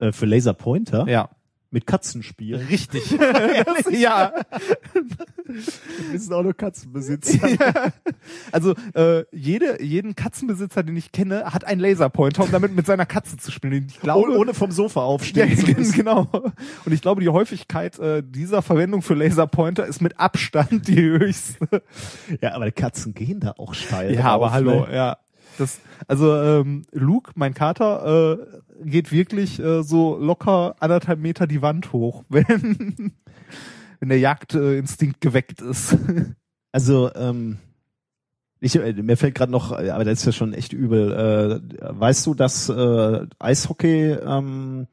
[0.00, 1.30] Äh, für Laser Pointer Ja.
[1.70, 2.56] Mit Katzenspiel.
[2.56, 3.10] Richtig.
[3.90, 4.32] ja.
[6.10, 7.92] Wir sind auch nur Katzenbesitzer.
[8.52, 13.06] Also äh, jede, jeden Katzenbesitzer, den ich kenne, hat einen Laserpointer, um damit mit seiner
[13.06, 13.86] Katze zu spielen.
[13.88, 15.92] Ich glaube, ohne, vom Sofa ja, aufstehen zu müssen.
[15.92, 16.28] genau.
[16.84, 21.82] Und ich glaube, die Häufigkeit äh, dieser Verwendung für Laserpointer ist mit Abstand die höchste.
[22.40, 24.14] Ja, aber die Katzen gehen da auch steil.
[24.14, 24.94] Ja, drauf, aber hallo, ne?
[24.94, 25.16] ja.
[25.60, 31.62] Das, also ähm, Luke, mein Kater, äh, geht wirklich äh, so locker anderthalb Meter die
[31.62, 33.12] Wand hoch, wenn,
[34.00, 35.96] wenn der Jagdinstinkt äh, geweckt ist.
[36.72, 37.58] Also, ähm,
[38.60, 41.12] ich, äh, mir fällt gerade noch, äh, aber das ist ja schon echt übel.
[41.12, 44.86] Äh, weißt du, dass äh, Eishockey ähm,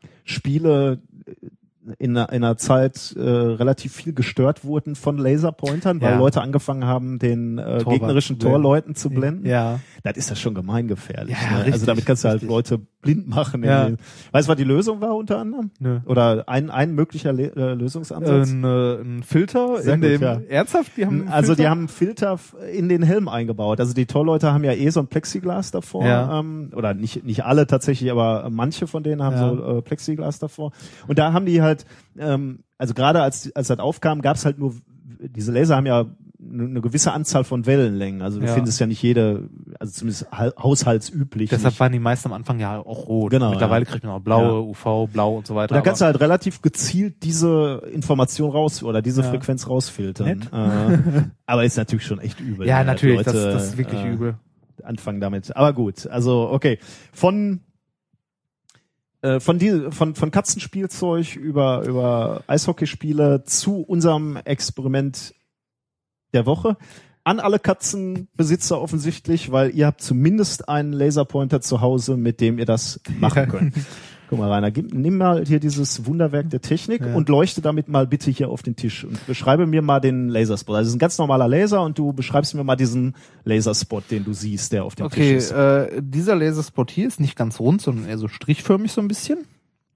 [2.00, 6.18] in einer, in einer Zeit äh, relativ viel gestört wurden von Laserpointern, weil Ja.
[6.18, 8.48] Leute angefangen haben, den äh, Torwart gegnerischen zu.
[8.48, 9.46] Torleuten zu blenden.
[9.48, 9.80] Ja.
[10.04, 11.36] Das ist ja schon gemeingefährlich.
[11.36, 11.58] Ja, ne?
[11.60, 12.50] richtig, also damit kannst du halt richtig.
[12.50, 13.64] Leute blind machen.
[13.64, 13.90] Ja.
[14.32, 15.72] Weißt du, was die Lösung war unter anderem?
[15.80, 16.00] Nö.
[16.06, 18.52] Oder ein, ein möglicher Le äh, Lösungsansatz?
[18.52, 20.42] Ein, äh, ein Filter Sehr in gut, dem ja.
[20.50, 21.70] ernsthaft die haben Also die Filter?
[21.70, 22.40] haben einen Filter
[22.74, 23.80] in den Helm eingebaut.
[23.80, 26.06] Also die Torleute haben ja eh so ein Plexiglas davor.
[26.06, 26.40] Ja.
[26.40, 30.72] Ähm, oder nicht, nicht alle tatsächlich, aber manche von denen haben so äh, Plexiglas davor.
[31.08, 31.77] Und da haben die halt,
[32.18, 34.76] ähm, also gerade als, als das aufkam, gab es halt nur,
[35.20, 36.06] diese Laser haben ja
[36.40, 38.22] eine gewisse Anzahl von Wellenlängen.
[38.22, 38.54] Also du Ja.
[38.54, 39.50] findest ja nicht jede,
[39.80, 41.50] also zumindest ha- haushaltsüblich.
[41.50, 41.80] Deshalb nicht.
[41.80, 43.32] waren die meisten am Anfang ja auch rot.
[43.32, 43.92] Genau, Mittlerweile ja.
[43.92, 44.52] kriegt man auch blaue, Ja.
[44.60, 45.74] UV, blau und so weiter.
[45.74, 49.24] da kannst du halt relativ gezielt diese Information raus oder diese.
[49.24, 50.44] Frequenz rausfiltern.
[50.54, 52.68] Äh, aber ist natürlich schon echt übel.
[52.68, 52.86] ja, ne?
[52.86, 54.36] natürlich, das, Leute, das ist wirklich äh, übel.
[54.84, 55.56] anfangen damit.
[55.58, 56.78] Aber gut, also okay.
[57.12, 57.62] Von
[59.22, 65.34] äh, von die, von von Katzenspielzeug über über Eishockeyspiele zu unserem Experiment
[66.34, 66.78] der Woche.
[67.24, 72.66] An alle Katzenbesitzer offensichtlich, weil ihr habt zumindest einen Laserpointer zu Hause, mit dem ihr
[72.66, 73.76] das machen könnt.
[74.30, 77.16] Guck mal, Rainer, gib, nimm mal hier dieses Wunderwerk der Technik Ja.
[77.16, 80.76] und leuchte damit mal bitte hier auf den Tisch und beschreibe mir mal den Laserspot.
[80.76, 83.16] Also es ist ein ganz normaler Laser und du beschreibst mir mal diesen
[83.46, 85.52] Laserspot, den du siehst, der auf dem Okay, Tisch ist.
[85.52, 89.40] äh, dieser Laserspot hier ist nicht ganz rund, sondern eher so strichförmig so ein bisschen.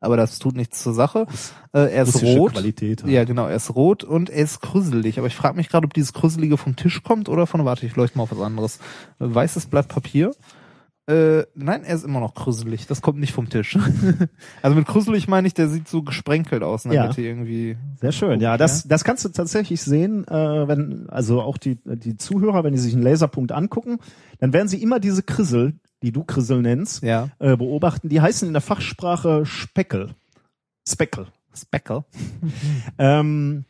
[0.03, 1.27] Aber das tut nichts zur Sache.
[1.73, 2.53] Äh, er ist rot.
[2.53, 3.03] Qualität.
[3.03, 3.11] halt.
[3.13, 5.19] Ja, genau, er ist rot und er ist krüsselig.
[5.19, 7.95] Aber ich frage mich gerade, ob dieses Krüsselige vom Tisch kommt oder von, warte, ich
[7.95, 8.79] leuchte mal auf was anderes.
[9.19, 10.31] Weißes Blatt Papier.
[11.11, 12.87] Äh, nein, er ist immer noch krüsselig.
[12.87, 13.77] Das kommt nicht vom Tisch.
[14.61, 17.07] also mit krüsselig meine ich, der sieht so gesprenkelt aus in der Ja.
[17.07, 17.75] Mitte irgendwie.
[17.99, 18.39] Sehr schön.
[18.39, 22.73] Ja, das, das kannst du tatsächlich sehen, äh, wenn, also auch die, die Zuhörer, wenn
[22.73, 23.99] die sich einen Laserpunkt angucken,
[24.39, 27.29] dann werden sie immer diese Krissel, die du Krissel nennst, Ja.
[27.39, 28.07] äh, beobachten.
[28.09, 30.11] Die heißen in der Fachsprache Speckel.
[30.87, 31.27] Speckel.
[31.53, 32.05] Speckle.
[32.97, 33.65] Ähm,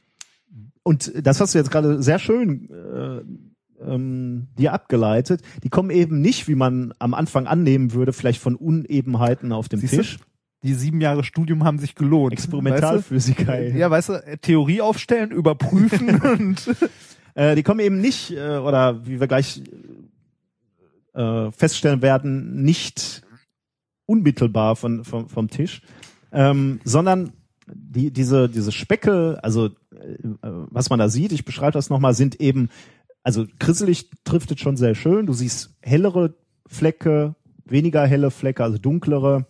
[0.84, 3.22] und das hast du jetzt gerade sehr schön äh,
[3.86, 5.41] ähm, dir abgeleitet.
[5.64, 9.80] Die kommen eben nicht, wie man am Anfang annehmen würde, vielleicht von Unebenheiten auf dem
[9.80, 9.98] Siehst du?
[9.98, 10.20] Tisch.
[10.64, 12.34] Die sieben Jahre Studium haben sich gelohnt.
[12.34, 13.48] Experimentalphysiker.
[13.48, 13.80] Weißt du?
[13.80, 16.76] Ja, weißt du, Theorie aufstellen, überprüfen und
[17.34, 19.62] Äh, die kommen eben nicht, äh, oder wie wir gleich
[21.14, 23.22] äh, feststellen werden, nicht
[24.06, 25.82] unmittelbar von, vom, vom Tisch,
[26.32, 27.34] ähm, sondern
[27.68, 29.70] die, diese, diese Speckel, also äh,
[30.41, 32.70] was man da sieht, ich beschreibe das nochmal, sind eben,
[33.23, 35.26] also Krisselig trifft es schon sehr schön.
[35.26, 36.35] Du siehst hellere
[36.68, 37.35] Flecke,
[37.65, 39.45] weniger helle Flecke, also dunklere.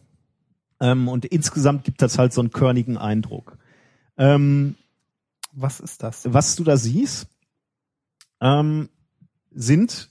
[0.80, 3.58] Ähm, und insgesamt gibt das halt so einen körnigen Eindruck.
[4.18, 4.76] Ähm,
[5.54, 6.32] Was ist das?
[6.34, 7.28] was du da siehst,
[8.42, 8.90] ähm,
[9.52, 10.10] sind,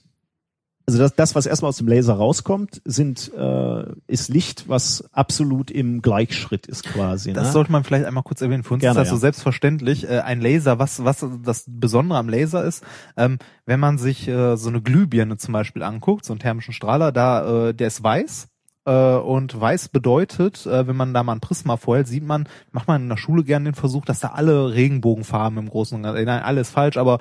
[0.91, 5.71] also das, das, was erstmal aus dem Laser rauskommt, sind, äh, ist Licht, was absolut
[5.71, 7.33] im Gleichschritt ist quasi.
[7.33, 7.53] Das ne?
[7.53, 8.63] sollte man vielleicht einmal kurz erwähnen.
[8.63, 9.21] Für uns Gerne, ist das so ja.
[9.21, 10.09] selbstverständlich.
[10.09, 12.83] Äh, ein Laser, was, was das Besondere am Laser ist,
[13.15, 17.11] ähm, wenn man sich äh, so eine Glühbirne zum Beispiel anguckt, so einen thermischen Strahler,
[17.11, 18.47] da, äh, der ist weiß.
[18.83, 22.87] Äh, und weiß bedeutet, äh, wenn man da mal ein Prisma vorhält, sieht man, macht
[22.87, 26.25] man in der Schule gerne den Versuch, dass da alle Regenbogenfarben im Großen und Ganzen,
[26.25, 27.19] nein, alles falsch, aber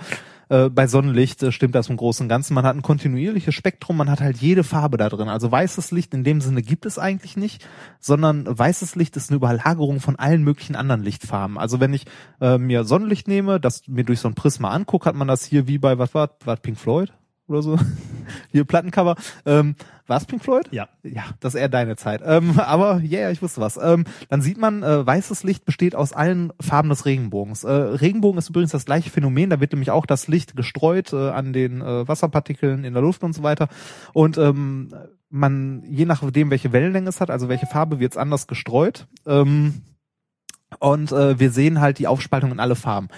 [0.51, 2.55] äh, bei Sonnenlicht äh, stimmt das im Großen und Ganzen.
[2.55, 5.29] Man hat ein kontinuierliches Spektrum, man hat halt jede Farbe da drin.
[5.29, 7.67] Also weißes Licht in dem Sinne gibt es eigentlich nicht,
[8.01, 11.57] sondern weißes Licht ist eine Überlagerung von allen möglichen anderen Lichtfarben.
[11.57, 12.05] Also wenn ich
[12.41, 15.69] äh, mir Sonnenlicht nehme, das mir durch so ein Prisma angucke, hat man das hier
[15.69, 17.13] wie bei, was war, war Pink Floyd?
[17.51, 17.77] Oder so.
[18.53, 19.17] Hier Plattencover.
[19.45, 19.75] Ähm,
[20.07, 20.69] war es Pink Floyd?
[20.71, 20.89] Ja.
[21.03, 22.23] Ja, das ist eher deine Zeit.
[22.25, 23.77] Ähm, aber ja, yeah, ich wusste was.
[23.77, 27.65] Ähm, dann sieht man, äh, weißes Licht besteht aus allen Farben des Regenbogens.
[27.65, 29.51] Äh, Regenbogen ist übrigens das gleiche Phänomen.
[29.51, 33.25] Da wird nämlich auch das Licht gestreut äh, an den äh, Wasserpartikeln in der Luft
[33.25, 33.69] und so weiter.
[34.13, 34.95] Und ähm,
[35.29, 39.09] man, je nachdem, welche Wellenlänge es hat, also welche Farbe, wird es anders gestreut.
[39.27, 39.83] Ähm,
[40.79, 43.09] und äh, wir sehen halt die Aufspaltung in alle Farben.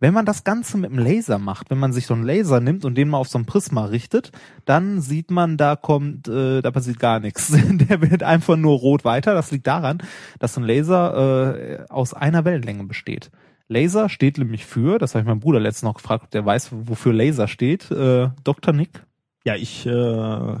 [0.00, 2.84] Wenn man das Ganze mit dem Laser macht, wenn man sich so einen Laser nimmt
[2.84, 4.32] und den mal auf so ein Prisma richtet,
[4.64, 7.52] dann sieht man, da kommt, äh, da passiert gar nichts.
[7.68, 9.34] Der wird einfach nur rot weiter.
[9.34, 10.02] Das liegt daran,
[10.38, 13.30] dass ein Laser äh, aus einer Wellenlänge besteht.
[13.68, 16.70] Laser steht nämlich für, das habe ich meinen Bruder letztens noch gefragt, ob der weiß,
[16.72, 17.90] wofür Laser steht.
[17.90, 18.72] Äh, Dr.
[18.72, 19.04] Nick.
[19.44, 20.56] Ja, ich äh,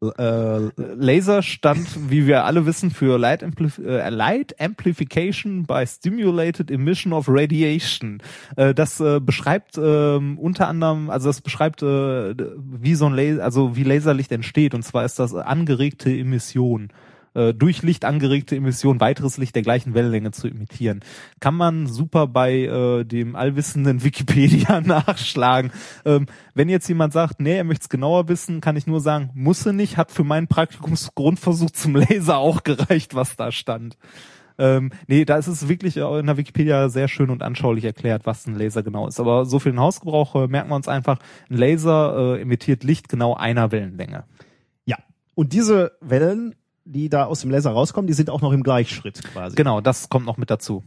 [0.00, 6.70] Äh, Laser stand, wie wir alle wissen, für Light, Amplif äh, Light Amplification by Stimulated
[6.70, 8.22] Emission of Radiation.
[8.56, 13.42] Äh, das äh, beschreibt ähm, unter anderem, also das beschreibt, äh, wie so ein Laser,
[13.42, 14.72] also wie Laserlicht entsteht.
[14.72, 16.90] Und zwar ist das angeregte Emission
[17.34, 21.00] äh, durch Licht angeregte Emission weiteres Licht der gleichen Wellenlänge zu imitieren.
[21.40, 25.72] Kann man super bei äh, dem allwissenden Wikipedia nachschlagen.
[26.04, 29.30] Ähm, wenn jetzt jemand sagt, nee, er möchte es genauer wissen, kann ich nur sagen,
[29.34, 33.96] muss er nicht, hat für meinen Praktikumsgrundversuch zum Laser auch gereicht, was da stand.
[34.58, 38.46] Ähm, nee, da ist es wirklich in der Wikipedia sehr schön und anschaulich erklärt, was
[38.46, 39.20] ein Laser genau ist.
[39.20, 41.18] Aber so für den Hausgebrauch äh, merken wir uns einfach,
[41.48, 44.24] ein Laser äh, emittiert Licht genau einer Wellenlänge.
[44.84, 44.96] ja.
[45.36, 46.56] Und diese Wellen,
[46.88, 49.56] die da aus dem Laser rauskommen, die sind auch noch im Gleichschritt quasi.
[49.56, 50.84] Genau, das kommt noch mit dazu.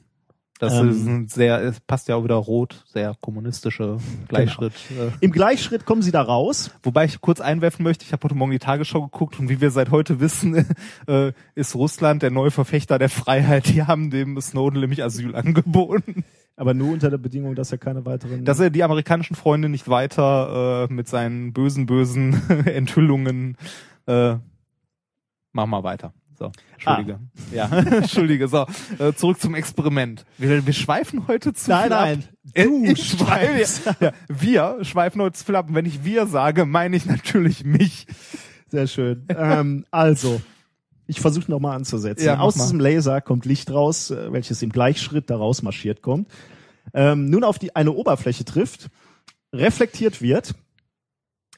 [0.60, 0.90] Das Ähm.
[0.90, 3.98] ist ein sehr, es passt ja auch wieder rot, sehr kommunistische
[4.28, 4.74] Gleichschritt.
[4.92, 6.70] Äh, Im Gleichschritt kommen sie da raus.
[6.84, 9.72] Wobei ich kurz einwerfen möchte, ich habe heute Morgen die Tagesschau geguckt und wie wir
[9.72, 10.68] seit heute wissen,
[11.08, 13.70] äh, ist Russland der neue Verfechter der Freiheit.
[13.70, 16.26] Die haben dem Snowden nämlich Asyl angeboten.
[16.56, 18.46] Aber nur unter der Bedingung, dass er keine weiteren.
[18.46, 23.58] Dass er die amerikanischen Freunde nicht weiter äh, mit seinen bösen, bösen Enthüllungen
[24.06, 24.36] äh,
[25.52, 26.14] mach mal weiter.
[26.38, 27.20] So, Entschuldige.
[27.54, 28.48] Ja, Entschuldige.
[28.48, 28.66] So,
[28.98, 30.26] äh, zurück zum Experiment.
[30.40, 32.56] Wir, wir schweifen heute zu Nein, viel nein, ab.
[32.56, 33.86] du Äh, schweifst.
[34.00, 35.70] ja, wir schweifen heute zu viel ab.
[35.70, 38.08] Und wenn ich wir sage, meine ich natürlich mich.
[38.70, 39.26] Sehr schön.
[39.30, 40.42] ähm, also,
[41.06, 42.26] ich versuche nochmal anzusetzen.
[42.26, 42.64] Ja, Aus mal.
[42.64, 46.28] diesem Laser kommt Licht raus, äh, welches im Gleichschritt daraus marschiert kommt.
[46.96, 48.90] Ähm, nun auf die eine Oberfläche trifft,
[49.54, 50.56] reflektiert wird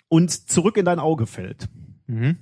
[0.09, 1.69] und zurück in dein Auge fällt.
[2.07, 2.37] Mhm.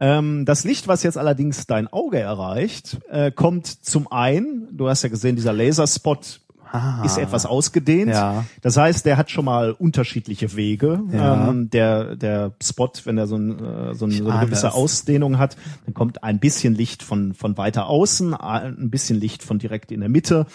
[0.00, 5.02] Ähm, das Licht, was jetzt allerdings dein Auge erreicht, äh, kommt zum einen, du hast
[5.02, 6.40] ja gesehen, dieser Laserspot
[6.74, 7.04] Ah.
[7.04, 8.10] ist etwas ausgedehnt.
[8.10, 8.44] Ja.
[8.60, 11.00] Das heißt, der hat schon mal unterschiedliche Wege.
[11.12, 11.48] Ja.
[11.48, 14.74] Ähm, der, der Spot, wenn er so, ein, äh, so, ein, so eine gewisse es.
[14.74, 19.60] Ausdehnung hat, dann kommt ein bisschen Licht von, von weiter außen, ein bisschen Licht von
[19.60, 20.46] direkt in der Mitte.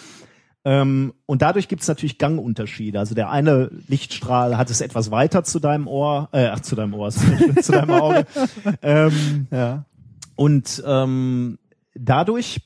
[0.64, 2.98] Ähm, und dadurch gibt es natürlich Gangunterschiede.
[2.98, 6.92] Also der eine Lichtstrahl hat es etwas weiter zu deinem Ohr, äh, ach, zu deinem
[6.94, 8.26] Ohr, zu deinem Auge.
[8.82, 9.84] Ähm, Ja.
[10.36, 11.58] und ähm,
[11.94, 12.60] dadurch,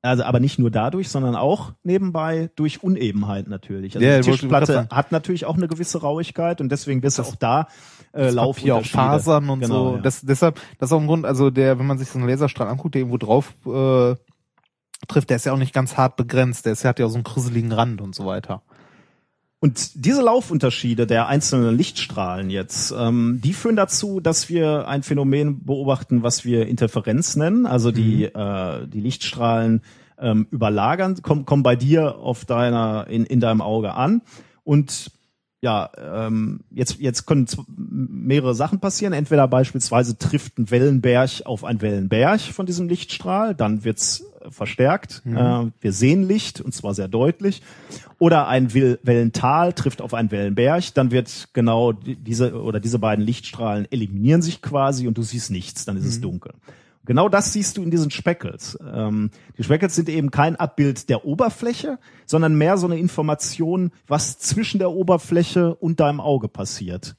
[0.00, 3.96] also aber nicht nur dadurch, sondern auch nebenbei durch Unebenheit natürlich.
[3.96, 7.34] Also Ja, die Tischplatte hat natürlich auch eine gewisse Rauigkeit und deswegen wirst du auch
[7.34, 7.66] da
[8.12, 8.84] äh, Das Papier auch.
[8.84, 9.96] Fasern und Genau, so.
[9.96, 10.02] ja.
[10.02, 12.68] Das, deshalb, das ist auch ein Grund, also der, wenn man sich so einen Laserstrahl
[12.68, 14.14] anguckt, der irgendwo drauf äh,
[15.06, 16.66] trifft, der ist ja auch nicht ganz hart begrenzt.
[16.66, 18.62] Der ist, der hat ja auch so einen krisseligen Rand und so weiter.
[19.60, 25.64] Und diese Laufunterschiede der einzelnen Lichtstrahlen jetzt, ähm, die führen dazu, dass wir ein Phänomen
[25.64, 27.66] beobachten, was wir Interferenz nennen.
[27.66, 29.82] Also die, äh, die Lichtstrahlen
[30.20, 34.22] ähm, überlagern, kommen, kommen bei dir auf deiner, in, in deinem Auge an.
[34.62, 35.10] Und
[35.60, 39.12] ja, ähm, jetzt, jetzt können mehrere Sachen passieren.
[39.12, 45.22] Entweder beispielsweise trifft ein Wellenberg auf ein Wellenberg von diesem Lichtstrahl, dann wird's verstärkt.
[45.26, 47.62] Äh, wir sehen Licht und zwar sehr deutlich.
[48.18, 53.24] Oder ein Wellental trifft auf einen Wellenberg, dann wird genau die- diese oder diese beiden
[53.24, 56.52] Lichtstrahlen eliminieren sich quasi und du siehst nichts, dann ist es dunkel.
[57.04, 58.76] Genau das siehst du in diesen Speckles.
[58.92, 64.38] Ähm, die Speckles sind eben kein Abbild der Oberfläche, sondern mehr so eine Information, was
[64.38, 67.16] zwischen der Oberfläche und deinem Auge passiert.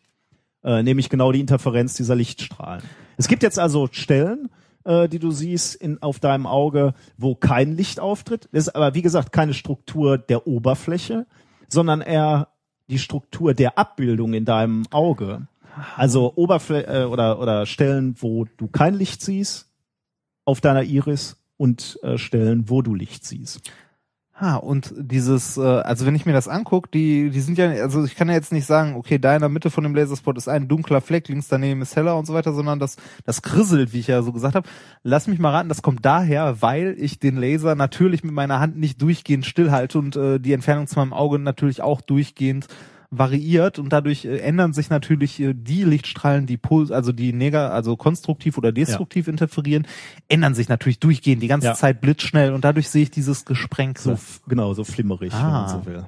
[0.63, 2.83] Äh, nämlich genau die Interferenz dieser Lichtstrahlen.
[3.17, 4.49] Es gibt jetzt also Stellen,
[4.83, 8.49] äh, die du siehst in, auf deinem Auge, wo kein Licht auftritt.
[8.51, 11.25] Das ist aber, wie gesagt, keine Struktur der Oberfläche,
[11.67, 12.49] sondern eher
[12.89, 15.47] die Struktur der Abbildung in deinem Auge.
[15.95, 19.69] Also Oberfläche äh, oder, oder Stellen, wo du kein Licht siehst
[20.45, 23.61] auf deiner Iris und äh, Stellen, wo du Licht siehst.
[24.41, 28.05] Ah, und dieses, äh, also wenn ich mir das angucke, die, die sind ja, also
[28.05, 30.47] ich kann ja jetzt nicht sagen, okay, da in der Mitte von dem Laserspot ist
[30.47, 32.95] ein dunkler Fleck, links daneben ist heller und so weiter, sondern das,
[33.25, 34.69] das krisselt, wie ich ja so gesagt habe.
[35.03, 38.77] Lass mich mal raten, das kommt daher, weil ich den Laser natürlich mit meiner Hand
[38.77, 42.67] nicht durchgehend stillhalte und äh, die Entfernung zu meinem Auge natürlich auch durchgehend
[43.11, 47.73] variiert und dadurch äh, ändern sich natürlich äh, die Lichtstrahlen, die Puls, also die neger,
[47.73, 49.87] also konstruktiv oder destruktiv interferieren,
[50.27, 51.73] ändern sich natürlich durchgehend die ganze Ja.
[51.73, 54.17] Zeit blitzschnell und dadurch sehe ich dieses Gesprenk So,
[54.47, 55.61] genau, so flimmerig, wenn Ah.
[55.61, 56.05] man so will.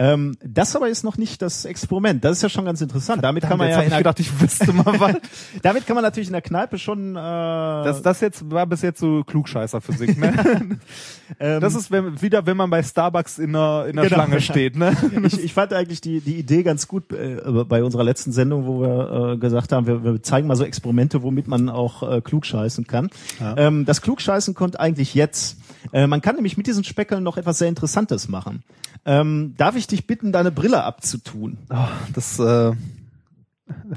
[0.00, 2.24] Ähm, das aber ist noch nicht das Experiment.
[2.24, 3.22] Das ist ja schon ganz interessant.
[3.22, 5.16] Damit kann man jetzt ja ich gedacht, ich wüsste mal was.
[5.62, 7.16] damit kann man natürlich in der Kneipe schon.
[7.16, 10.78] Äh, Das, das jetzt war bis jetzt so Klugscheißer-Physik, ne?
[11.38, 14.40] ähm, Das ist wenn, wieder, wenn man bei Starbucks in der, in der Genau, Schlange
[14.40, 14.96] steht, ne?
[15.26, 17.36] ich, ich fand eigentlich die, die Idee ganz gut äh,
[17.68, 21.22] bei unserer letzten Sendung, wo wir äh, gesagt haben, wir, wir zeigen mal so Experimente,
[21.22, 23.10] womit man auch äh, klugscheißen kann.
[23.38, 23.54] Ja.
[23.58, 25.58] Ähm, das Klugscheißen kommt eigentlich jetzt.
[25.92, 28.62] Äh, man kann nämlich mit diesen Speckeln noch etwas sehr Interessantes machen.
[29.04, 31.58] Ähm, darf ich dich bitten, deine Brille abzutun?
[31.70, 31.76] Oh,
[32.14, 32.72] das, äh,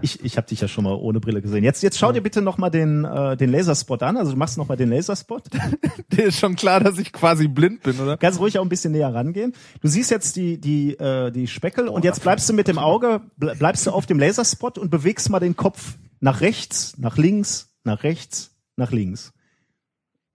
[0.02, 1.64] Ich, ich habe dich ja schon mal ohne Brille gesehen.
[1.64, 4.18] Jetzt, jetzt schau dir bitte noch mal den, äh, den Laserspot an.
[4.18, 5.44] Also du machst noch mal den Laserspot.
[6.12, 8.18] dir ist schon klar, dass ich quasi blind bin, oder?
[8.18, 9.54] Ganz ruhig auch ein bisschen näher rangehen.
[9.82, 13.22] Du siehst jetzt die, die, äh, die Speckel und jetzt bleibst du mit dem Auge,
[13.40, 17.74] ble- bleibst du auf dem Laserspot und bewegst mal den Kopf nach rechts, nach links,
[17.84, 19.33] nach rechts, nach links.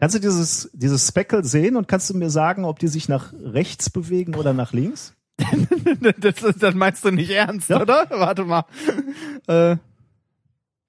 [0.00, 3.32] Kannst du dieses, dieses Speckle sehen und kannst du mir sagen, ob die sich nach
[3.32, 5.14] rechts bewegen oder nach links?
[6.20, 7.80] das, das meinst du nicht ernst, Ja.
[7.82, 8.06] oder?
[8.10, 8.64] Warte mal.
[9.46, 9.76] Äh,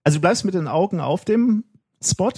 [0.03, 1.63] Also du bleibst mit den Augen auf dem
[2.03, 2.31] Spot.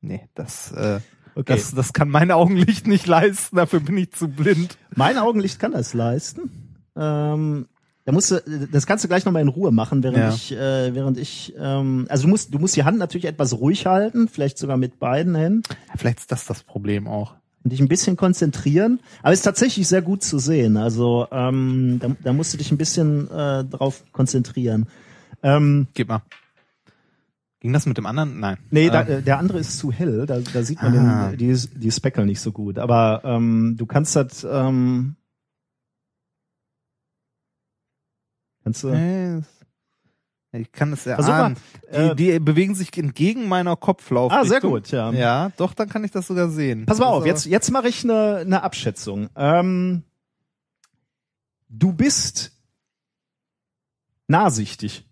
[0.00, 1.00] nee, das, äh,
[1.36, 1.54] Okay.
[1.54, 4.76] das, das kann mein Augenlicht nicht leisten, dafür bin ich zu blind.
[4.96, 6.50] Mein Augenlicht kann das leisten.
[6.96, 7.68] Ähm,
[8.04, 8.40] da musst du,
[8.72, 10.28] das kannst du gleich nochmal in Ruhe machen, während Ja.
[10.30, 13.86] ich, äh, während ich, ähm, also du musst, du musst die Hand natürlich etwas ruhig
[13.86, 15.62] halten, vielleicht sogar mit beiden Händen
[15.96, 17.34] Vielleicht ist das das Problem auch.
[17.62, 19.00] und dich ein bisschen konzentrieren.
[19.22, 20.76] Aber es ist tatsächlich sehr gut zu sehen.
[20.78, 24.86] Also ähm, da, da musst du dich ein bisschen äh, drauf konzentrieren.
[25.42, 26.22] Ähm, Gib mal.
[27.60, 28.40] Ging das mit dem anderen?
[28.40, 28.56] Nein.
[28.70, 31.28] nee, da, Ähm, äh, der andere ist zu hell, da, da sieht man Ah.
[31.32, 32.78] den, die, die Speckle nicht so gut.
[32.78, 35.16] Aber ähm, du kannst das, ähm,
[38.72, 39.44] kannst du,
[40.52, 41.56] ich kann es Versuch mal, erahnen.
[41.88, 44.32] äh, die, die bewegen sich entgegen meiner Kopflauf.
[44.32, 45.12] Ah, sehr gut, ja.
[45.12, 46.86] Ja, doch, dann kann ich das sogar sehen.
[46.86, 49.28] Pass mal auf, Also, jetzt, jetzt mache ich eine, eine Abschätzung.
[49.36, 50.02] Ähm,
[51.68, 52.52] du bist
[54.26, 55.06] nahsichtig.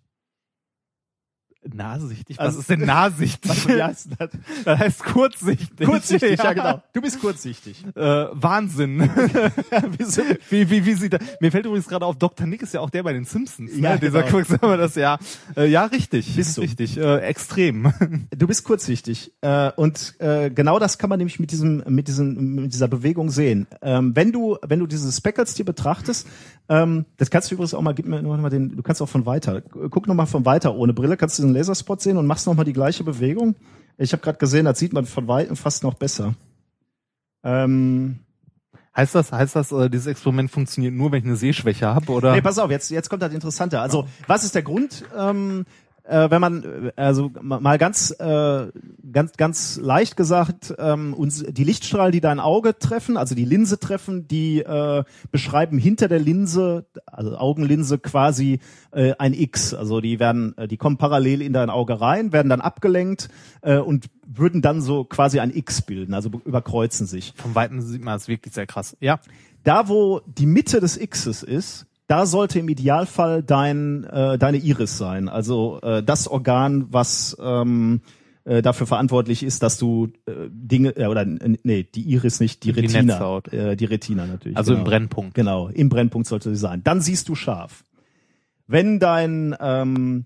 [1.75, 2.41] Nahsichtig.
[2.41, 3.51] Also- Was ist denn nahsichtig?
[3.51, 4.31] Was, heißt das?
[4.65, 5.87] das heißt kurzsichtig.
[5.87, 6.53] Kurzsichtig, ja.
[6.53, 6.83] genau.
[6.93, 7.85] Du bist kurzsichtig.
[7.95, 9.01] Äh, Wahnsinn.
[10.51, 11.21] wie, wie, wie sieht das?
[11.41, 12.47] Mir fällt übrigens gerade auf, Dr.
[12.47, 13.73] Nick ist ja auch der bei den Simpsons.
[13.73, 13.81] Ne?
[13.81, 14.37] Ja, Dieser genau.
[14.37, 15.19] Quicksilver, das ja.
[15.57, 16.35] Äh, ja, richtig.
[16.35, 16.63] Bist du.
[16.63, 16.97] Richtig.
[16.97, 17.93] Äh, extrem.
[18.31, 19.33] Du bist kurzsichtig.
[19.41, 23.31] Äh, und äh, genau das kann man nämlich mit diesem, mit diesem, mit dieser Bewegung
[23.31, 23.67] sehen.
[23.83, 26.27] Ähm, wenn du, wenn du diese Speckles dir betrachtest,
[26.69, 29.09] ähm, das kannst du übrigens auch mal, gib mir noch mal den, du kannst auch
[29.09, 29.63] von weiter.
[29.63, 32.55] Guck noch mal von weiter ohne Brille, kannst du den Laserspot sehen und machst noch
[32.55, 33.55] mal die gleiche Bewegung.
[33.97, 36.35] Ich habe gerade gesehen, das sieht man von weitem fast noch besser.
[37.43, 38.21] Ähm,
[38.99, 42.33] Heißt das, heißt das, äh, dieses Experiment funktioniert nur, wenn ich eine Sehschwäche habe, oder?
[42.35, 43.81] Nee, pass auf, jetzt, jetzt kommt das Interessante.
[43.81, 45.67] Also, was ist der Grund, ähm,
[46.09, 48.67] äh, wenn man, äh, also ma- mal ganz, äh,
[49.13, 53.79] ganz, ganz leicht gesagt, ähm, uns, die Lichtstrahlen, die dein Auge treffen, also die Linse
[53.79, 58.61] treffen, die äh, beschreiben hinter der Linse, also Augenlinse quasi
[58.91, 59.75] äh, ein X.
[59.75, 63.29] Also die werden, äh, die kommen parallel in dein Auge rein, werden dann abgelenkt
[63.63, 67.33] äh, und würden dann so quasi ein X bilden, also be- überkreuzen sich.
[67.37, 68.97] Von Weitem sieht man es wirklich sehr krass.
[69.01, 69.21] Ja.
[69.65, 74.99] Da, wo die Mitte des Xs ist, da sollte im Idealfall dein, äh, deine Iris
[74.99, 75.29] sein.
[75.29, 78.01] Also äh, das Organ, was ähm,
[78.45, 82.73] äh, dafür verantwortlich ist, dass du äh, Dinge, äh, oder nee, die Iris nicht, die
[82.73, 83.03] Die Retina.
[83.03, 83.53] Netzhaut.
[83.53, 84.57] Äh, die Retina natürlich.
[84.57, 84.85] Also genau.
[84.85, 85.35] im Brennpunkt.
[85.35, 86.83] Genau, im Brennpunkt sollte sie sein.
[86.83, 87.85] Dann siehst du scharf.
[88.67, 90.25] Wenn dein, ähm,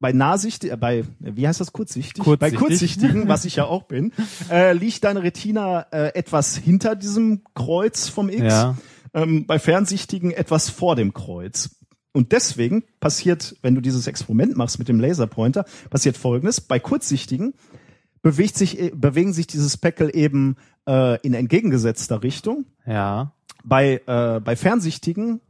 [0.00, 2.20] bei Nahsicht, äh, bei, wie heißt das, kurzsichtig?
[2.20, 2.58] Kurzsichtig.
[2.58, 4.12] Bei kurzsichtigen, was ich ja auch bin,
[4.50, 8.76] äh, liegt deine Retina äh, etwas hinter diesem Kreuz vom X, Ja.
[9.14, 11.76] Ähm, bei fernsichtigen etwas vor dem Kreuz.
[12.12, 16.60] Und deswegen passiert, wenn du dieses Experiment machst mit dem Laserpointer, passiert folgendes.
[16.60, 17.54] Bei kurzsichtigen
[18.22, 22.66] bewegt sich, äh, bewegen sich diese Speckle eben äh, in entgegengesetzter Richtung.
[22.86, 23.32] Ja.
[23.64, 25.40] Bei, äh, bei Fernsichtigen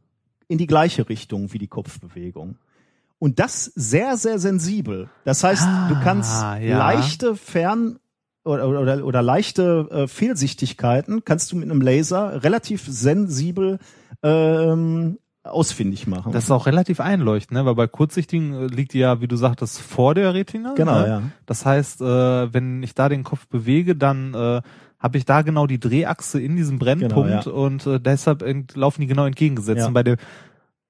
[0.48, 2.56] in die gleiche Richtung wie die Kopfbewegung.
[3.18, 5.08] Und das sehr, sehr sensibel.
[5.24, 6.78] Das heißt, du kannst Ah, ja.
[6.78, 7.98] leichte Fern-
[8.44, 13.78] oder, oder, oder leichte äh, Fehlsichtigkeiten kannst du mit einem Laser relativ sensibel
[14.22, 16.32] ähm, ausfindig machen.
[16.32, 17.66] Das ist auch relativ einleuchtend, ne?
[17.66, 20.74] weil bei kurzsichtigen äh, liegt die ja, wie du sagtest, vor der Retina.
[20.74, 21.08] Genau, ne?
[21.08, 21.22] ja.
[21.46, 24.62] Das heißt, äh, wenn ich da den Kopf bewege, dann äh,
[24.98, 27.52] habe ich da genau die Drehachse in diesem Brennpunkt Genau, ja.
[27.52, 28.42] und äh, deshalb
[28.74, 29.80] laufen die genau entgegengesetzt.
[29.80, 29.86] Ja.
[29.86, 30.16] Und bei, der,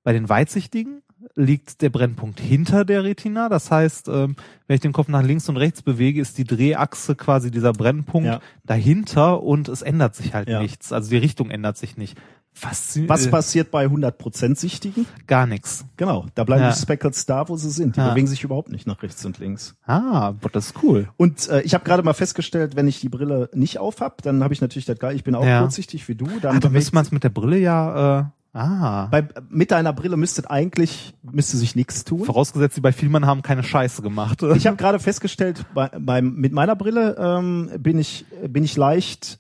[0.04, 1.02] bei den Weitsichtigen
[1.36, 3.48] liegt der Brennpunkt hinter der Retina.
[3.48, 4.36] Das heißt, ähm,
[4.66, 8.26] wenn ich den Kopf nach links und rechts bewege, ist die Drehachse quasi dieser Brennpunkt
[8.28, 8.40] Ja.
[8.64, 10.60] dahinter und es ändert sich halt Ja.
[10.60, 10.92] nichts.
[10.92, 12.16] Also die Richtung ändert sich nicht.
[12.56, 13.10] Faszinierend.
[13.10, 15.06] Was passiert bei 100% Sichtigen?
[15.26, 15.86] Gar nichts.
[15.96, 16.70] Genau, da bleiben Ja.
[16.70, 17.96] die Speckles da, wo sie sind.
[17.96, 18.10] Die Ja.
[18.10, 19.74] bewegen sich überhaupt nicht nach rechts und links.
[19.86, 21.08] Ah, das ist cool.
[21.16, 24.44] Und äh, ich habe gerade mal festgestellt, wenn ich die Brille nicht auf hab, dann
[24.44, 25.16] habe ich natürlich das geil.
[25.16, 26.26] Ich bin auch kurzsichtig wie du.
[26.26, 28.24] Dann Ah, dann bewegt- müsste man es mit der Brille ja, äh,
[28.54, 29.06] ah.
[29.06, 32.24] bei, mit deiner Brille müsste eigentlich müsste sich nichts tun.
[32.24, 34.42] Vorausgesetzt, die bei Vielmann haben keine Scheiße gemacht.
[34.56, 39.38] Ich habe gerade festgestellt, bei, beim, mit meiner Brille ähm, bin ich bin ich leicht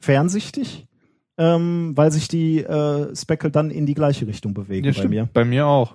[0.00, 0.86] fernsichtig,
[1.36, 5.10] ähm, weil sich die äh, Speckle dann in die gleiche Richtung bewegen Ja, bei stimmt.
[5.10, 5.28] mir.
[5.32, 5.94] Bei mir auch.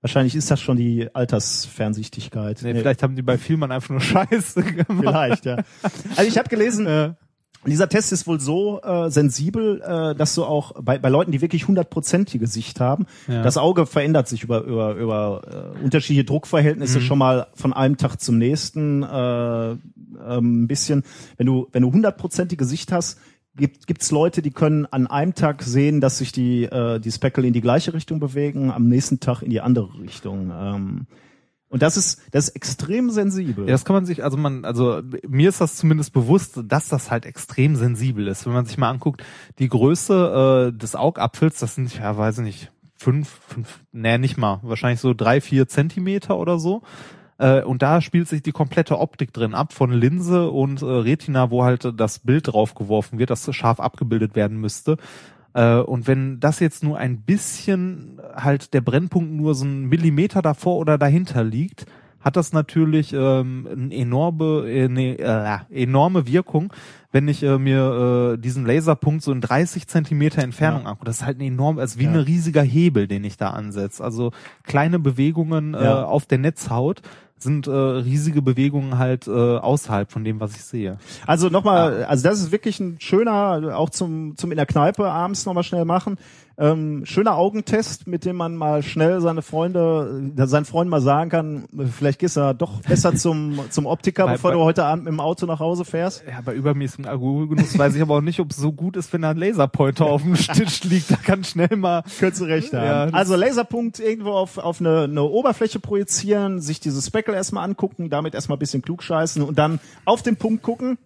[0.00, 2.60] Wahrscheinlich ist das schon die Altersfernsichtigkeit.
[2.62, 4.86] Nee, Nee, vielleicht haben die bei Vielmann einfach nur Scheiße gemacht.
[5.00, 5.56] vielleicht, ja.
[6.16, 7.14] Also ich habe gelesen, Äh,
[7.70, 11.40] dieser Test ist wohl so äh, sensibel, äh, dass du auch bei, bei Leuten, die
[11.40, 13.42] wirklich hundertprozentige Sicht haben, Ja.
[13.42, 17.02] das Auge verändert sich über über über äh, unterschiedliche Druckverhältnisse Mhm.
[17.02, 19.78] schon mal von einem Tag zum nächsten äh, ähm,
[20.64, 21.02] ein bisschen.
[21.36, 23.18] Wenn du wenn du hundertprozentige Sicht hast,
[23.56, 27.46] gibt gibt's Leute, die können an einem Tag sehen, dass sich die äh, die Speckle
[27.46, 30.50] in die gleiche Richtung bewegen, am nächsten Tag in die andere Richtung.
[30.52, 31.06] Ähm,
[31.74, 33.66] und das ist das ist extrem sensibel.
[33.66, 37.10] ja, das kann man sich, also man, also mir ist das zumindest bewusst, dass das
[37.10, 38.46] halt extrem sensibel ist.
[38.46, 39.24] Wenn man sich mal anguckt,
[39.58, 44.36] die Größe äh, des Augapfels, das sind, ja, weiß ich nicht, fünf, fünf, nee, nicht
[44.36, 46.82] mal, wahrscheinlich so drei, vier Zentimeter oder so.
[47.38, 51.50] Äh, und da spielt sich die komplette Optik drin ab von Linse und äh, Retina,
[51.50, 54.96] wo halt das Bild draufgeworfen wird, das scharf abgebildet werden müsste.
[55.54, 60.42] Äh, und wenn das jetzt nur ein bisschen halt der Brennpunkt nur so ein Millimeter
[60.42, 61.86] davor oder dahinter liegt,
[62.20, 66.72] hat das natürlich ähm, eine enorme, äh, ne, äh, enorme Wirkung,
[67.12, 70.88] wenn ich äh, mir äh, diesen Laserpunkt so in 30 Zentimeter Entfernung Ja.
[70.88, 71.04] angucke.
[71.04, 72.10] Das ist halt ein enorm, also wie Ja.
[72.12, 74.02] ein riesiger Hebel, den ich da ansetze.
[74.02, 74.32] Also
[74.62, 76.04] kleine Bewegungen äh, Ja.
[76.04, 77.02] auf der Netzhaut
[77.38, 80.98] sind äh, riesige Bewegungen halt äh, außerhalb von dem, was ich sehe.
[81.26, 85.44] Also nochmal, also das ist wirklich ein schöner, auch zum, zum in der Kneipe abends
[85.44, 86.16] nochmal schnell machen.
[86.56, 91.28] Ähm, schöner Augentest, mit dem man mal schnell seine Freunde, äh, seinen Freunden mal sagen
[91.30, 94.84] kann, vielleicht gehst du ja doch besser zum, zum Optiker, Bei- bevor bei- du heute
[94.84, 96.22] Abend mit dem Auto nach Hause fährst.
[96.28, 99.22] Ja, bei übermäßigem Alkoholgenuss weiß ich aber auch nicht, ob es so gut ist, wenn
[99.22, 101.10] da ein Laserpointer auf dem Tisch liegt.
[101.10, 102.84] Da kann schnell mal Könntest du recht haben.
[102.86, 108.10] Ja, also Laserpunkt irgendwo auf, auf eine, eine Oberfläche projizieren, sich dieses Speckle erstmal angucken,
[108.10, 110.98] damit erstmal ein bisschen klugscheißen und dann auf den Punkt gucken.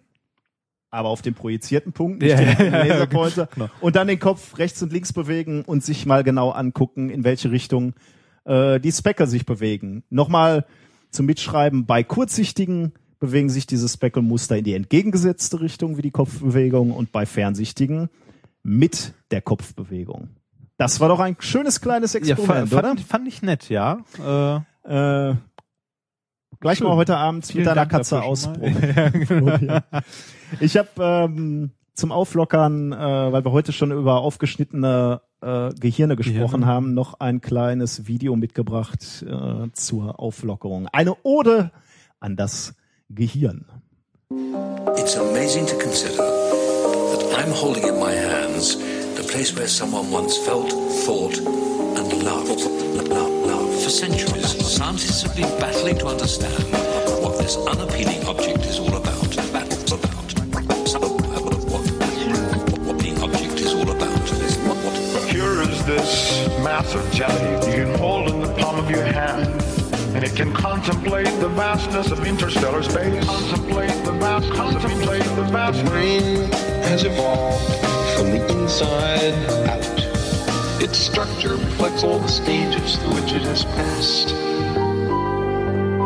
[0.91, 3.47] Aber auf den projizierten Punkt, nicht Ja, den ja, ja, Laserpointer.
[3.53, 3.69] genau.
[3.81, 7.51] Und dann den Kopf rechts und links bewegen und sich mal genau angucken, in welche
[7.51, 7.93] Richtung
[8.45, 10.03] äh, die Speckle sich bewegen.
[10.09, 10.65] Nochmal
[11.11, 16.91] zum Mitschreiben, bei kurzsichtigen bewegen sich diese Speckle-Muster in die entgegengesetzte Richtung wie die Kopfbewegung
[16.91, 18.09] und bei fernsichtigen
[18.63, 20.29] mit der Kopfbewegung.
[20.77, 22.81] Das war doch ein schönes kleines Ja, Experiment, oder?
[22.81, 23.99] fand, fand ich nett, ja.
[24.17, 25.35] Äh, Äh,
[26.59, 26.87] gleich Schön.
[26.87, 28.93] mal heute Abend vielen mit deiner Dank Katze ausprobieren.
[28.95, 29.79] ja, genau.
[30.59, 36.61] Ich habe ähm, zum Auflockern, äh, weil wir heute schon über aufgeschnittene äh, Gehirne gesprochen
[36.61, 36.65] Gehirne.
[36.65, 40.87] haben, noch ein kleines Video mitgebracht äh, zur Auflockerung.
[40.87, 41.71] Eine Ode
[42.19, 42.75] an das
[43.09, 43.65] Gehirn.
[44.97, 48.77] It's amazing to consider that I'm holding in my hands
[49.15, 50.71] the place where someone once felt,
[51.05, 51.37] thought,
[51.97, 52.61] and loved.
[52.95, 53.38] Love, love.
[53.89, 56.63] For centuries, scientists have been battling to understand
[57.23, 59.35] what this unappealing object is all about.
[59.51, 60.87] Battles about.
[60.87, 64.29] So, what, what, what the object is all about.
[64.67, 68.91] What, what, Here is this mass of jelly you can hold in the palm of
[68.91, 69.47] your hand.
[70.13, 73.25] And it can contemplate the vastness of interstellar space.
[73.25, 75.83] Contemplate the vast, contemplate the vast.
[75.85, 76.51] brain
[76.83, 77.65] has evolved
[78.15, 79.33] from the inside
[79.67, 79.98] out.
[80.81, 84.31] Its structure reflects all the stages through which it has passed.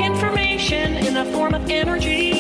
[0.03, 2.32] Information in the form of energy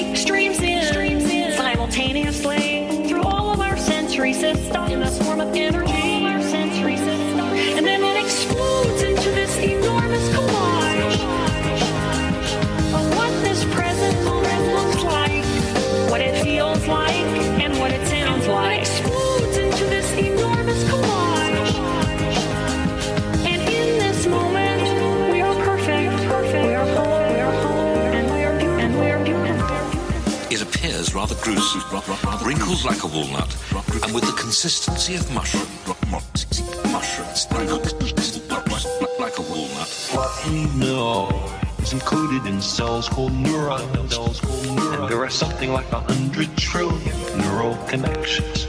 [31.23, 31.81] rather gruesome,
[32.45, 33.55] wrinkled like a walnut,
[34.03, 35.67] and with the consistency of mushroom.
[36.91, 37.47] Mushrooms,
[39.19, 39.87] like a walnut.
[40.11, 41.29] What we know
[41.79, 44.17] is encoded in cells called neurons.
[44.17, 48.67] And there are something like a hundred trillion neural connections.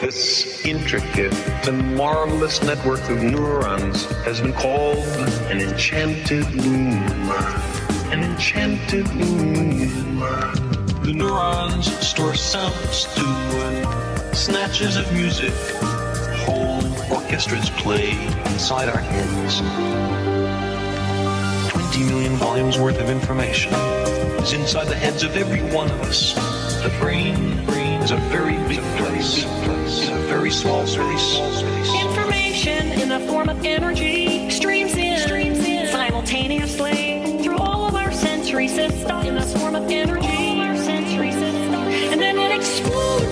[0.00, 1.34] This intricate
[1.66, 4.98] and marvelous network of neurons has been called
[5.50, 6.92] an enchanted loom.
[8.12, 10.67] An enchanted loom.
[11.08, 15.54] The neurons store sounds to snatches of music.
[16.44, 18.10] Whole orchestras play
[18.52, 19.60] inside our heads.
[21.70, 23.72] 20 million volumes worth of information
[24.42, 26.34] is inside the heads of every one of us.
[26.82, 29.46] The brain, brain is a very big place.
[29.46, 31.38] It's a very small space.
[32.02, 38.12] Information in the form of energy streams in, streams in simultaneously through all of our
[38.12, 40.37] sensory systems in the form of energy.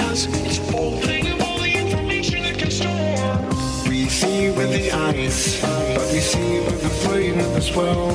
[0.00, 0.98] because it's full.
[0.98, 3.88] Of all the information it can store.
[3.88, 8.10] We see with the eyes, but we see with the brain as well.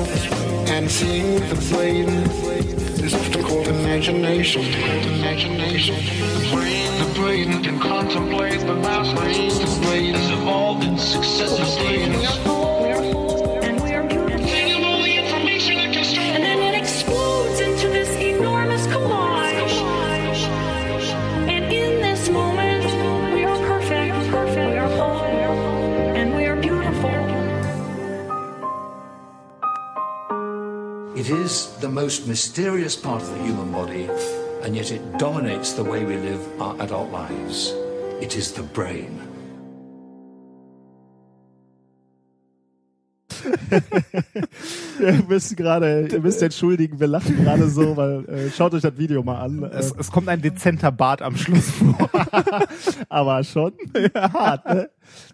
[0.68, 2.08] And seeing with the brain
[3.04, 4.62] is often called imagination.
[4.62, 5.94] Imagination.
[5.94, 9.58] The brain, the brain can contemplate the vastness.
[9.58, 12.55] The brain Has evolved in successive stages.
[31.26, 34.08] It is the most mysterious part of the human body,
[34.62, 37.72] and yet it dominates the way we live our adult lives.
[38.20, 39.20] It is the brain.
[45.00, 48.96] Ihr müsst gerade, ihr müsst entschuldigen, wir lachen gerade so, weil äh, schaut euch das
[48.96, 49.62] Video mal an.
[49.64, 52.10] Es, es kommt ein dezenter Bart am Schluss vor.
[53.08, 53.72] aber schon
[54.14, 54.90] hart, ne?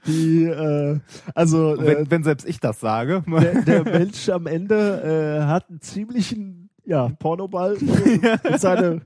[0.07, 0.99] Die, äh,
[1.35, 3.23] also äh, wenn, wenn selbst ich das sage.
[3.27, 7.77] der, der Mensch am Ende äh, hat einen ziemlichen ja, Pornoball
[8.51, 9.03] und seine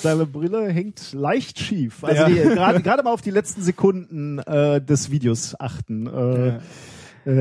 [0.00, 2.04] seine Brille hängt leicht schief.
[2.04, 2.72] Also Ja.
[2.78, 6.06] gerade mal auf die letzten Sekunden äh, des Videos achten.
[6.06, 6.58] Äh, äh,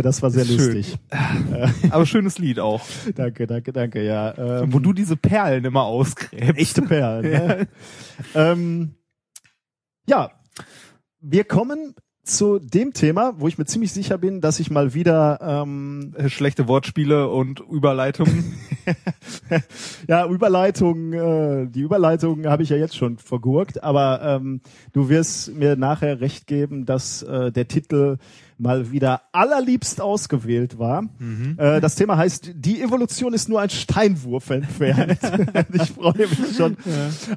[0.02, 0.58] das war sehr Schön.
[0.58, 0.98] lustig.
[1.90, 2.82] Aber schönes Lied auch.
[3.16, 4.04] Danke, danke, danke.
[4.04, 6.58] Ja, ähm, Wo du diese Perlen immer ausgräbst.
[6.58, 7.32] echte Perlen.
[7.32, 7.68] Ne?
[8.36, 8.96] ähm,
[10.08, 10.32] ja,
[11.22, 15.40] wir kommen zu dem Thema, wo ich mir ziemlich sicher bin, dass ich mal wieder
[15.42, 18.56] ähm, Äh, Schlechte Wortspiele und Überleitungen.
[20.08, 24.60] ja Überleitung, äh, die Überleitung habe ich ja jetzt schon vergurkt, aber ähm,
[24.92, 28.18] du wirst mir nachher recht geben, dass äh, der Titel
[28.60, 31.04] mal wieder allerliebst ausgewählt war.
[31.58, 35.20] Äh, das Thema heißt, die Evolution ist nur ein Steinwurf entfernt.
[35.74, 36.78] ich freue mich schon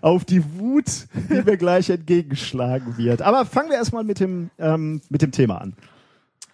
[0.01, 3.23] auf die Wut, die mir gleich entgegenschlagen wird.
[3.23, 5.75] Aber fangen wir erstmal mit dem ähm, mit dem Thema an.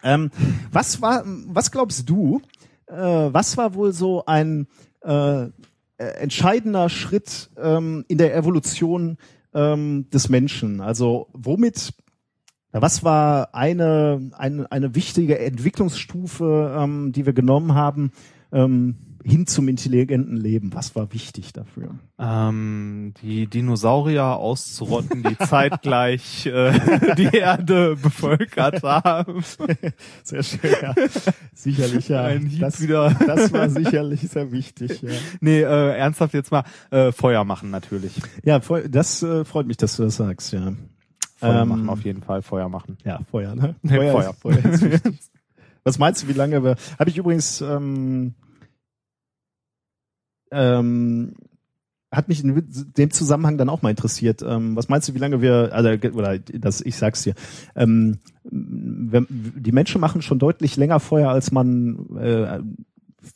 [0.02, 0.30] Ähm,
[0.70, 2.40] was war, was glaubst du,
[2.86, 4.68] äh, was war wohl so ein
[5.02, 5.48] äh, äh,
[5.96, 9.18] entscheidender Schritt ähm, in der Evolution
[9.54, 10.80] ähm, des Menschen?
[10.80, 11.92] Also womit,
[12.76, 18.12] ja, was war eine, eine, eine wichtige Entwicklungsstufe, ähm, die wir genommen haben,
[18.52, 20.74] ähm, hin zum intelligenten Leben?
[20.74, 21.94] Was war wichtig dafür?
[22.18, 29.42] ähm, die Dinosaurier auszurotten, die zeitgleich äh, die Erde bevölkert haben.
[30.22, 30.94] Sehr schön, ja.
[31.54, 32.24] Sicherlich, ja.
[32.24, 33.14] Ein Hieb das, wieder.
[33.26, 35.10] das war sicherlich sehr wichtig, ja.
[35.40, 38.12] Nee, äh, ernsthaft jetzt mal äh, Feuer machen natürlich.
[38.44, 40.72] Ja, das äh, freut mich, dass du das sagst, ja.
[41.36, 42.96] Feuer Ähm, machen auf jeden Fall, Feuer machen.
[43.04, 43.74] Ja, Feuer, ne?
[43.82, 44.30] Nee, Feuer.
[44.30, 45.20] Ist, Feuer ist wichtig.
[45.84, 46.74] Was meinst du, wie lange wir.
[46.98, 47.60] Habe ich übrigens.
[47.60, 48.34] Ähm,
[50.50, 51.34] ähm,
[52.10, 52.62] hat mich in
[52.96, 54.42] dem Zusammenhang dann auch mal interessiert.
[54.42, 57.34] Ähm, was meinst du, wie lange wir, also oder das, ich sag's dir,
[57.74, 62.60] ähm, wenn, die Menschen machen schon deutlich länger Feuer, als man äh,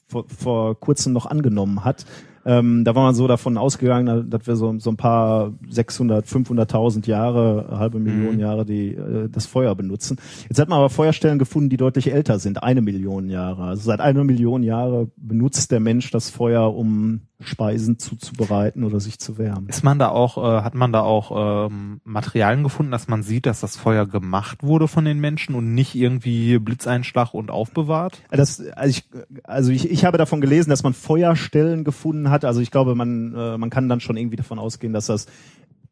[0.09, 2.07] vor, vor kurzem noch angenommen hat.
[2.45, 7.07] Ähm, da war man so davon ausgegangen, dass wir so, so ein paar 600, 500.000
[7.07, 8.41] Jahre, halbe Million Mhm.
[8.41, 10.17] Jahre, die äh, das Feuer benutzen.
[10.49, 13.65] Jetzt hat man aber Feuerstellen gefunden, die deutlich älter sind, eine Million Jahre.
[13.65, 19.19] Also seit einer Million Jahre benutzt der Mensch das Feuer, um Speisen zuzubereiten oder sich
[19.19, 19.69] zu wärmen.
[19.69, 23.47] Ist man da auch, äh, hat man da auch ähm, Materialien gefunden, dass man sieht,
[23.47, 28.23] dass das Feuer gemacht wurde von den Menschen und nicht irgendwie Blitzeinschlag und aufbewahrt?
[28.31, 29.05] Das, also ich,
[29.45, 32.45] also ich, ich habe davon gelesen, dass man Feuerstellen gefunden hat.
[32.45, 35.27] Also ich glaube, man, äh, man kann dann schon irgendwie davon ausgehen, dass das,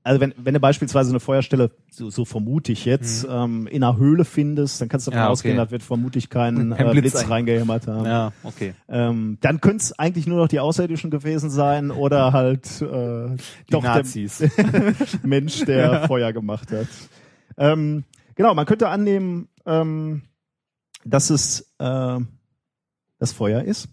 [0.09, 3.97] also wenn, wenn du beispielsweise eine Feuerstelle, so, so vermute ich jetzt, ähm, in einer
[3.99, 5.23] Höhle findest, dann kannst du davon Mhm.
[5.23, 5.33] Ja, okay.
[5.33, 8.07] ausgehen, da wird vermutlich kein, Kein äh, Blitz Blitz ein- reingehämmert haben.
[8.07, 8.75] Ja, okay.
[8.89, 13.71] Ähm, dann könnte es eigentlich nur noch die Außerirdischen gewesen sein oder halt äh, Die
[13.71, 14.39] doch Nazis.
[14.39, 14.51] der
[15.23, 16.89] Mensch, der Feuer gemacht hat.
[17.57, 18.05] Ähm,
[18.35, 20.23] genau, man könnte annehmen, ähm,
[21.05, 22.19] dass es äh,
[23.19, 23.89] das Feuer ist.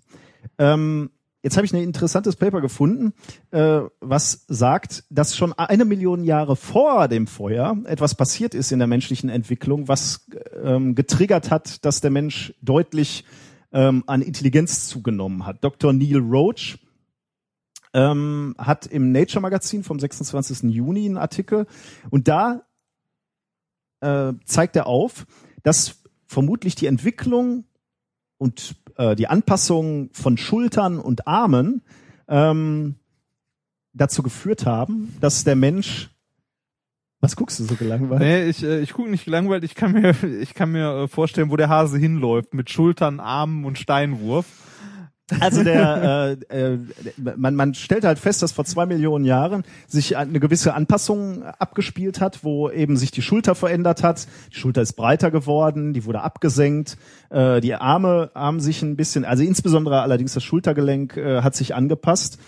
[0.58, 1.10] Ähm,
[1.46, 3.14] jetzt habe ich ein interessantes Paper gefunden,
[3.52, 8.80] äh, was sagt, dass schon eine Million Jahre vor dem Feuer etwas passiert ist in
[8.80, 10.26] der menschlichen Entwicklung, was
[10.60, 13.26] ähm, getriggert hat, dass der Mensch deutlich
[13.72, 15.64] ähm, an Intelligenz zugenommen hat.
[15.64, 15.94] Dr.
[15.94, 16.80] Neil Roach
[17.94, 20.64] ähm, hat im Nature Magazin vom 26.
[20.74, 21.68] Juni einen Artikel
[22.10, 22.64] und da
[24.02, 25.28] äh, zeigt er auf,
[25.62, 27.66] dass vermutlich die Entwicklung
[28.40, 31.82] und äh, die Anpassung von Schultern und Armen
[32.28, 32.96] ähm,
[33.94, 36.10] dazu geführt haben, dass der Mensch
[37.22, 38.22] was guckst du so gelangweilt?
[38.22, 41.50] Nee, ich, äh, ich gucke nicht gelangweilt, ich kann mir, ich kann mir äh, vorstellen,
[41.50, 44.46] wo der Hase hinläuft, mit Schultern, Armen und Steinwurf.
[45.40, 46.80] Also der, äh, äh,
[47.36, 52.22] man, man stellt halt fest, dass vor zwei Millionen Jahren sich eine gewisse Anpassung abgespielt
[52.22, 54.28] hat, wo eben sich die Schulter verändert hat.
[54.52, 56.98] Die Schulter ist breiter geworden, die wurde abgesenkt,
[57.30, 61.74] äh, die Arme haben sich ein bisschen, also insbesondere allerdings das Schultergelenk äh, hat sich
[61.74, 62.40] angepasst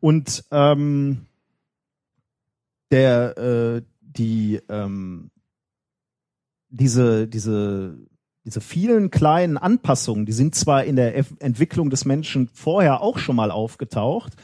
[0.00, 1.26] und ähm,
[2.90, 5.30] der äh, die ähm,
[6.68, 7.96] diese diese
[8.46, 13.34] diese vielen kleinen Anpassungen, die sind zwar in der Entwicklung des Menschen vorher auch schon
[13.34, 14.34] mal aufgetaucht,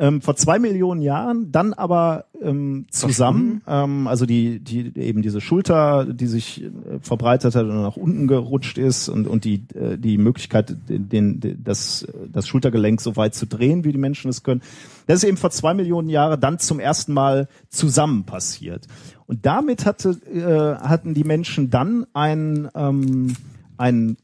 [0.00, 5.42] ähm, vor zwei Millionen Jahren, dann aber ähm, zusammen, ähm, also die, die eben diese
[5.42, 6.70] Schulter, die sich äh,
[7.02, 11.62] verbreitet hat und nach unten gerutscht ist und, und die, äh, die Möglichkeit, den, den,
[11.62, 14.62] das, das Schultergelenk so weit zu drehen, wie die Menschen es können,
[15.06, 18.86] das ist eben vor zwei Millionen Jahren dann zum ersten Mal zusammen passiert.
[19.26, 23.36] Und damit hatte, äh, hatten die Menschen dann einen, ähm,
[23.76, 24.16] einen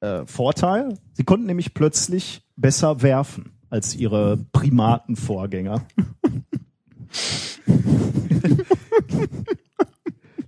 [0.00, 0.98] äh, Vorteil.
[1.14, 5.86] Sie konnten nämlich plötzlich besser werfen als ihre Primatenvorgänger.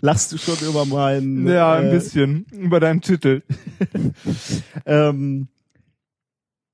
[0.00, 1.46] Lachst du schon über meinen?
[1.46, 2.46] Ja, ein äh, bisschen.
[2.52, 3.42] Über deinen Titel.
[4.86, 5.48] ähm,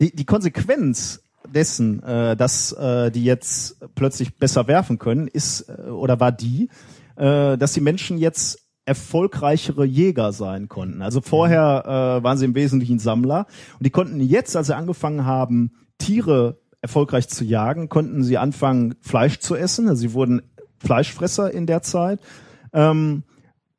[0.01, 5.91] die, die Konsequenz dessen, äh, dass äh, die jetzt plötzlich besser werfen können, ist äh,
[5.91, 6.69] oder war die,
[7.17, 11.03] äh, dass die Menschen jetzt erfolgreichere Jäger sein konnten.
[11.03, 13.47] Also vorher äh, waren sie im Wesentlichen Sammler
[13.79, 18.95] und die konnten jetzt, als sie angefangen haben, Tiere erfolgreich zu jagen, konnten sie anfangen,
[19.01, 19.89] Fleisch zu essen.
[19.89, 20.43] Also sie wurden
[20.79, 22.21] Fleischfresser in der Zeit,
[22.73, 23.25] ähm,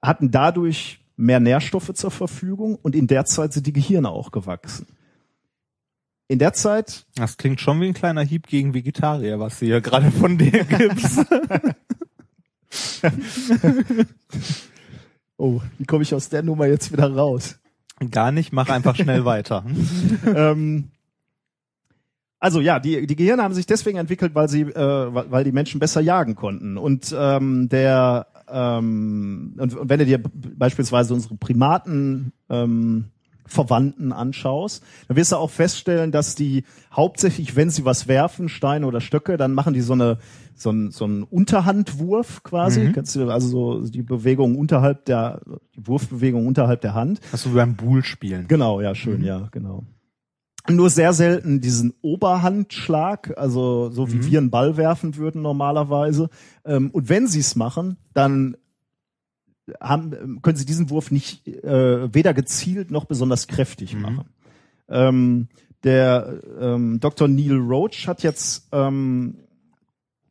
[0.02, 4.88] hatten dadurch mehr Nährstoffe zur Verfügung und in der Zeit sind die Gehirne auch gewachsen.
[6.28, 9.82] In der Zeit Das klingt schon wie ein kleiner Hieb gegen Vegetarier, was du hier
[9.82, 11.26] gerade von dir gibst.
[15.38, 17.60] Oh, wie komme ich aus der Nummer jetzt wieder raus?
[18.12, 19.64] Gar nicht, mach einfach schnell weiter.
[20.26, 20.90] ähm,
[22.40, 25.80] also ja, die, die Gehirne haben sich deswegen entwickelt, weil sie, äh, weil die Menschen
[25.80, 26.78] besser jagen konnten.
[26.78, 33.06] Und ähm, der ähm, und, und wenn du dir beispielsweise unsere Primaten ähm,
[33.46, 38.86] Verwandten anschaust, dann wirst du auch feststellen, dass die hauptsächlich, wenn sie was werfen, Steine
[38.86, 40.18] oder Stöcke, dann machen die so eine
[40.54, 42.82] so ein so einen Unterhandwurf quasi.
[42.82, 42.94] Mhm.
[42.94, 45.42] Kannst du also so die Bewegung unterhalb der
[45.76, 47.20] die Wurfbewegung unterhalb der Hand.
[47.32, 48.48] Das ist so wie beim Bull spielen.
[48.48, 49.84] Genau, ja, schön, ja, genau.
[50.70, 56.30] Nur sehr selten diesen Oberhandschlag, also so wie wir einen Ball werfen würden normalerweise.
[56.66, 58.58] Ähm, und wenn sie es machen, dann
[59.82, 64.26] haben, können sie diesen Wurf nicht äh, weder gezielt noch besonders kräftig machen.
[64.90, 65.48] Ähm,
[65.84, 67.28] der ähm, Dr.
[67.28, 69.38] Neil Roach hat jetzt ähm,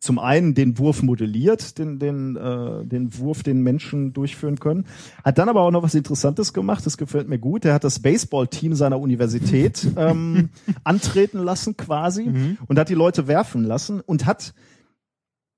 [0.06, 4.86] zum einen den Wurf modelliert, den, den, äh, den Wurf, den Menschen durchführen können.
[5.24, 7.64] Hat dann aber auch noch was Interessantes gemacht, das gefällt mir gut.
[7.64, 10.50] Er hat das Baseballteam seiner Universität ähm,
[10.84, 14.54] antreten lassen quasi und hat die Leute werfen lassen und hat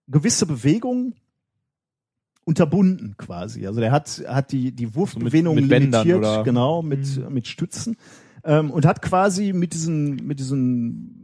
[0.08, 1.14] gewisse Bewegungen
[2.44, 3.66] unterbunden quasi.
[3.66, 7.96] Also der hat, hat die, die Wurfbewegungen mit Bändern limitiert, genau, mit, mit Stützen
[8.44, 11.17] ähm, und hat quasi mit diesen, mit diesen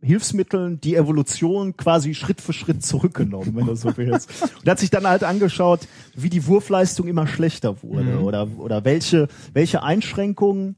[0.00, 4.30] Hilfsmitteln die Evolution quasi Schritt für Schritt zurückgenommen, wenn du so willst.
[4.60, 5.80] Und hat sich dann halt angeschaut,
[6.14, 10.76] wie die Wurfleistung immer schlechter wurde oder, oder welche, welche Einschränkungen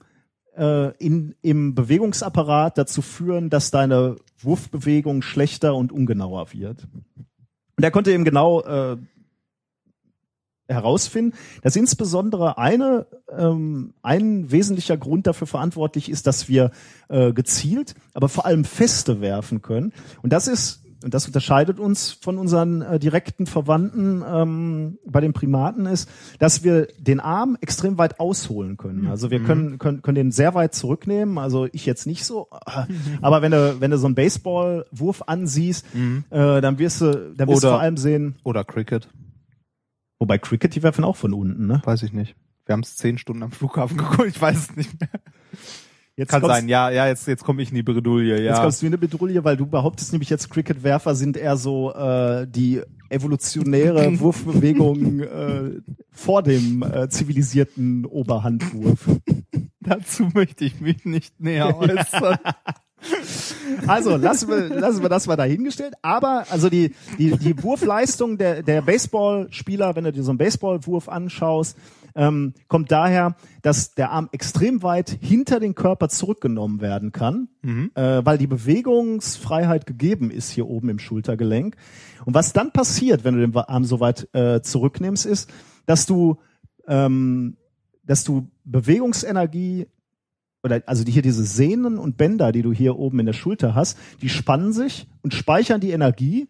[0.56, 6.86] äh, in, im Bewegungsapparat dazu führen, dass deine Wurfbewegung schlechter und ungenauer wird.
[7.76, 8.96] Und er konnte eben genau äh,
[10.70, 13.06] herausfinden, dass insbesondere eine,
[13.36, 16.70] ähm, ein wesentlicher Grund dafür verantwortlich ist, dass wir
[17.08, 19.92] äh, gezielt, aber vor allem feste werfen können.
[20.22, 25.32] Und das ist, und das unterscheidet uns von unseren äh, direkten Verwandten ähm, bei den
[25.32, 29.06] Primaten, ist, dass wir den Arm extrem weit ausholen können.
[29.06, 31.38] Also wir können, können, können den sehr weit zurücknehmen.
[31.38, 32.48] Also ich jetzt nicht so.
[33.22, 35.86] Aber wenn du, wenn du so einen Baseballwurf ansiehst,
[36.28, 39.08] äh, dann wirst du, dann wirst du Oder- vor allem sehen, Oder Cricket.
[40.20, 41.80] Wobei Cricket, die werfen auch von unten, ne?
[41.84, 42.36] Weiß ich nicht.
[42.66, 45.08] Wir haben es zehn Stunden am Flughafen geguckt, ich weiß es nicht mehr.
[46.14, 48.62] Jetzt Kann kommst, sein, ja, ja, jetzt, jetzt komme ich in die Bredouille, Jetzt ja.
[48.62, 52.46] kommst du in eine Bedrulle, weil du behauptest nämlich jetzt, Cricket-Werfer sind eher so äh,
[52.46, 55.80] die evolutionäre Wurfbewegung äh,
[56.10, 59.08] vor dem äh, zivilisierten Oberhandwurf.
[59.80, 62.38] Dazu möchte ich mich nicht näher äußern.
[63.86, 65.94] Also lassen wir, lassen wir das mal dahingestellt.
[66.02, 71.08] Aber also die, die, die Wurfleistung der, der Baseballspieler, wenn du dir so einen Baseballwurf
[71.08, 71.76] anschaust,
[72.14, 77.48] ähm, kommt daher, dass der Arm extrem weit hinter den Körper zurückgenommen werden kann,
[77.94, 81.76] äh, weil die Bewegungsfreiheit gegeben ist hier oben im Schultergelenk.
[82.24, 85.50] Und was dann passiert, wenn du den Arm so weit äh, zurücknimmst, ist,
[85.86, 86.38] dass du,
[86.86, 87.56] ähm,
[88.04, 89.86] dass du Bewegungsenergie
[90.62, 93.74] oder also die hier diese Sehnen und Bänder, die du hier oben in der Schulter
[93.74, 96.48] hast, die spannen sich und speichern die Energie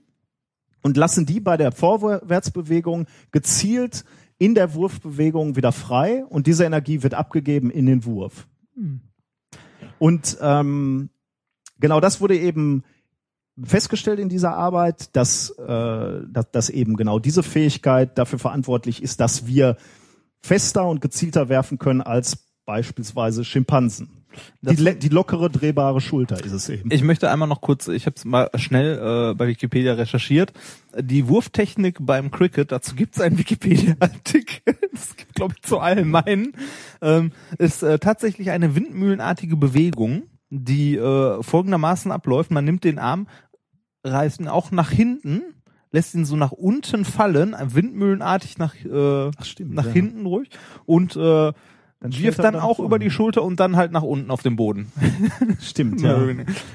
[0.82, 4.04] und lassen die bei der Vorwärtsbewegung gezielt
[4.38, 8.48] in der Wurfbewegung wieder frei und diese Energie wird abgegeben in den Wurf.
[9.98, 11.10] Und ähm,
[11.78, 12.82] genau das wurde eben
[13.62, 19.20] festgestellt in dieser Arbeit, dass, äh, dass, dass eben genau diese Fähigkeit dafür verantwortlich ist,
[19.20, 19.76] dass wir
[20.40, 24.20] fester und gezielter werfen können als beispielsweise Schimpansen.
[24.62, 26.90] Die, die lockere, drehbare Schulter ist es eben.
[26.92, 30.52] Ich möchte einmal noch kurz, ich habe es mal schnell äh, bei Wikipedia recherchiert.
[30.98, 36.52] Die Wurftechnik beim Cricket, dazu gibt es einen Wikipedia-Artikel, das gibt glaube ich zu allgemein,
[37.02, 42.50] ähm, ist äh, tatsächlich eine windmühlenartige Bewegung, die äh, folgendermaßen abläuft.
[42.50, 43.26] Man nimmt den Arm,
[44.04, 45.42] reißt ihn auch nach hinten,
[45.90, 49.92] lässt ihn so nach unten fallen, windmühlenartig nach, äh, Ach, stimmt, nach ja.
[49.92, 50.50] hinten ruhig
[50.86, 51.52] und äh,
[52.00, 54.56] Dann wirft dann auch nach über die Schulter und dann halt nach unten auf den
[54.56, 54.90] Boden.
[55.60, 56.18] Stimmt, Ja,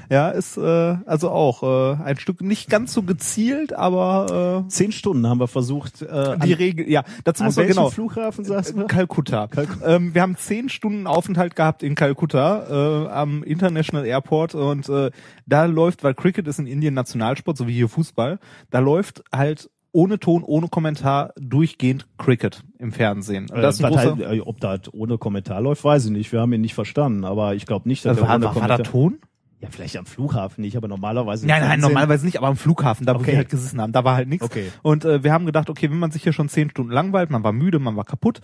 [0.08, 0.28] ja.
[0.30, 5.40] ist äh, also auch äh, ein Stück nicht ganz so gezielt, aber Zehn Stunden haben
[5.40, 6.02] wir versucht.
[6.02, 7.90] Äh, äh, die Regel, ja, dazu muss man genau.
[7.90, 8.86] Flughafen sagst du?
[8.86, 9.48] Kalkutta.
[9.84, 15.10] Ähm, wir haben zehn Stunden Aufenthalt gehabt in Kalkutta äh, am International Airport und äh,
[15.46, 18.38] da läuft, weil Cricket ist in Indien Nationalsport, so wie hier Fußball,
[18.70, 23.48] da läuft halt ohne Ton, ohne Kommentar durchgehend Cricket im Fernsehen.
[23.50, 26.30] Und das großer, halt, äh, ob da halt ohne Kommentar läuft, weiß ich nicht.
[26.32, 28.62] Wir haben ihn nicht verstanden, aber ich glaube nicht, dass war, er ohne war, war
[28.62, 28.78] Kommentar.
[28.78, 29.18] da Ton?
[29.60, 31.44] ja, vielleicht am Flughafen nicht, aber normalerweise.
[31.44, 33.28] im Nein, nein, normalerweise nicht, aber am Flughafen, da wo Okay.
[33.28, 34.44] wir halt gesessen haben, da war halt nichts.
[34.44, 34.70] Okay.
[34.82, 37.42] Und äh, wir haben gedacht, okay, wenn man sich hier schon zehn Stunden langweilt, man
[37.42, 38.42] war müde, man war kaputt,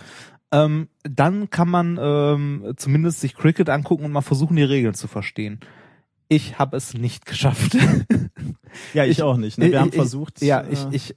[0.52, 5.06] ähm, dann kann man ähm, zumindest sich Cricket angucken und mal versuchen, die Regeln zu
[5.06, 5.60] verstehen.
[6.28, 7.76] Ich habe es nicht geschafft.
[8.94, 9.58] Ja, ich, auch nicht.
[9.58, 9.70] Ne?
[9.70, 10.40] Wir haben ich, versucht.
[10.40, 11.16] Ja, äh, ich, ich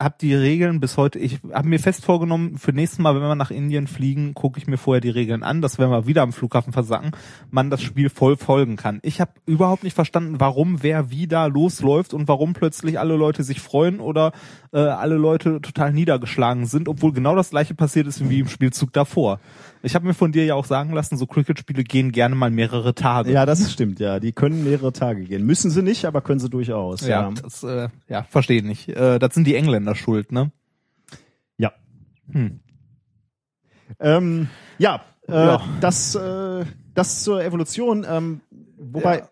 [0.00, 3.36] habe die Regeln bis heute, ich habe mir fest vorgenommen, für nächstes Mal, wenn wir
[3.36, 6.32] nach Indien fliegen, gucke ich mir vorher die Regeln an, dass wenn wir wieder am
[6.32, 7.12] Flughafen versacken,
[7.50, 8.98] man das Spiel voll folgen kann.
[9.02, 13.44] Ich habe überhaupt nicht verstanden, warum wer wie da losläuft und warum plötzlich alle Leute
[13.44, 14.32] sich freuen oder
[14.72, 18.92] äh, alle Leute total niedergeschlagen sind, obwohl genau das gleiche passiert ist wie im Spielzug
[18.92, 19.38] davor.
[19.84, 22.94] Ich habe mir von dir ja auch sagen lassen, so Cricket-Spiele gehen gerne mal mehrere
[22.94, 23.30] Tage.
[23.30, 24.18] ja, das stimmt, ja.
[24.18, 25.44] Die können mehrere Tage gehen.
[25.44, 27.06] Müssen sie nicht, aber können sie durchaus.
[27.06, 28.88] ja, das äh, ja, verstehe nicht.
[28.88, 30.50] Äh, das sind die Engländer schuld, ne?
[31.58, 31.72] Ja.
[32.32, 32.60] Hm.
[34.00, 34.48] Ähm,
[34.78, 35.62] ja, äh, Ja.
[35.80, 38.06] Das, äh, das zur Evolution.
[38.08, 38.40] Ähm,
[38.78, 39.24] wobei,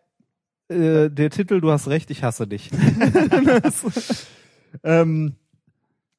[0.69, 2.71] Äh, der Titel, du hast recht, ich hasse dich.
[4.85, 5.35] ähm,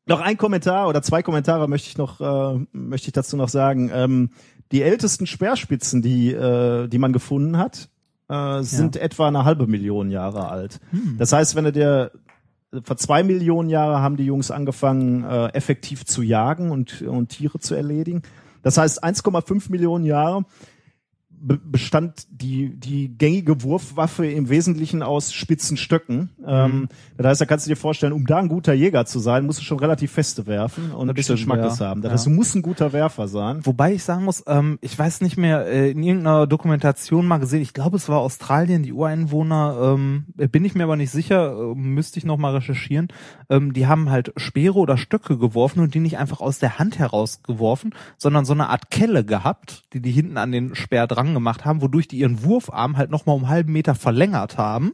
[0.06, 3.90] noch ein Kommentar oder zwei Kommentare möchte ich noch, äh, möchte ich dazu noch sagen.
[3.94, 4.30] Ähm,
[4.72, 7.90] die ältesten Speerspitzen, die, äh, die man gefunden hat,
[8.30, 10.80] äh, sind etwa eine halbe Million Jahre alt.
[11.18, 12.12] Das heißt, wenn du dir
[12.84, 17.60] vor zwei Millionen Jahren haben die Jungs angefangen, äh, effektiv zu jagen und, und Tiere
[17.60, 18.24] zu erledigen.
[18.64, 20.46] Das heißt, 1,5 Millionen Jahre
[21.46, 26.30] bestand die, die gängige Wurfwaffe im Wesentlichen aus spitzen Stöcken.
[26.46, 26.88] Ähm,
[27.18, 29.60] das heißt, da kannst du dir vorstellen, um da ein guter Jäger zu sein, musst
[29.60, 31.88] du schon relativ feste werfen und ein bisschen Schmackes ja.
[31.88, 32.02] haben.
[32.02, 32.14] Das Ja.
[32.14, 33.66] heißt, du musst ein guter Werfer sein.
[33.66, 37.62] Wobei ich sagen muss, ähm, ich weiß nicht mehr, äh, in irgendeiner Dokumentation mal gesehen,
[37.62, 41.76] ich glaube es war Australien, die Ureinwohner, ähm, bin ich mir aber nicht sicher, äh,
[41.76, 43.10] müsste ich noch mal recherchieren,
[43.50, 47.00] ähm, die haben halt Speere oder Stöcke geworfen und die nicht einfach aus der Hand
[47.00, 51.33] heraus geworfen, sondern so eine Art Kelle gehabt, die die hinten an den Speer dran
[51.34, 54.94] gemacht haben, wodurch die ihren Wurfarm halt noch mal um einen halben Meter verlängert haben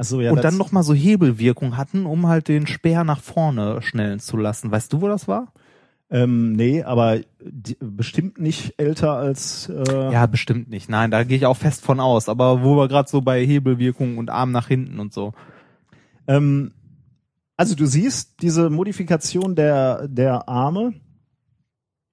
[0.00, 3.20] Ach so, ja, und dann noch mal so Hebelwirkung hatten, um halt den Speer nach
[3.20, 4.70] vorne schnellen zu lassen.
[4.70, 5.52] Weißt du, wo das war?
[6.08, 10.88] Ähm, nee, aber die, bestimmt nicht älter als äh, Ja, bestimmt nicht.
[10.88, 12.30] Nein, da gehe ich auch fest von aus.
[12.30, 15.34] Aber wo wir gerade so bei Hebelwirkung und Arm nach hinten und so.
[16.26, 16.72] Ähm,
[17.58, 20.94] also du siehst, diese Modifikation der, der Arme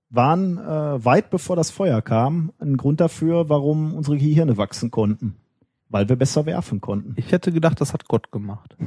[0.09, 5.35] waren äh, weit bevor das Feuer kam ein Grund dafür, warum unsere Gehirne wachsen konnten.
[5.89, 7.13] Weil wir besser werfen konnten.
[7.15, 8.75] Ich hätte gedacht, das hat Gott gemacht.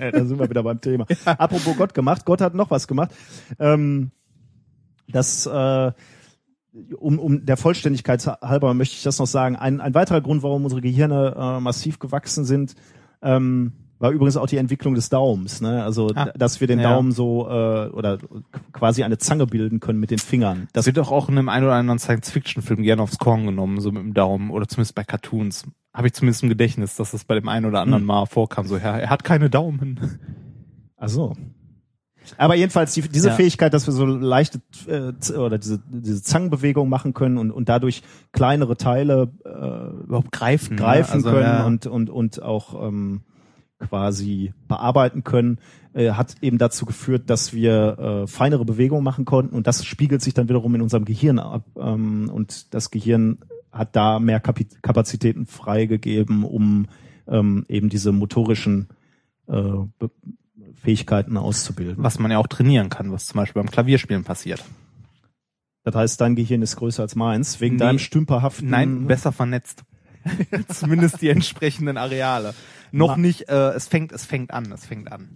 [0.00, 1.06] Ja, da sind wir wieder beim Thema.
[1.24, 3.12] Apropos Gott gemacht, Gott hat noch was gemacht.
[3.58, 4.10] Ähm,
[5.08, 5.92] das, äh,
[6.96, 9.56] um, um der Vollständigkeit halber möchte ich das noch sagen.
[9.56, 12.74] Ein, ein weiterer Grund, warum unsere Gehirne äh, massiv gewachsen sind,
[13.22, 15.60] ähm, war übrigens auch die Entwicklung des Daumens.
[15.60, 15.82] Ne?
[15.82, 16.90] Also, Ah, dass wir den ja.
[16.92, 18.18] Daumen so äh, oder
[18.72, 20.68] quasi eine Zange bilden können mit den Fingern.
[20.72, 23.90] Das wird doch auch in einem ein oder anderen Science-Fiction-Film gerne aufs Korn genommen, so
[23.92, 24.50] mit dem Daumen.
[24.50, 25.64] Oder zumindest bei Cartoons.
[25.92, 28.66] Habe ich zumindest im Gedächtnis, dass das bei dem einen oder anderen Mal vorkam.
[28.66, 29.98] So, ja, er hat keine Daumen.
[30.96, 31.34] Ach so.
[32.36, 33.34] Aber jedenfalls die, diese Ja.
[33.34, 38.02] Fähigkeit, dass wir so leichte äh, oder diese, diese Zangenbewegung machen können und, und dadurch
[38.32, 40.74] kleinere Teile äh, Überhaupt greifen.
[40.76, 40.80] ne?
[40.82, 41.64] greifen Also, können ja.
[41.64, 43.22] und, und, und auch ähm,
[43.78, 45.58] quasi bearbeiten können,
[45.94, 50.22] äh, hat eben dazu geführt, dass wir äh, feinere Bewegungen machen konnten und das spiegelt
[50.22, 53.38] sich dann wiederum in unserem Gehirn ab ähm, und das Gehirn
[53.72, 56.86] hat da mehr Kapi Kapazitäten freigegeben, um
[57.28, 58.88] ähm, eben diese motorischen
[59.46, 59.62] äh,
[60.82, 62.02] Fähigkeiten auszubilden.
[62.02, 64.64] Was man ja auch trainieren kann, was zum Beispiel beim Klavierspielen passiert.
[65.84, 67.80] Das heißt, dein Gehirn ist größer als meins, wegen Nee.
[67.80, 68.68] deinem stümperhaften...
[68.70, 69.84] Nein, besser vernetzt.
[70.68, 72.54] Zumindest die entsprechenden Areale.
[72.92, 75.28] Noch Ma- nicht, äh, es fängt, es fängt an, es fängt an.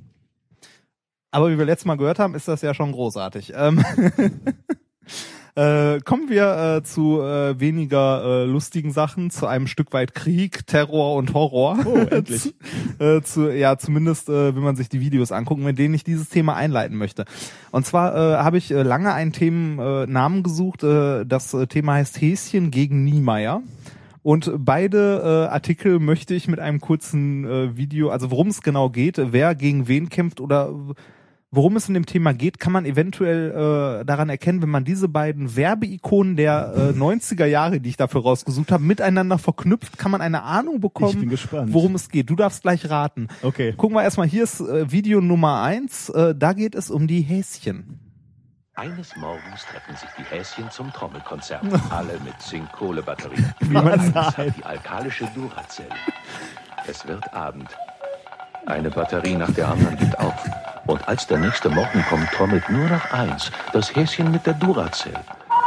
[1.30, 3.52] Aber wie wir letztes Mal gehört haben, ist das ja schon großartig.
[3.56, 3.82] Ähm,
[5.54, 10.66] äh, kommen wir äh, zu äh, weniger äh, lustigen Sachen, zu einem Stück weit Krieg,
[10.66, 11.78] Terror und Horror.
[11.86, 12.54] Oh, endlich.
[12.98, 16.28] äh, zu, ja, zumindest, äh, wenn man sich die Videos anguckt, mit denen ich dieses
[16.28, 17.24] Thema einleiten möchte.
[17.70, 20.82] Und zwar äh, habe ich äh, lange einen Themennamen äh, Namen gesucht.
[20.82, 23.62] Äh, das äh, Thema heißt Häschen gegen Niemeyer.
[24.22, 28.88] Und beide äh, Artikel möchte ich mit einem kurzen äh, Video, also worum es genau
[28.90, 30.72] geht, wer gegen wen kämpft oder
[31.54, 35.08] worum es in dem Thema geht, kann man eventuell äh, daran erkennen, wenn man diese
[35.08, 40.22] beiden Werbeikonen der äh, 90er Jahre, die ich dafür rausgesucht habe, miteinander verknüpft, kann man
[40.22, 41.72] eine Ahnung bekommen, Ich bin gespannt.
[41.72, 42.30] worum es geht.
[42.30, 43.28] Du darfst gleich raten.
[43.42, 43.74] Okay.
[43.76, 46.08] Gucken wir erstmal, hier ist äh, Video Nummer eins.
[46.08, 47.98] Äh, da geht es um die Häschen.
[48.74, 51.62] Eines Morgens treffen sich die Häschen zum Trommelkonzert.
[51.90, 53.54] Alle mit Zink-Kohle-Batterien.
[53.60, 54.56] Wie man sagt.
[54.56, 55.90] die alkalische Duracell.
[56.86, 57.68] Es wird Abend.
[58.64, 60.34] Eine Batterie nach der anderen gibt auf.
[60.86, 63.52] Und als der nächste Morgen kommt, trommelt nur noch eins.
[63.74, 65.20] Das Häschen mit der Duracell.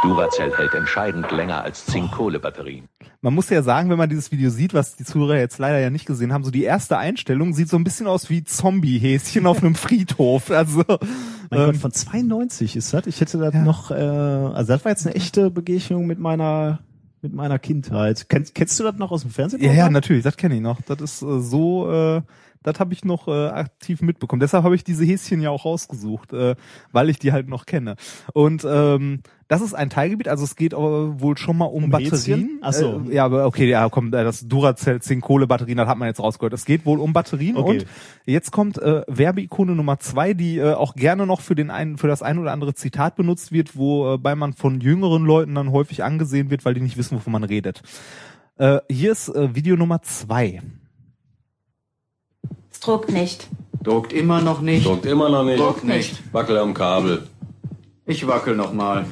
[0.06, 2.84] Duracell hält entscheidend länger als Zink-Kohle-Batterien.
[3.22, 5.90] Man muss ja sagen, wenn man dieses Video sieht, was die Zuhörer jetzt leider ja
[5.90, 9.64] nicht gesehen haben, so die erste Einstellung sieht so ein bisschen aus wie Zombie-Häschen auf
[9.64, 10.52] einem Friedhof.
[10.52, 10.84] Also
[11.50, 13.08] Mein ähm, Gott, von 92 ist das.
[13.08, 13.64] Ich hätte das Ja.
[13.64, 16.78] noch, äh, also das war jetzt eine echte Begegnung mit meiner
[17.20, 18.28] mit meiner Kindheit.
[18.28, 19.60] Kennst, kennst du das noch aus dem Fernsehen?
[19.60, 20.80] Ja, ja, natürlich, das kenne ich noch.
[20.82, 22.22] Das ist äh, so, äh,
[22.62, 24.40] das habe ich noch äh, aktiv mitbekommen.
[24.40, 26.56] Deshalb habe ich diese Häschen ja auch rausgesucht, äh,
[26.92, 27.96] weil ich die halt noch kenne.
[28.32, 31.90] Und ähm, das ist ein Teilgebiet, also es geht äh, wohl schon mal um, Um
[31.90, 32.40] Batterien.
[32.40, 32.58] Häschen?
[32.62, 33.02] Ach so.
[33.08, 36.52] Äh, ja, aber okay, ja, komm, äh, das Duracell Zink-Kohle-Batterien, das hat man jetzt rausgehört.
[36.52, 37.70] Es geht wohl um Batterien Okay.
[37.70, 37.86] und
[38.24, 42.08] jetzt kommt äh, Werbeikone Nummer zwei, die äh, auch gerne noch für den einen, für
[42.08, 46.50] das ein oder andere Zitat benutzt wird, wobei man von jüngeren Leuten dann häufig angesehen
[46.50, 47.82] wird, weil die nicht wissen, wovon man redet.
[48.58, 50.60] Äh, hier ist äh, Video Nummer zwei.
[52.86, 53.48] Druckt nicht.
[53.82, 54.86] Druckt immer noch nicht.
[54.86, 55.58] Druckt immer noch nicht.
[55.58, 56.22] Druckt nicht.
[56.32, 57.26] Wackel am Kabel.
[58.04, 59.06] Ich wackel noch mal.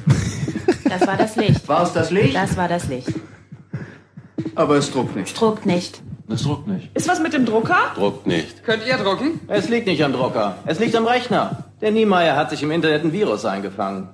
[0.85, 1.67] Das war das Licht.
[1.67, 2.33] War es das Licht?
[2.33, 3.09] Das war das Licht.
[4.55, 5.37] Aber es druckt nicht.
[5.37, 6.01] Druckt nicht.
[6.29, 6.89] Es druckt nicht.
[6.95, 7.91] Ist was mit dem Drucker?
[7.95, 8.63] Druckt nicht.
[8.63, 9.41] Könnt ihr drucken?
[9.49, 10.55] Es liegt nicht am Drucker.
[10.65, 11.65] Es liegt am Rechner.
[11.81, 14.07] Der Niemeyer hat sich im Internet ein Virus eingefangen.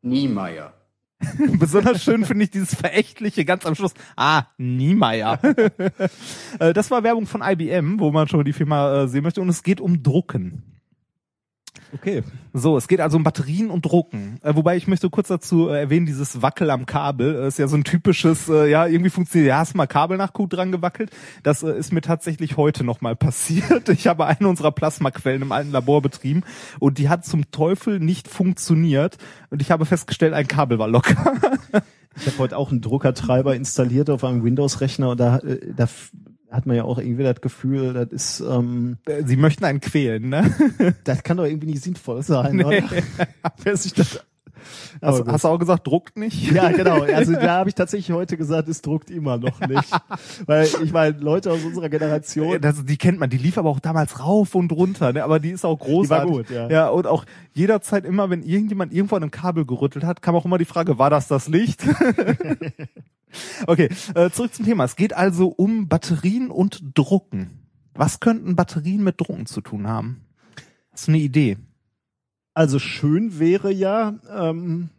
[0.00, 0.72] Niemeyer.
[1.58, 3.94] Besonders schön finde ich dieses verächtliche ganz am Schluss.
[4.16, 5.38] Ah, Niemeyer.
[6.58, 9.40] Äh, das war Werbung von IBM, wo man schon die Firma äh, sehen möchte.
[9.40, 10.79] Und es geht um Drucken.
[11.92, 12.22] Okay.
[12.52, 14.38] So, es geht also um Batterien und Drucken.
[14.42, 17.68] Äh, wobei ich möchte kurz dazu äh, erwähnen, dieses Wackel am Kabel äh, ist ja
[17.68, 21.10] so ein typisches, äh, ja, irgendwie funktioniert, ja, hast mal Kabel nach Q dran gewackelt.
[21.42, 23.88] Das äh, ist mir tatsächlich heute nochmal passiert.
[23.88, 26.42] Ich habe eine unserer Plasmaquellen im alten Labor betrieben
[26.78, 29.18] und die hat zum Teufel nicht funktioniert.
[29.50, 31.34] Und ich habe festgestellt, ein Kabel war locker.
[32.16, 35.88] Ich habe heute auch einen Druckertreiber installiert auf einem Windows-Rechner und da, äh, da
[36.50, 40.52] hat man ja auch irgendwie das Gefühl, das ist, ähm, Sie möchten einen quälen, ne?
[41.04, 42.64] das kann doch irgendwie nicht sinnvoll sein, Nee.
[42.64, 42.82] oder?
[43.62, 44.24] Wer sich das,
[45.02, 46.50] Hast, hast du auch gesagt, druckt nicht?
[46.60, 47.02] Ja, genau.
[47.02, 49.90] Also da habe ich tatsächlich heute gesagt, es druckt immer noch nicht.
[50.46, 53.80] Weil ich meine, Leute aus unserer Generation, Das, die kennt man, die lief aber auch
[53.80, 55.22] damals rauf und runter, ne?
[55.22, 56.30] aber die ist auch großartig.
[56.30, 56.68] gut, ja.
[56.68, 60.44] Ja, und auch jederzeit immer, wenn irgendjemand irgendwo an einem Kabel gerüttelt hat, kam auch
[60.44, 61.84] immer die Frage, war das das Licht?
[63.66, 64.84] okay, äh, zurück zum Thema.
[64.84, 67.60] Es geht also um Batterien und Drucken.
[67.94, 70.22] Was könnten Batterien mit Drucken zu tun haben?
[70.92, 71.56] Hast du eine Idee?
[72.60, 74.90] Also schön wäre ja, ähm,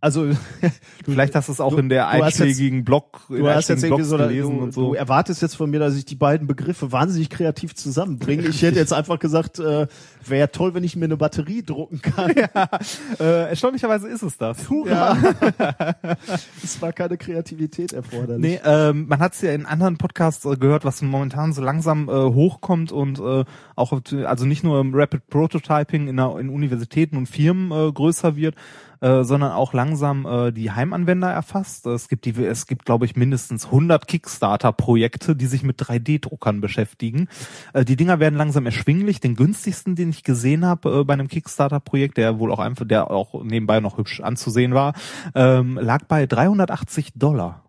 [0.00, 0.28] also
[1.04, 3.82] Vielleicht hast du es auch du- in der jetzt- einschlägigen Blog, in du hast jetzt
[3.82, 4.88] irgendwie so, gelesen du, und so.
[4.88, 8.42] du erwartest jetzt von mir, dass ich die beiden Begriffe wahnsinnig kreativ zusammenbringe.
[8.46, 9.86] Ich hätte jetzt einfach gesagt, äh,
[10.24, 12.30] wäre toll, wenn ich mir eine Batterie drucken kann.
[13.20, 14.68] äh, erstaunlicherweise ist es das.
[14.70, 15.16] Hurra!
[16.62, 18.40] es war keine Kreativität erforderlich.
[18.40, 22.08] Nee, ähm, man hat es ja in anderen Podcasts äh, gehört, was momentan so langsam
[22.08, 23.44] äh, hochkommt und äh,
[23.76, 23.92] auch
[24.24, 28.56] also nicht nur im Rapid Prototyping in, der, in Universitäten und Firmen äh, größer wird,
[29.00, 31.86] äh, sondern auch langsam äh, die Heimanwender erfasst.
[31.86, 37.28] Es gibt die, es gibt glaube ich mindestens 100 Kickstarter-Projekte, die sich mit 3D-Druckern beschäftigen.
[37.74, 39.20] Äh, die Dinger werden langsam erschwinglich.
[39.20, 43.10] Den günstigsten, den ich gesehen habe äh, bei einem Kickstarter-Projekt, der wohl auch einfach, der
[43.10, 44.94] auch nebenbei noch hübsch anzusehen war,
[45.34, 47.62] ähm, lag bei 380 Dollar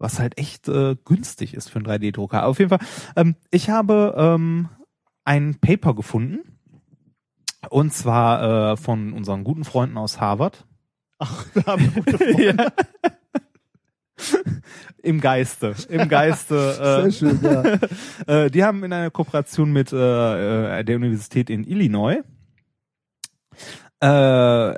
[0.00, 2.46] was halt echt äh, günstig ist für einen 3D-Drucker.
[2.46, 2.78] Auf jeden Fall,
[3.16, 4.68] ähm, ich habe ähm,
[5.28, 6.58] ein Paper gefunden
[7.68, 10.66] und zwar äh, von unseren guten Freunden aus Harvard.
[11.18, 12.72] Ach, wir haben gute Freunde.
[15.02, 16.56] Im Geiste, im Geiste.
[17.04, 18.44] Äh, Sehr schön, ja.
[18.44, 22.22] äh, die haben in einer Kooperation mit äh, äh, der Universität in Illinois
[24.00, 24.74] äh,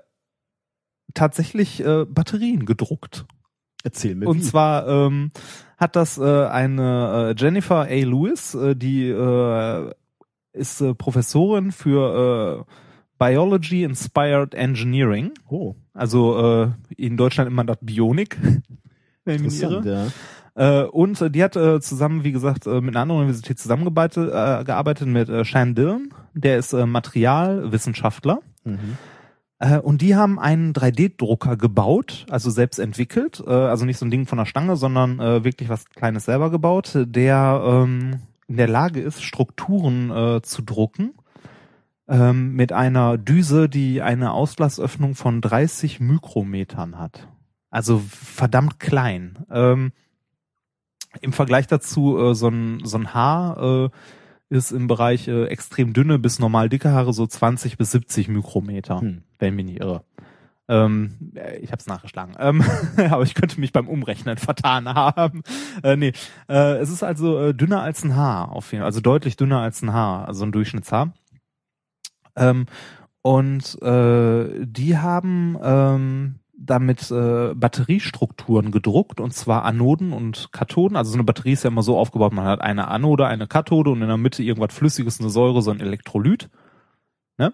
[1.15, 3.25] tatsächlich äh, Batterien gedruckt.
[3.85, 4.43] Erzähl mir Und wie.
[4.43, 5.31] zwar ähm,
[5.79, 7.87] hat das äh, eine äh, Jennifer A.
[7.87, 9.93] Lewis, äh, die äh,
[10.53, 12.73] ist äh, Professorin für äh,
[13.19, 15.33] Biology Inspired Engineering.
[15.49, 18.39] Oh, Also äh, in Deutschland immer das Bionik.
[19.25, 20.07] interessant, ja.
[20.55, 24.29] Äh, und äh, die hat äh, zusammen, wie gesagt, äh, mit einer anderen Universität zusammengearbeitet
[24.29, 26.13] äh, gearbeitet mit äh, Shan Dillon.
[26.35, 28.41] Der ist äh, Materialwissenschaftler.
[28.65, 28.97] Mhm.
[29.59, 34.11] Äh, und die haben einen 3D-Drucker gebaut, also selbst entwickelt, äh, also nicht so ein
[34.11, 38.21] Ding von der Stange, sondern äh, wirklich was Kleines selber gebaut, der ähm,
[38.51, 41.15] in der Lage ist, Strukturen äh, zu drucken
[42.09, 47.29] ähm, mit einer Düse, die eine Auslassöffnung von 30 Mikrometern hat.
[47.71, 49.39] Also verdammt klein.
[49.53, 49.93] Ähm,
[51.21, 53.89] Im Vergleich dazu äh, so ein so ein Haar äh,
[54.49, 59.01] ist im Bereich äh, extrem dünne bis normal dicke Haare so 20 bis 70 Mikrometer,
[59.01, 59.23] Hm.
[59.39, 60.03] wenn mich nicht irre.
[60.71, 62.63] Ähm, äh, ich habe es nachgeschlagen, ähm,
[63.11, 65.43] aber ich könnte mich beim Umrechnen vertan haben.
[65.83, 66.13] Äh, nee,
[66.49, 69.61] äh, es ist also äh, dünner als ein Haar, auf jeden Fall, also deutlich dünner
[69.61, 71.13] als ein Haar, also ein Durchschnittshaar.
[72.37, 72.67] Ähm,
[73.23, 80.97] und äh, die haben ähm, damit äh, Batteriestrukturen gedruckt und zwar Anoden und Kathoden.
[80.97, 83.91] Also so eine Batterie ist ja immer so aufgebaut, man hat eine Anode, eine Kathode
[83.91, 86.49] und in der Mitte irgendwas Flüssiges, eine Säure, so ein Elektrolyt.
[87.39, 87.53] Ne?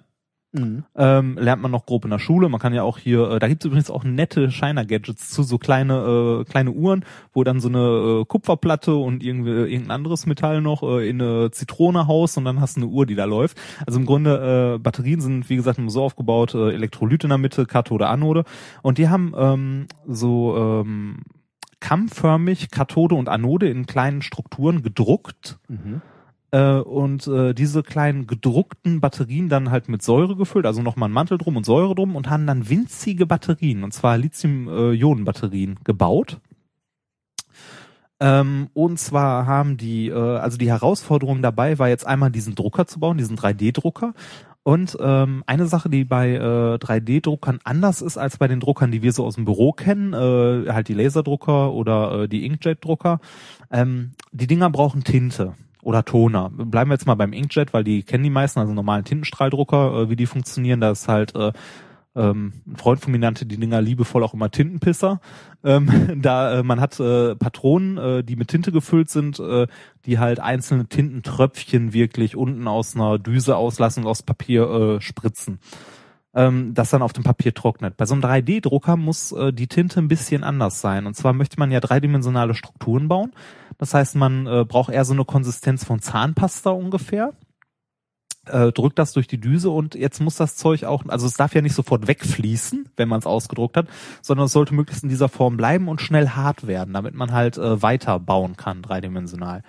[0.58, 0.84] Mhm.
[0.96, 2.48] Ähm, lernt man noch grob in der Schule.
[2.48, 6.42] Man kann ja auch hier, äh, da gibt's übrigens auch nette Shiner-Gadgets zu, so kleine,
[6.42, 10.82] äh, kleine Uhren, wo dann so eine äh, Kupferplatte und irgendwie irgendein anderes Metall noch
[10.82, 13.58] äh, in eine Zitrone haust und dann hast du eine Uhr, die da läuft.
[13.86, 17.38] Also im Grunde, äh, Batterien sind, wie gesagt, immer so aufgebaut, äh, Elektrolyt in der
[17.38, 18.44] Mitte, Kathode, Anode.
[18.82, 21.22] Und die haben ähm, so ähm,
[21.80, 26.00] kammförmig Kathode und Anode in kleinen Strukturen gedruckt Mhm.
[26.50, 31.12] Äh, und äh, diese kleinen gedruckten Batterien dann halt mit Säure gefüllt, also nochmal ein
[31.12, 36.38] Mantel drum und Säure drum und haben dann winzige Batterien, und zwar Lithium-Ionen-Batterien gebaut.
[38.18, 42.86] Ähm, und zwar haben die, äh, also die Herausforderung dabei war jetzt einmal diesen Drucker
[42.86, 44.14] zu bauen, diesen 3D-Drucker.
[44.62, 49.02] Und ähm, eine Sache, die bei äh, 3D-Druckern anders ist als bei den Druckern, die
[49.02, 53.20] wir so aus dem Büro kennen, äh, halt die Laserdrucker oder äh, die Inkjet-Drucker,
[53.70, 55.54] ähm, die Dinger brauchen Tinte
[55.86, 56.50] oder Toner.
[56.50, 60.10] Bleiben wir jetzt mal beim Inkjet, weil die kennen die meisten, also normalen Tintenstrahldrucker, äh,
[60.10, 60.80] wie die funktionieren.
[60.80, 61.52] Da ist halt äh,
[62.16, 65.20] ähm, ein Freund von mir nannte die Dinger liebevoll auch immer Tintenpisser.
[65.62, 69.68] Ähm, da äh, man hat äh, Patronen, äh, die mit Tinte gefüllt sind, äh,
[70.06, 75.60] die halt einzelne Tintentröpfchen wirklich unten aus einer Düse auslassen und aus Papier äh, spritzen.
[76.36, 77.96] Ähm, das dann auf dem Papier trocknet.
[77.96, 81.06] Bei so einem 3D-Drucker muss äh, die Tinte ein bisschen anders sein.
[81.06, 83.32] Und zwar möchte man ja dreidimensionale Strukturen bauen.
[83.78, 87.32] Das heißt, man äh, braucht eher so eine Konsistenz von Zahnpasta ungefähr
[88.46, 91.54] äh, drückt das durch die Düse und jetzt muss das Zeug auch, also es darf
[91.54, 93.88] ja nicht sofort wegfließen, wenn man es ausgedruckt hat,
[94.22, 97.58] sondern es sollte möglichst in dieser Form bleiben und schnell hart werden, damit man halt
[97.58, 99.62] äh, weiter bauen kann, dreidimensional.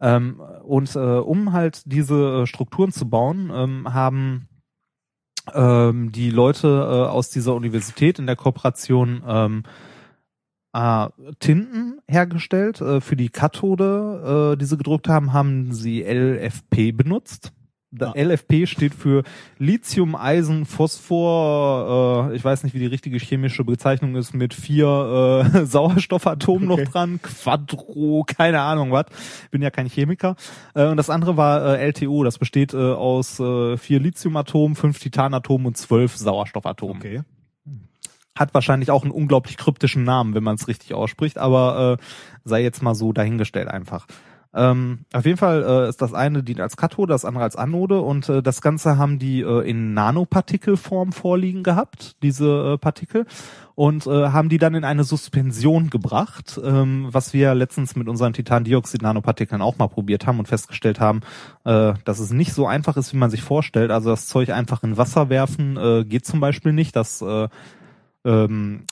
[0.00, 4.48] Ähm, und äh, um halt diese äh, Strukturen zu bauen, ähm, haben
[5.52, 9.62] ähm, die Leute äh, aus dieser Universität in der Kooperation ähm,
[10.72, 11.08] äh,
[11.38, 12.80] Tinten hergestellt.
[12.80, 17.52] Äh, für die Kathode, äh, die sie gedruckt haben, haben sie LFP benutzt.
[17.96, 19.22] Da LFP steht für
[19.58, 25.44] Lithium, Eisen, Phosphor, äh, ich weiß nicht, wie die richtige chemische Bezeichnung ist, mit vier
[25.54, 26.82] äh, Sauerstoffatomen Okay.
[26.84, 29.06] noch dran, Quadro, keine Ahnung was.
[29.50, 30.36] Bin ja kein Chemiker.
[30.74, 34.98] Äh, und das andere war äh, LTO, das besteht äh, aus äh, vier Lithiumatomen, fünf
[34.98, 36.96] Titanatomen und zwölf Sauerstoffatomen.
[36.96, 37.22] Okay.
[38.36, 42.04] Hat wahrscheinlich auch einen unglaublich kryptischen Namen, wenn man es richtig ausspricht, aber äh,
[42.44, 44.06] sei jetzt mal so dahingestellt einfach.
[44.54, 48.00] Ähm, auf jeden Fall äh, ist das eine dient als Kathode, das andere als Anode
[48.00, 53.26] und äh, das Ganze haben die äh, in Nanopartikelform vorliegen gehabt, diese äh, Partikel,
[53.74, 58.32] und äh, haben die dann in eine Suspension gebracht, ähm, was wir letztens mit unseren
[58.32, 61.22] Titandioxid-Nanopartikeln auch mal probiert haben und festgestellt haben,
[61.64, 63.90] äh, dass es nicht so einfach ist, wie man sich vorstellt.
[63.90, 66.94] Also das Zeug einfach in Wasser werfen äh, geht zum Beispiel nicht.
[66.94, 67.48] Das äh,
[68.24, 68.84] ähm,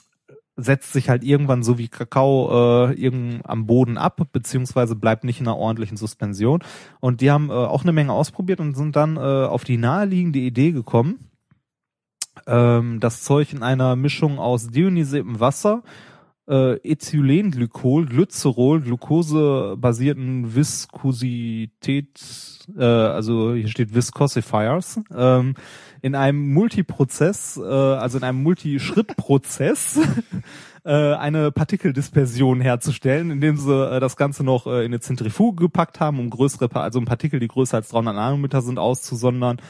[0.55, 5.39] setzt sich halt irgendwann so wie Kakao äh, irgend am Boden ab, beziehungsweise bleibt nicht
[5.39, 6.63] in einer ordentlichen Suspension.
[6.99, 10.39] Und die haben äh, auch eine Menge ausprobiert und sind dann äh, auf die naheliegende
[10.39, 11.31] Idee gekommen,
[12.47, 15.83] ähm, das Zeug in einer Mischung aus deionisiertem Wasser,
[16.47, 22.19] äh, Ethylenglykol, Glycerol, Glucose-basierten Viskosität,
[22.77, 25.55] äh, also hier steht Viscosifiers, ähm,
[26.03, 29.99] in einem Multiprozess, äh, also in einem Multischrittprozess,
[30.83, 36.01] äh, eine Partikeldispersion herzustellen, indem sie äh, das Ganze noch äh, in eine Zentrifuge gepackt
[36.01, 39.61] haben, um größere, also um Partikel, die größer als 300 Nanometer sind, auszusondern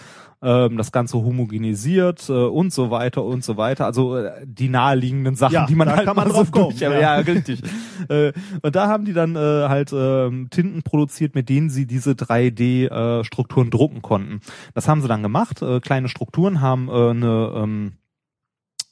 [0.44, 3.86] ähm, das Ganze homogenisiert äh, und so weiter und so weiter.
[3.86, 7.00] Also äh, die naheliegenden Sachen, Ja, die man halt kann man so kommen, durch, ja.
[7.00, 7.62] ja, richtig.
[8.10, 12.12] äh, und da haben die dann äh, halt ähm, Tinten produziert, mit denen sie diese
[12.12, 14.42] 3D-Strukturen drucken konnten.
[14.74, 15.62] Das haben sie dann gemacht.
[15.62, 17.94] Äh, kleine Strukturen haben äh, eine ähm,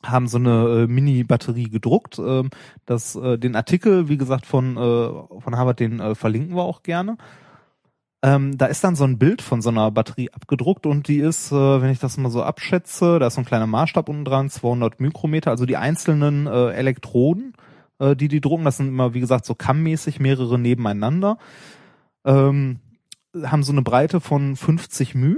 [0.03, 2.17] haben so eine äh, Mini-Batterie gedruckt.
[2.17, 2.49] Ähm,
[2.85, 6.81] das, äh, den Artikel, wie gesagt, von, äh, von Harvard, den äh, verlinken wir auch
[6.81, 7.17] gerne.
[8.23, 11.51] Ähm, da ist dann so ein Bild von so einer Batterie abgedruckt und die ist,
[11.51, 14.49] äh, wenn ich das mal so abschätze, da ist so ein kleiner Maßstab unten dran,
[14.49, 17.53] 200 Mikrometer, also die einzelnen äh, Elektroden,
[17.97, 21.39] äh, die die drucken, das sind immer, wie gesagt, so kammmäßig mehrere nebeneinander,
[22.23, 22.79] ähm,
[23.43, 25.37] haben so eine Breite von 50 μ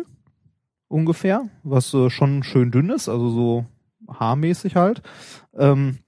[0.89, 3.65] ungefähr, was äh, schon schön dünn ist, also so
[4.09, 5.01] haarmäßig halt.
[5.57, 5.99] Ähm,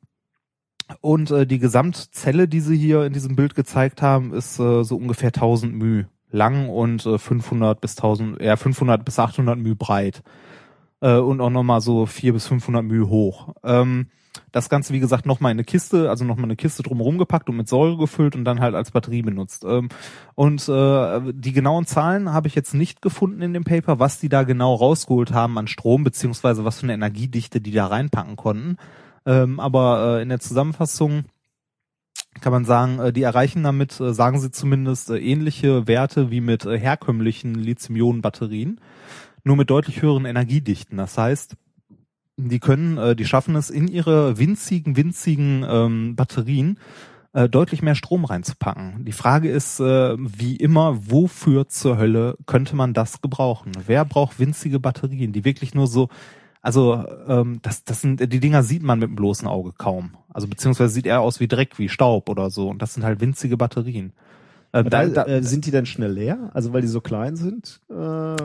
[0.99, 4.97] und äh, die Gesamtzelle, die sie hier in diesem Bild gezeigt haben, ist äh, so
[4.97, 10.23] ungefähr 1000 μ lang und äh, 500 bis 1000, ja 500 bis 800 μ breit
[11.01, 13.53] äh, und auch nochmal so 4 bis 500 μ hoch.
[13.63, 14.07] Ähm,
[14.51, 17.57] das Ganze, wie gesagt, nochmal in eine Kiste, also nochmal eine Kiste drumherum gepackt und
[17.57, 19.65] mit Säure gefüllt und dann halt als Batterie benutzt.
[19.67, 19.89] Ähm,
[20.35, 24.29] und äh, die genauen Zahlen habe ich jetzt nicht gefunden in dem Paper, was die
[24.29, 28.77] da genau rausgeholt haben an Strom, beziehungsweise was für eine Energiedichte die da reinpacken konnten.
[29.25, 31.25] Ähm, aber äh, in der Zusammenfassung
[32.41, 36.41] kann man sagen, äh, die erreichen damit, äh, sagen sie zumindest, äh, ähnliche Werte wie
[36.41, 38.79] mit herkömmlichen Lithium-Ionen-Batterien,
[39.43, 40.97] nur mit deutlich höheren Energiedichten.
[40.97, 41.55] Das heißt,
[42.37, 46.77] die können, die schaffen es in ihre winzigen, winzigen ähm, Batterien
[47.35, 49.03] äh, deutlich mehr Strom reinzupacken.
[49.03, 53.73] Die Frage ist, äh, wie immer, wofür zur Hölle könnte man das gebrauchen?
[53.85, 56.07] Wer braucht winzige Batterien, die wirklich nur so,
[56.65, 60.17] also ähm, das, das sind, die Dinger sieht man mit dem bloßen Auge kaum.
[60.33, 62.69] Also beziehungsweise sieht eher aus wie Dreck, wie Staub oder so.
[62.69, 64.13] Und das sind halt winzige Batterien.
[64.71, 66.49] Äh, Da, da, äh, sind die denn schnell leer?
[66.55, 67.81] Also weil die so klein sind?
[67.89, 68.35] Äh,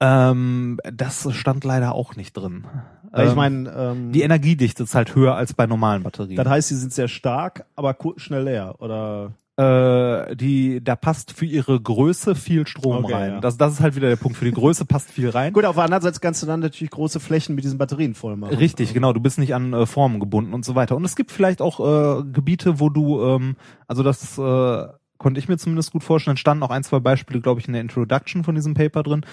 [0.00, 2.64] ähm, das stand leider auch nicht drin.
[3.10, 6.36] weil ich Ähm, meine, ähm, die Energiedichte ist halt höher als bei normalen Batterien.
[6.36, 9.32] das heißt, sie sind sehr stark, aber schnell leer, oder?
[9.58, 13.30] Äh, die, da passt für ihre Größe viel Strom Okay, rein.
[13.32, 13.40] ja.
[13.40, 14.38] Das, das ist halt wieder der Punkt.
[14.38, 15.52] Für die Größe passt viel rein.
[15.52, 18.36] Gut, auf der anderen Seite kannst du dann natürlich große Flächen mit diesen Batterien voll
[18.36, 18.54] machen.
[18.54, 19.12] Richtig, genau.
[19.12, 20.94] Du bist nicht an äh, Formen gebunden und so weiter.
[20.94, 23.56] Und es gibt vielleicht auch äh, Gebiete, wo du, ähm,
[23.88, 24.86] also das äh,
[25.18, 26.36] konnte ich mir zumindest gut vorstellen.
[26.36, 29.26] Standen auch ein, zwei Beispiele, glaube ich, in der Introduction von diesem Paper drin.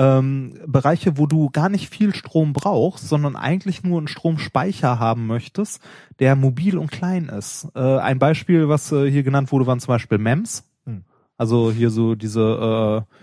[0.00, 5.26] Ähm, Bereiche, wo du gar nicht viel Strom brauchst, sondern eigentlich nur einen Stromspeicher haben
[5.26, 5.82] möchtest,
[6.20, 7.66] der mobil und klein ist.
[7.74, 10.70] Äh, ein Beispiel, was äh, hier genannt wurde, waren zum Beispiel MEMS.
[10.86, 11.02] Hm.
[11.36, 13.14] Also hier so diese, äh,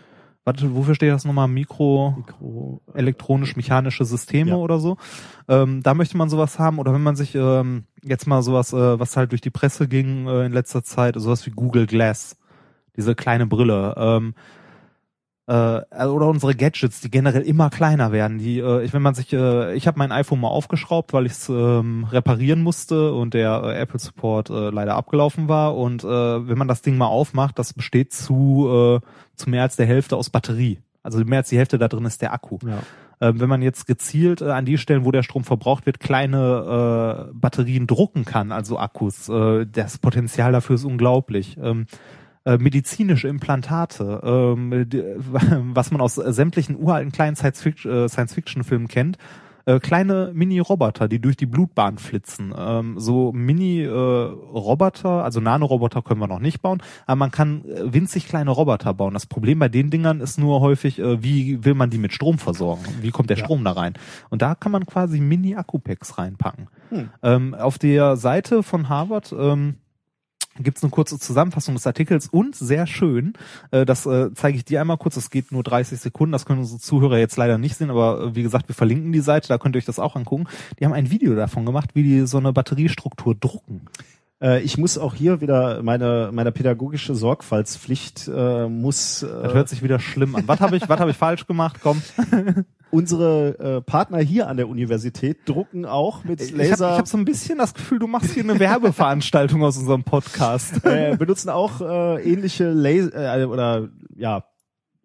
[0.43, 1.47] warte, wofür steht das nochmal?
[1.47, 4.57] Mikro, Mikro, elektronisch-mechanische Systeme Ja.
[4.57, 4.97] oder so.
[5.47, 6.79] Ähm, da möchte man sowas haben.
[6.79, 10.27] Oder wenn man sich ähm, jetzt mal sowas, äh, was halt durch die Presse ging
[10.27, 12.37] äh, in letzter Zeit, sowas wie Google Glass,
[12.97, 13.95] diese kleine Brille.
[13.97, 14.33] Ähm,
[15.47, 15.51] äh,
[16.05, 18.39] oder unsere Gadgets, die generell immer kleiner werden.
[18.39, 21.33] Die, äh, ich, wenn man sich, äh, ich habe mein iPhone mal aufgeschraubt, weil ich
[21.33, 25.75] es ähm, reparieren musste und der äh, Apple Support äh, leider abgelaufen war.
[25.77, 29.05] Und äh, wenn man das Ding mal aufmacht, das besteht zu äh,
[29.35, 30.79] zu mehr als der Hälfte aus Batterie.
[31.03, 32.57] Also mehr als die Hälfte da drin ist der Akku.
[32.65, 32.79] Ja.
[33.21, 37.29] Ähm, wenn man jetzt gezielt äh, an die Stellen, wo der Strom verbraucht wird, kleine
[37.29, 41.57] äh, Batterien drucken kann, also Akkus, äh, das Potenzial dafür ist unglaublich.
[41.61, 41.85] Ähm,
[42.45, 45.03] äh, medizinische Implantate, ähm, die,
[45.73, 49.17] was man aus sämtlichen uralten kleinen äh, Science-Fiction-Filmen kennt,
[49.65, 52.53] äh, kleine Mini-Roboter, die durch die Blutbahn flitzen.
[52.55, 58.27] Ähm, so Mini-Roboter, also Nanoroboter können wir noch nicht bauen, aber man kann äh, winzig
[58.27, 59.13] kleine Roboter bauen.
[59.15, 62.37] Das Problem bei den Dingern ist nur häufig, äh, wie will man die mit Strom
[62.37, 62.83] versorgen?
[63.01, 63.45] Wie kommt der Ja.
[63.45, 63.93] Strom da rein?
[64.29, 66.67] Und da kann man quasi Mini-Akku-Packs reinpacken.
[66.89, 67.09] Hm.
[67.23, 69.77] Ähm, auf der Seite von Harvard ähm,
[70.59, 73.33] gibt's eine kurze Zusammenfassung des Artikels und sehr schön,
[73.71, 76.59] äh, das äh, zeige ich dir einmal kurz, das geht nur 30 Sekunden, das können
[76.59, 79.57] unsere Zuhörer jetzt leider nicht sehen, aber äh, wie gesagt, wir verlinken die Seite, da
[79.57, 80.47] könnt ihr euch das auch angucken.
[80.79, 83.81] Die haben ein Video davon gemacht, wie die so eine Batteriestruktur drucken.
[84.45, 89.69] Äh, ich muss auch hier wieder meine meine pädagogische Sorgfaltspflicht äh, muss äh, Das hört
[89.69, 90.43] sich wieder schlimm an.
[90.45, 91.77] Was habe ich, was habe ich falsch gemacht?
[91.81, 92.01] Komm.
[92.91, 97.07] unsere äh, Partner hier an der Universität drucken auch mit Ich habe Laser ich hab
[97.07, 100.85] so ein bisschen das Gefühl, du machst hier eine Werbeveranstaltung aus unserem Podcast.
[100.85, 104.45] äh, benutzen auch äh, ähnliche Laser äh, oder ja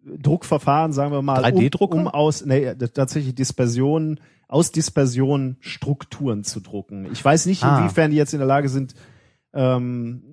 [0.03, 1.95] Druckverfahren, sagen wir mal, 3D-Drucker?
[1.95, 7.07] um, um aus nee, tatsächlich Dispersion aus Dispersion Strukturen zu drucken.
[7.11, 7.79] Ich weiß nicht, Ah.
[7.79, 8.95] inwiefern die jetzt in der Lage sind.
[9.53, 10.23] Ähm,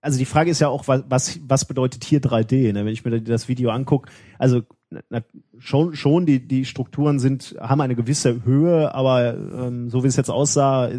[0.00, 2.72] also die Frage ist ja auch, was was, bedeutet hier 3D?
[2.72, 2.84] Ne?
[2.84, 4.62] Wenn ich mir das Video angucke, also
[5.10, 5.20] na,
[5.58, 10.16] schon schon die die Strukturen sind haben eine gewisse Höhe, aber ähm, so wie es
[10.16, 10.90] jetzt aussah,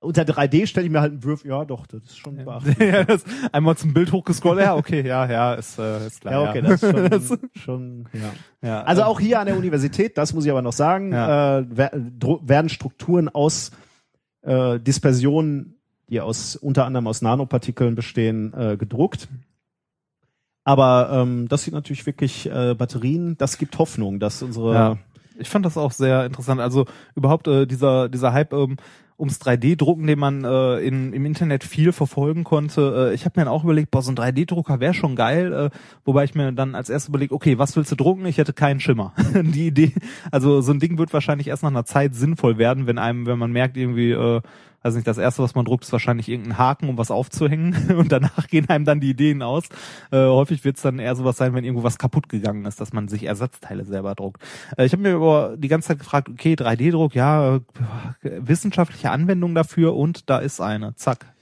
[0.00, 2.78] unter 3D stelle ich mir halt einen Würfel, ja doch, das ist schon beachtlich.
[2.78, 6.34] ja, das, einmal zum Bild hochgescrollt, ja, okay, ja, ja, ist, äh, ist klar.
[6.44, 8.32] Ja, okay, das ist schon, schon ja.
[8.62, 11.58] ja, Also ähm, auch hier an der Universität, das muss ich aber noch sagen, Ja.
[11.58, 13.72] äh, werden Strukturen aus
[14.42, 15.77] äh, Dispersionen,
[16.08, 19.28] die aus unter anderem aus Nanopartikeln bestehen, äh, gedruckt.
[20.64, 23.38] Aber ähm, das sind natürlich wirklich äh, Batterien.
[23.38, 24.98] Das gibt Hoffnung, dass unsere Ja.
[25.40, 26.60] Ich fand das auch sehr interessant.
[26.60, 28.76] Also überhaupt äh, dieser dieser Hype ähm,
[29.18, 33.10] ums 3D-Drucken, den man äh, in, im Internet viel verfolgen konnte.
[33.10, 35.52] Äh, ich habe mir dann auch überlegt, boah, so ein 3D-Drucker wäre schon geil.
[35.52, 35.70] Äh,
[36.04, 38.26] wobei ich mir dann als erstes überlegt, okay, was willst du drucken?
[38.26, 39.12] Ich hätte keinen Schimmer.
[39.34, 39.92] Die Idee,
[40.30, 43.38] also so ein Ding wird wahrscheinlich erst nach einer Zeit sinnvoll werden, wenn einem, wenn
[43.38, 44.40] man merkt irgendwie, äh,
[44.88, 48.10] also nicht das erste, was man druckt, ist wahrscheinlich irgendein Haken, um was aufzuhängen und
[48.10, 49.64] danach gehen einem dann die Ideen aus.
[50.10, 52.92] Äh, häufig wird es dann eher sowas sein, wenn irgendwo was kaputt gegangen ist, dass
[52.92, 54.42] man sich Ersatzteile selber druckt.
[54.76, 57.60] Äh, ich habe mir aber die ganze Zeit gefragt, okay, 3D-Druck, ja, äh,
[58.22, 61.34] wissenschaftliche Anwendung dafür und da ist eine, zack.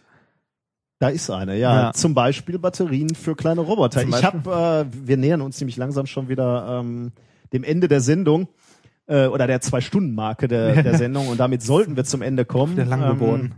[0.98, 1.82] Da ist eine, ja.
[1.82, 1.92] Ja.
[1.92, 4.02] Zum Beispiel Batterien für kleine Roboter.
[4.02, 7.12] Ich habe, äh, wir nähern uns nämlich langsam schon wieder ähm,
[7.52, 8.48] dem Ende der Sendung
[9.06, 12.72] äh, oder der Zwei-Stunden-Marke der, der Sendung und damit sollten wir zum Ende kommen.
[12.72, 13.54] Wieder lang Ähm, geworden.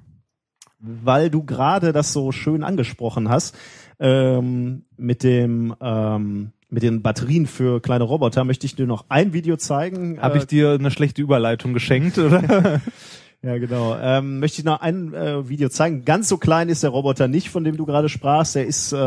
[0.81, 3.57] weil du gerade das so schön angesprochen hast
[4.01, 9.33] ähm, mit dem ähm, mit den Batterien für kleine Roboter möchte ich dir noch ein
[9.33, 10.21] Video zeigen.
[10.21, 12.83] Habe Äh, ich dir eine schlechte Überleitung geschenkt, oder?
[13.43, 13.97] ja, genau.
[13.99, 16.05] Ähm, möchte ich noch ein äh, Video zeigen.
[16.05, 18.55] Ganz so klein ist der Roboter nicht, von dem du gerade sprachst.
[18.55, 18.99] Der ist äh,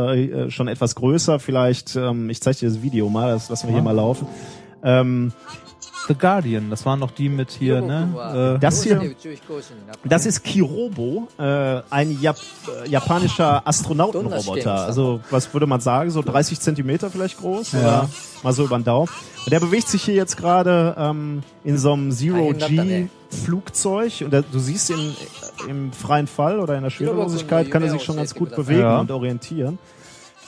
[0.45, 1.37] äh, schon etwas größer.
[1.37, 4.25] Vielleicht, ähm, ich zeige dir das Video mal, das lassen wir hier mal laufen.
[4.83, 5.31] Ähm,
[6.07, 8.55] The Guardian, das waren noch die mit hier, ne?
[8.55, 8.99] Äh, das hier,
[10.03, 12.37] das ist Kirobo, äh, ein Jap
[12.85, 14.85] äh, japanischer Astronautenroboter.
[14.85, 17.79] Also was würde man sagen, so 30 Zentimeter vielleicht groß, Ja.
[17.79, 18.09] oder
[18.43, 19.09] mal so über den Daumen.
[19.45, 24.59] Und der bewegt sich hier jetzt gerade ähm, in so einem Zero-G-Flugzeug und der, du
[24.59, 25.15] siehst ihn
[25.67, 28.99] im freien Fall oder in der Schwerelosigkeit kann er sich schon ganz gut bewegen Ja.
[28.99, 29.79] und orientieren.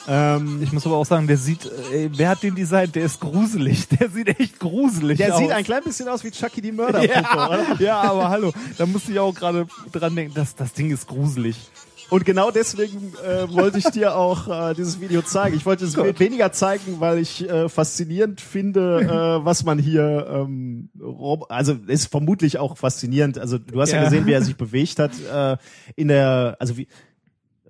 [0.06, 2.94] Ähm, ich muss aber auch sagen, der sieht, äh, wer hat den designt?
[2.94, 3.88] Der ist gruselig.
[3.98, 5.40] Der sieht echt gruselig der aus.
[5.40, 7.64] sieht ein klein bisschen aus wie Chucky die Mörderpuppe, ja, oder?
[7.80, 11.56] ja, aber hallo, da musste ich auch gerade dran denken, das, das Ding ist gruselig.
[12.10, 15.56] Und genau deswegen äh, wollte ich dir auch äh, dieses Video zeigen.
[15.56, 19.08] Ich wollte es we- weniger zeigen, weil ich äh, faszinierend finde, äh,
[19.44, 20.90] was man hier, ähm,
[21.48, 23.38] also ist vermutlich auch faszinierend.
[23.38, 24.04] Also du hast ja, Ja.
[24.04, 25.56] gesehen, wie er sich bewegt hat äh,
[25.96, 26.88] in der, also wie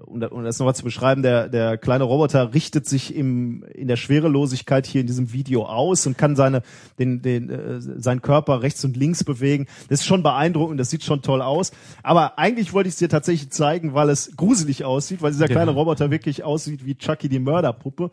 [0.07, 3.97] um, da- das nochmal zu beschreiben, der, der kleine Roboter richtet sich im, in der
[3.97, 6.63] Schwerelosigkeit hier in diesem Video aus und kann seine,
[6.99, 9.67] den, den, äh, seinen Körper rechts und links bewegen.
[9.89, 11.73] Das ist schon beeindruckend, das sieht schon toll aus.
[12.03, 15.71] Aber eigentlich wollte ich es dir tatsächlich zeigen, weil es gruselig aussieht, weil dieser kleine
[15.73, 15.77] Ja.
[15.77, 18.11] Roboter wirklich aussieht wie Chucky die Mörderpuppe.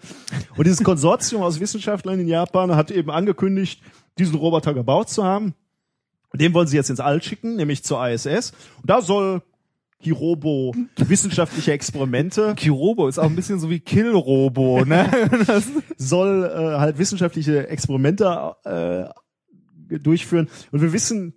[0.58, 3.82] Und dieses Konsortium aus Wissenschaftlern in Japan hat eben angekündigt,
[4.18, 5.54] diesen Roboter gebaut zu haben.
[6.34, 8.52] Und den wollen sie jetzt ins All schicken, nämlich zur ISS.
[8.82, 9.42] Und da soll
[10.02, 12.54] Hirobo wissenschaftliche Experimente.
[12.58, 15.10] Kirobo ist auch ein bisschen so wie Killrobo, ne?
[15.48, 15.66] Das,
[15.98, 20.50] soll äh, halt wissenschaftliche Experimente äh, durchführen.
[20.72, 21.34] Und wir wissen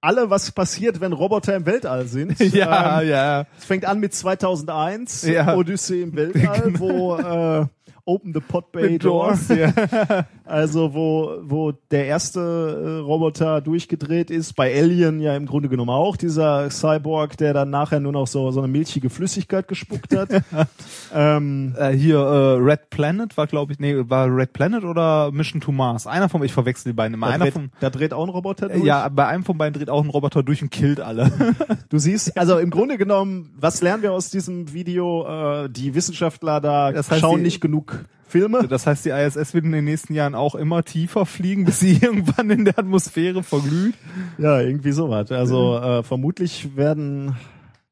[0.00, 2.38] alle, was passiert, wenn Roboter im Weltall sind.
[2.54, 3.46] ja, Ähm, ja.
[3.58, 5.56] Es fängt an mit 2001, Ja.
[5.56, 7.66] Odyssee im Weltall, wo äh,
[8.06, 9.72] Open the Pod Bay Doors, Doors,
[10.44, 15.90] also wo wo der erste äh, Roboter durchgedreht ist, bei Alien ja im Grunde genommen
[15.90, 20.28] auch dieser Cyborg, der dann nachher nur noch so so eine milchige Flüssigkeit gespuckt hat.
[21.14, 25.60] ähm, Äh, hier äh, Red Planet war, glaube ich, nee, war Red Planet oder Mission
[25.60, 26.06] to Mars?
[26.06, 27.28] Einer von, ich verwechsel die beiden immer.
[27.28, 28.84] da, Einer dreht, von, da dreht auch ein Roboter durch.
[28.84, 31.30] ja, bei einem von beiden dreht auch ein Roboter durch und killt alle.
[31.90, 35.64] Du siehst, also im Grunde genommen, was lernen wir aus diesem Video?
[35.64, 37.93] Äh, die Wissenschaftler da Das heißt, schauen die- nicht genug
[38.26, 38.66] Filme.
[38.66, 41.92] Das heißt, die ISS wird in den nächsten Jahren auch immer tiefer fliegen, bis sie
[42.02, 43.94] irgendwann in der Atmosphäre verglüht.
[44.38, 45.30] Ja, irgendwie sowas.
[45.30, 47.36] Also äh, vermutlich werden,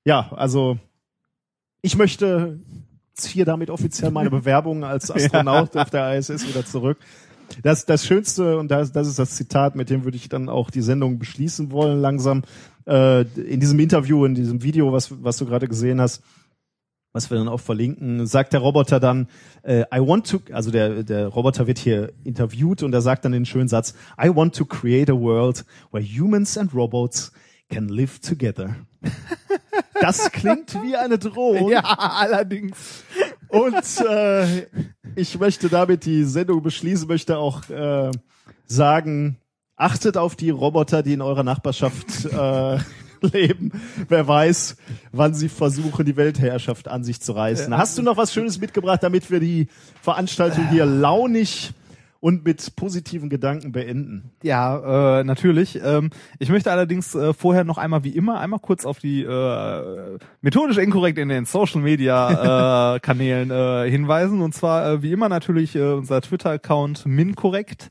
[0.05, 0.79] ja, also
[1.81, 2.59] ich möchte
[3.15, 6.99] ziehe damit offiziell meine Bewerbung als Astronaut auf der ISS wieder zurück.
[7.63, 10.71] Das, das Schönste, und das, das ist das Zitat, mit dem würde ich dann auch
[10.71, 12.43] die Sendung beschließen wollen, langsam.
[12.87, 16.23] Äh, in diesem Interview, in diesem Video, was, was du gerade gesehen hast,
[17.13, 19.29] was wir dann auch verlinken, sagt der Roboter dann,
[19.63, 23.33] äh, I want to, also der, der Roboter wird hier interviewt und er sagt dann
[23.33, 27.33] den schönen Satz, I want to create a world where humans and robots
[27.69, 28.77] can live together.
[30.01, 31.71] Das klingt wie eine Drohung.
[31.71, 33.05] Ja, allerdings.
[33.49, 34.67] Und äh,
[35.15, 38.11] ich möchte damit die Sendung beschließen, möchte auch äh,
[38.67, 39.39] sagen,
[39.77, 42.79] achtet auf die Roboter, die in eurer Nachbarschaft äh,
[43.23, 43.73] leben.
[44.09, 44.77] Wer weiß,
[45.13, 47.77] wann sie versuchen, die Weltherrschaft an sich zu reißen.
[47.77, 49.69] Hast du noch was Schönes mitgebracht, damit wir die
[50.01, 51.73] Veranstaltung hier launig
[52.23, 54.31] und mit positiven Gedanken beenden?
[54.45, 55.81] Ja, äh, natürlich.
[55.83, 60.19] Ähm, ich möchte allerdings äh, vorher noch einmal wie immer einmal kurz auf die äh,
[60.41, 64.41] methodisch inkorrekt in den Social Media äh, Kanälen äh, hinweisen.
[64.41, 67.91] Und zwar äh, wie immer natürlich äh, unser Twitter-Account minkorrekt.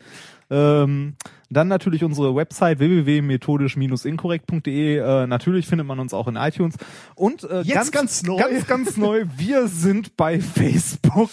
[0.50, 1.16] Ähm,
[1.52, 4.98] dann natürlich unsere Website www.methodisch-inkorrekt.de.
[4.98, 6.76] Äh, natürlich findet man uns auch in iTunes.
[7.16, 8.38] Und äh, Jetzt ganz neu.
[8.38, 11.30] ganz, ganz neu, wir sind bei Facebook.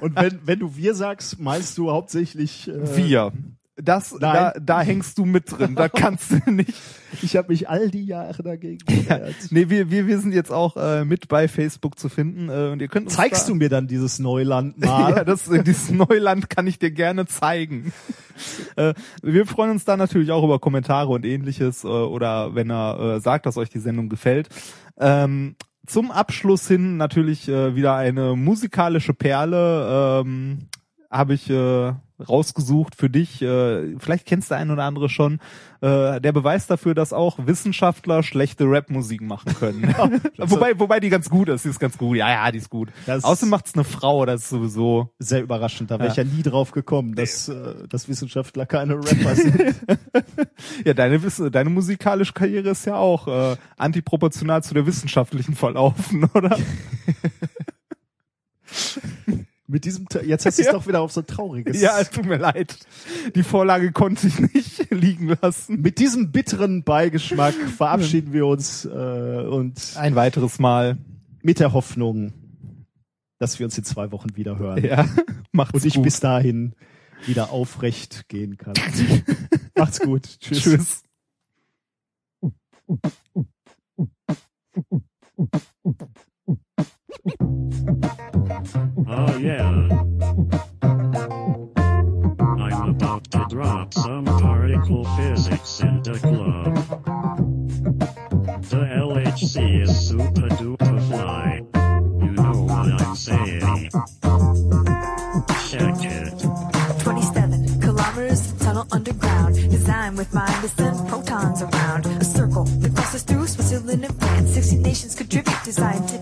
[0.00, 3.32] Und wenn, wenn du wir sagst, meinst du hauptsächlich äh, wir.
[3.76, 5.74] Das, da, da hängst du mit drin.
[5.74, 6.74] Da kannst du nicht.
[7.22, 9.34] Ich habe mich all die Jahre dagegen gewehrt.
[9.50, 12.48] Nee, wir, wir, wir sind jetzt auch äh, mit bei Facebook zu finden.
[12.48, 15.10] Äh, und ihr könnt uns Zeigst da, du mir dann dieses Neuland mal?
[15.10, 17.92] Ja, das, dieses Neuland kann ich dir gerne zeigen.
[18.76, 23.16] äh, wir freuen uns da natürlich auch über Kommentare und ähnliches äh, oder wenn er
[23.16, 24.50] äh, sagt, dass euch die Sendung gefällt.
[24.98, 30.22] Ähm, zum Abschluss hin natürlich äh, wieder eine musikalische Perle.
[30.24, 30.68] Ähm,
[31.10, 33.42] habe ich äh, rausgesucht für dich.
[33.42, 35.40] Äh, vielleicht kennst du ein oder andere schon.
[35.80, 39.82] Äh, der Beweis dafür, dass auch Wissenschaftler schlechte Rapmusik machen können.
[40.38, 41.64] wobei, wobei die ganz gut ist.
[41.64, 42.16] Die ist ganz gut.
[42.16, 42.90] Ja, ja, die ist gut.
[43.06, 44.24] Das- Außerdem macht's eine Frau.
[44.26, 45.12] Das ist sowieso.
[45.18, 46.22] Sehr überraschend, da wäre ich Ja.
[46.22, 49.74] ja nie drauf gekommen, dass, äh, dass Wissenschaftler keine Rapper sind.
[50.84, 51.18] Ja, deine,
[51.50, 56.56] deine musikalische Karriere ist ja auch äh, antiproportional zu der wissenschaftlichen verlaufen, oder?
[59.66, 61.80] Mit diesem, jetzt hast du es doch wieder auf so ein trauriges.
[61.80, 62.76] ja, es tut mir leid.
[63.34, 65.80] Die Vorlage konnte ich nicht liegen lassen.
[65.80, 70.98] Mit diesem bitteren Beigeschmack verabschieden wir uns äh, und Ein weiteres Mal.
[71.42, 72.34] mit der Hoffnung,
[73.38, 74.84] dass wir uns in zwei Wochen wieder hören.
[74.84, 75.08] Ja,
[75.52, 76.04] macht's und ich gut.
[76.04, 76.74] bis dahin
[77.26, 78.74] wieder aufrecht gehen kann.
[79.76, 80.24] Macht's gut.
[80.40, 80.62] Tschüss.
[80.62, 81.02] Tschüss.
[87.26, 87.32] Oh
[89.38, 89.88] yeah.
[92.42, 96.74] I'm about to drop some particle physics in the club.
[98.68, 101.62] The LHC is super duper fly.
[102.22, 103.88] You know what I'm saying.
[105.70, 106.44] Check it.
[107.02, 109.54] 27 kilometers tunnel underground.
[109.54, 112.06] Designed with mind to send protons around.
[112.06, 114.50] A circle that crosses through Switzerland and France.
[114.50, 116.13] 60 nations contribute to advance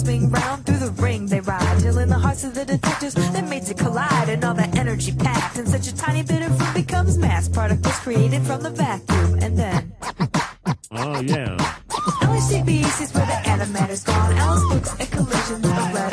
[0.00, 1.26] swing round through the ring.
[1.26, 4.54] They ride till in the hearts of the detectors, their mates it collide and all
[4.54, 8.62] that energy packed and such a tiny bit of room becomes mass particles created from
[8.62, 9.92] the vacuum and then
[10.90, 11.56] oh yeah.
[12.22, 14.32] LHCBC's where the antimatter's gone.
[14.34, 16.12] Alice looks at collisions of red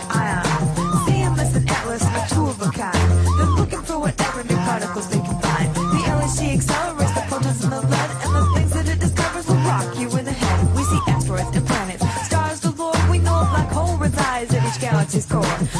[15.31, 15.70] score.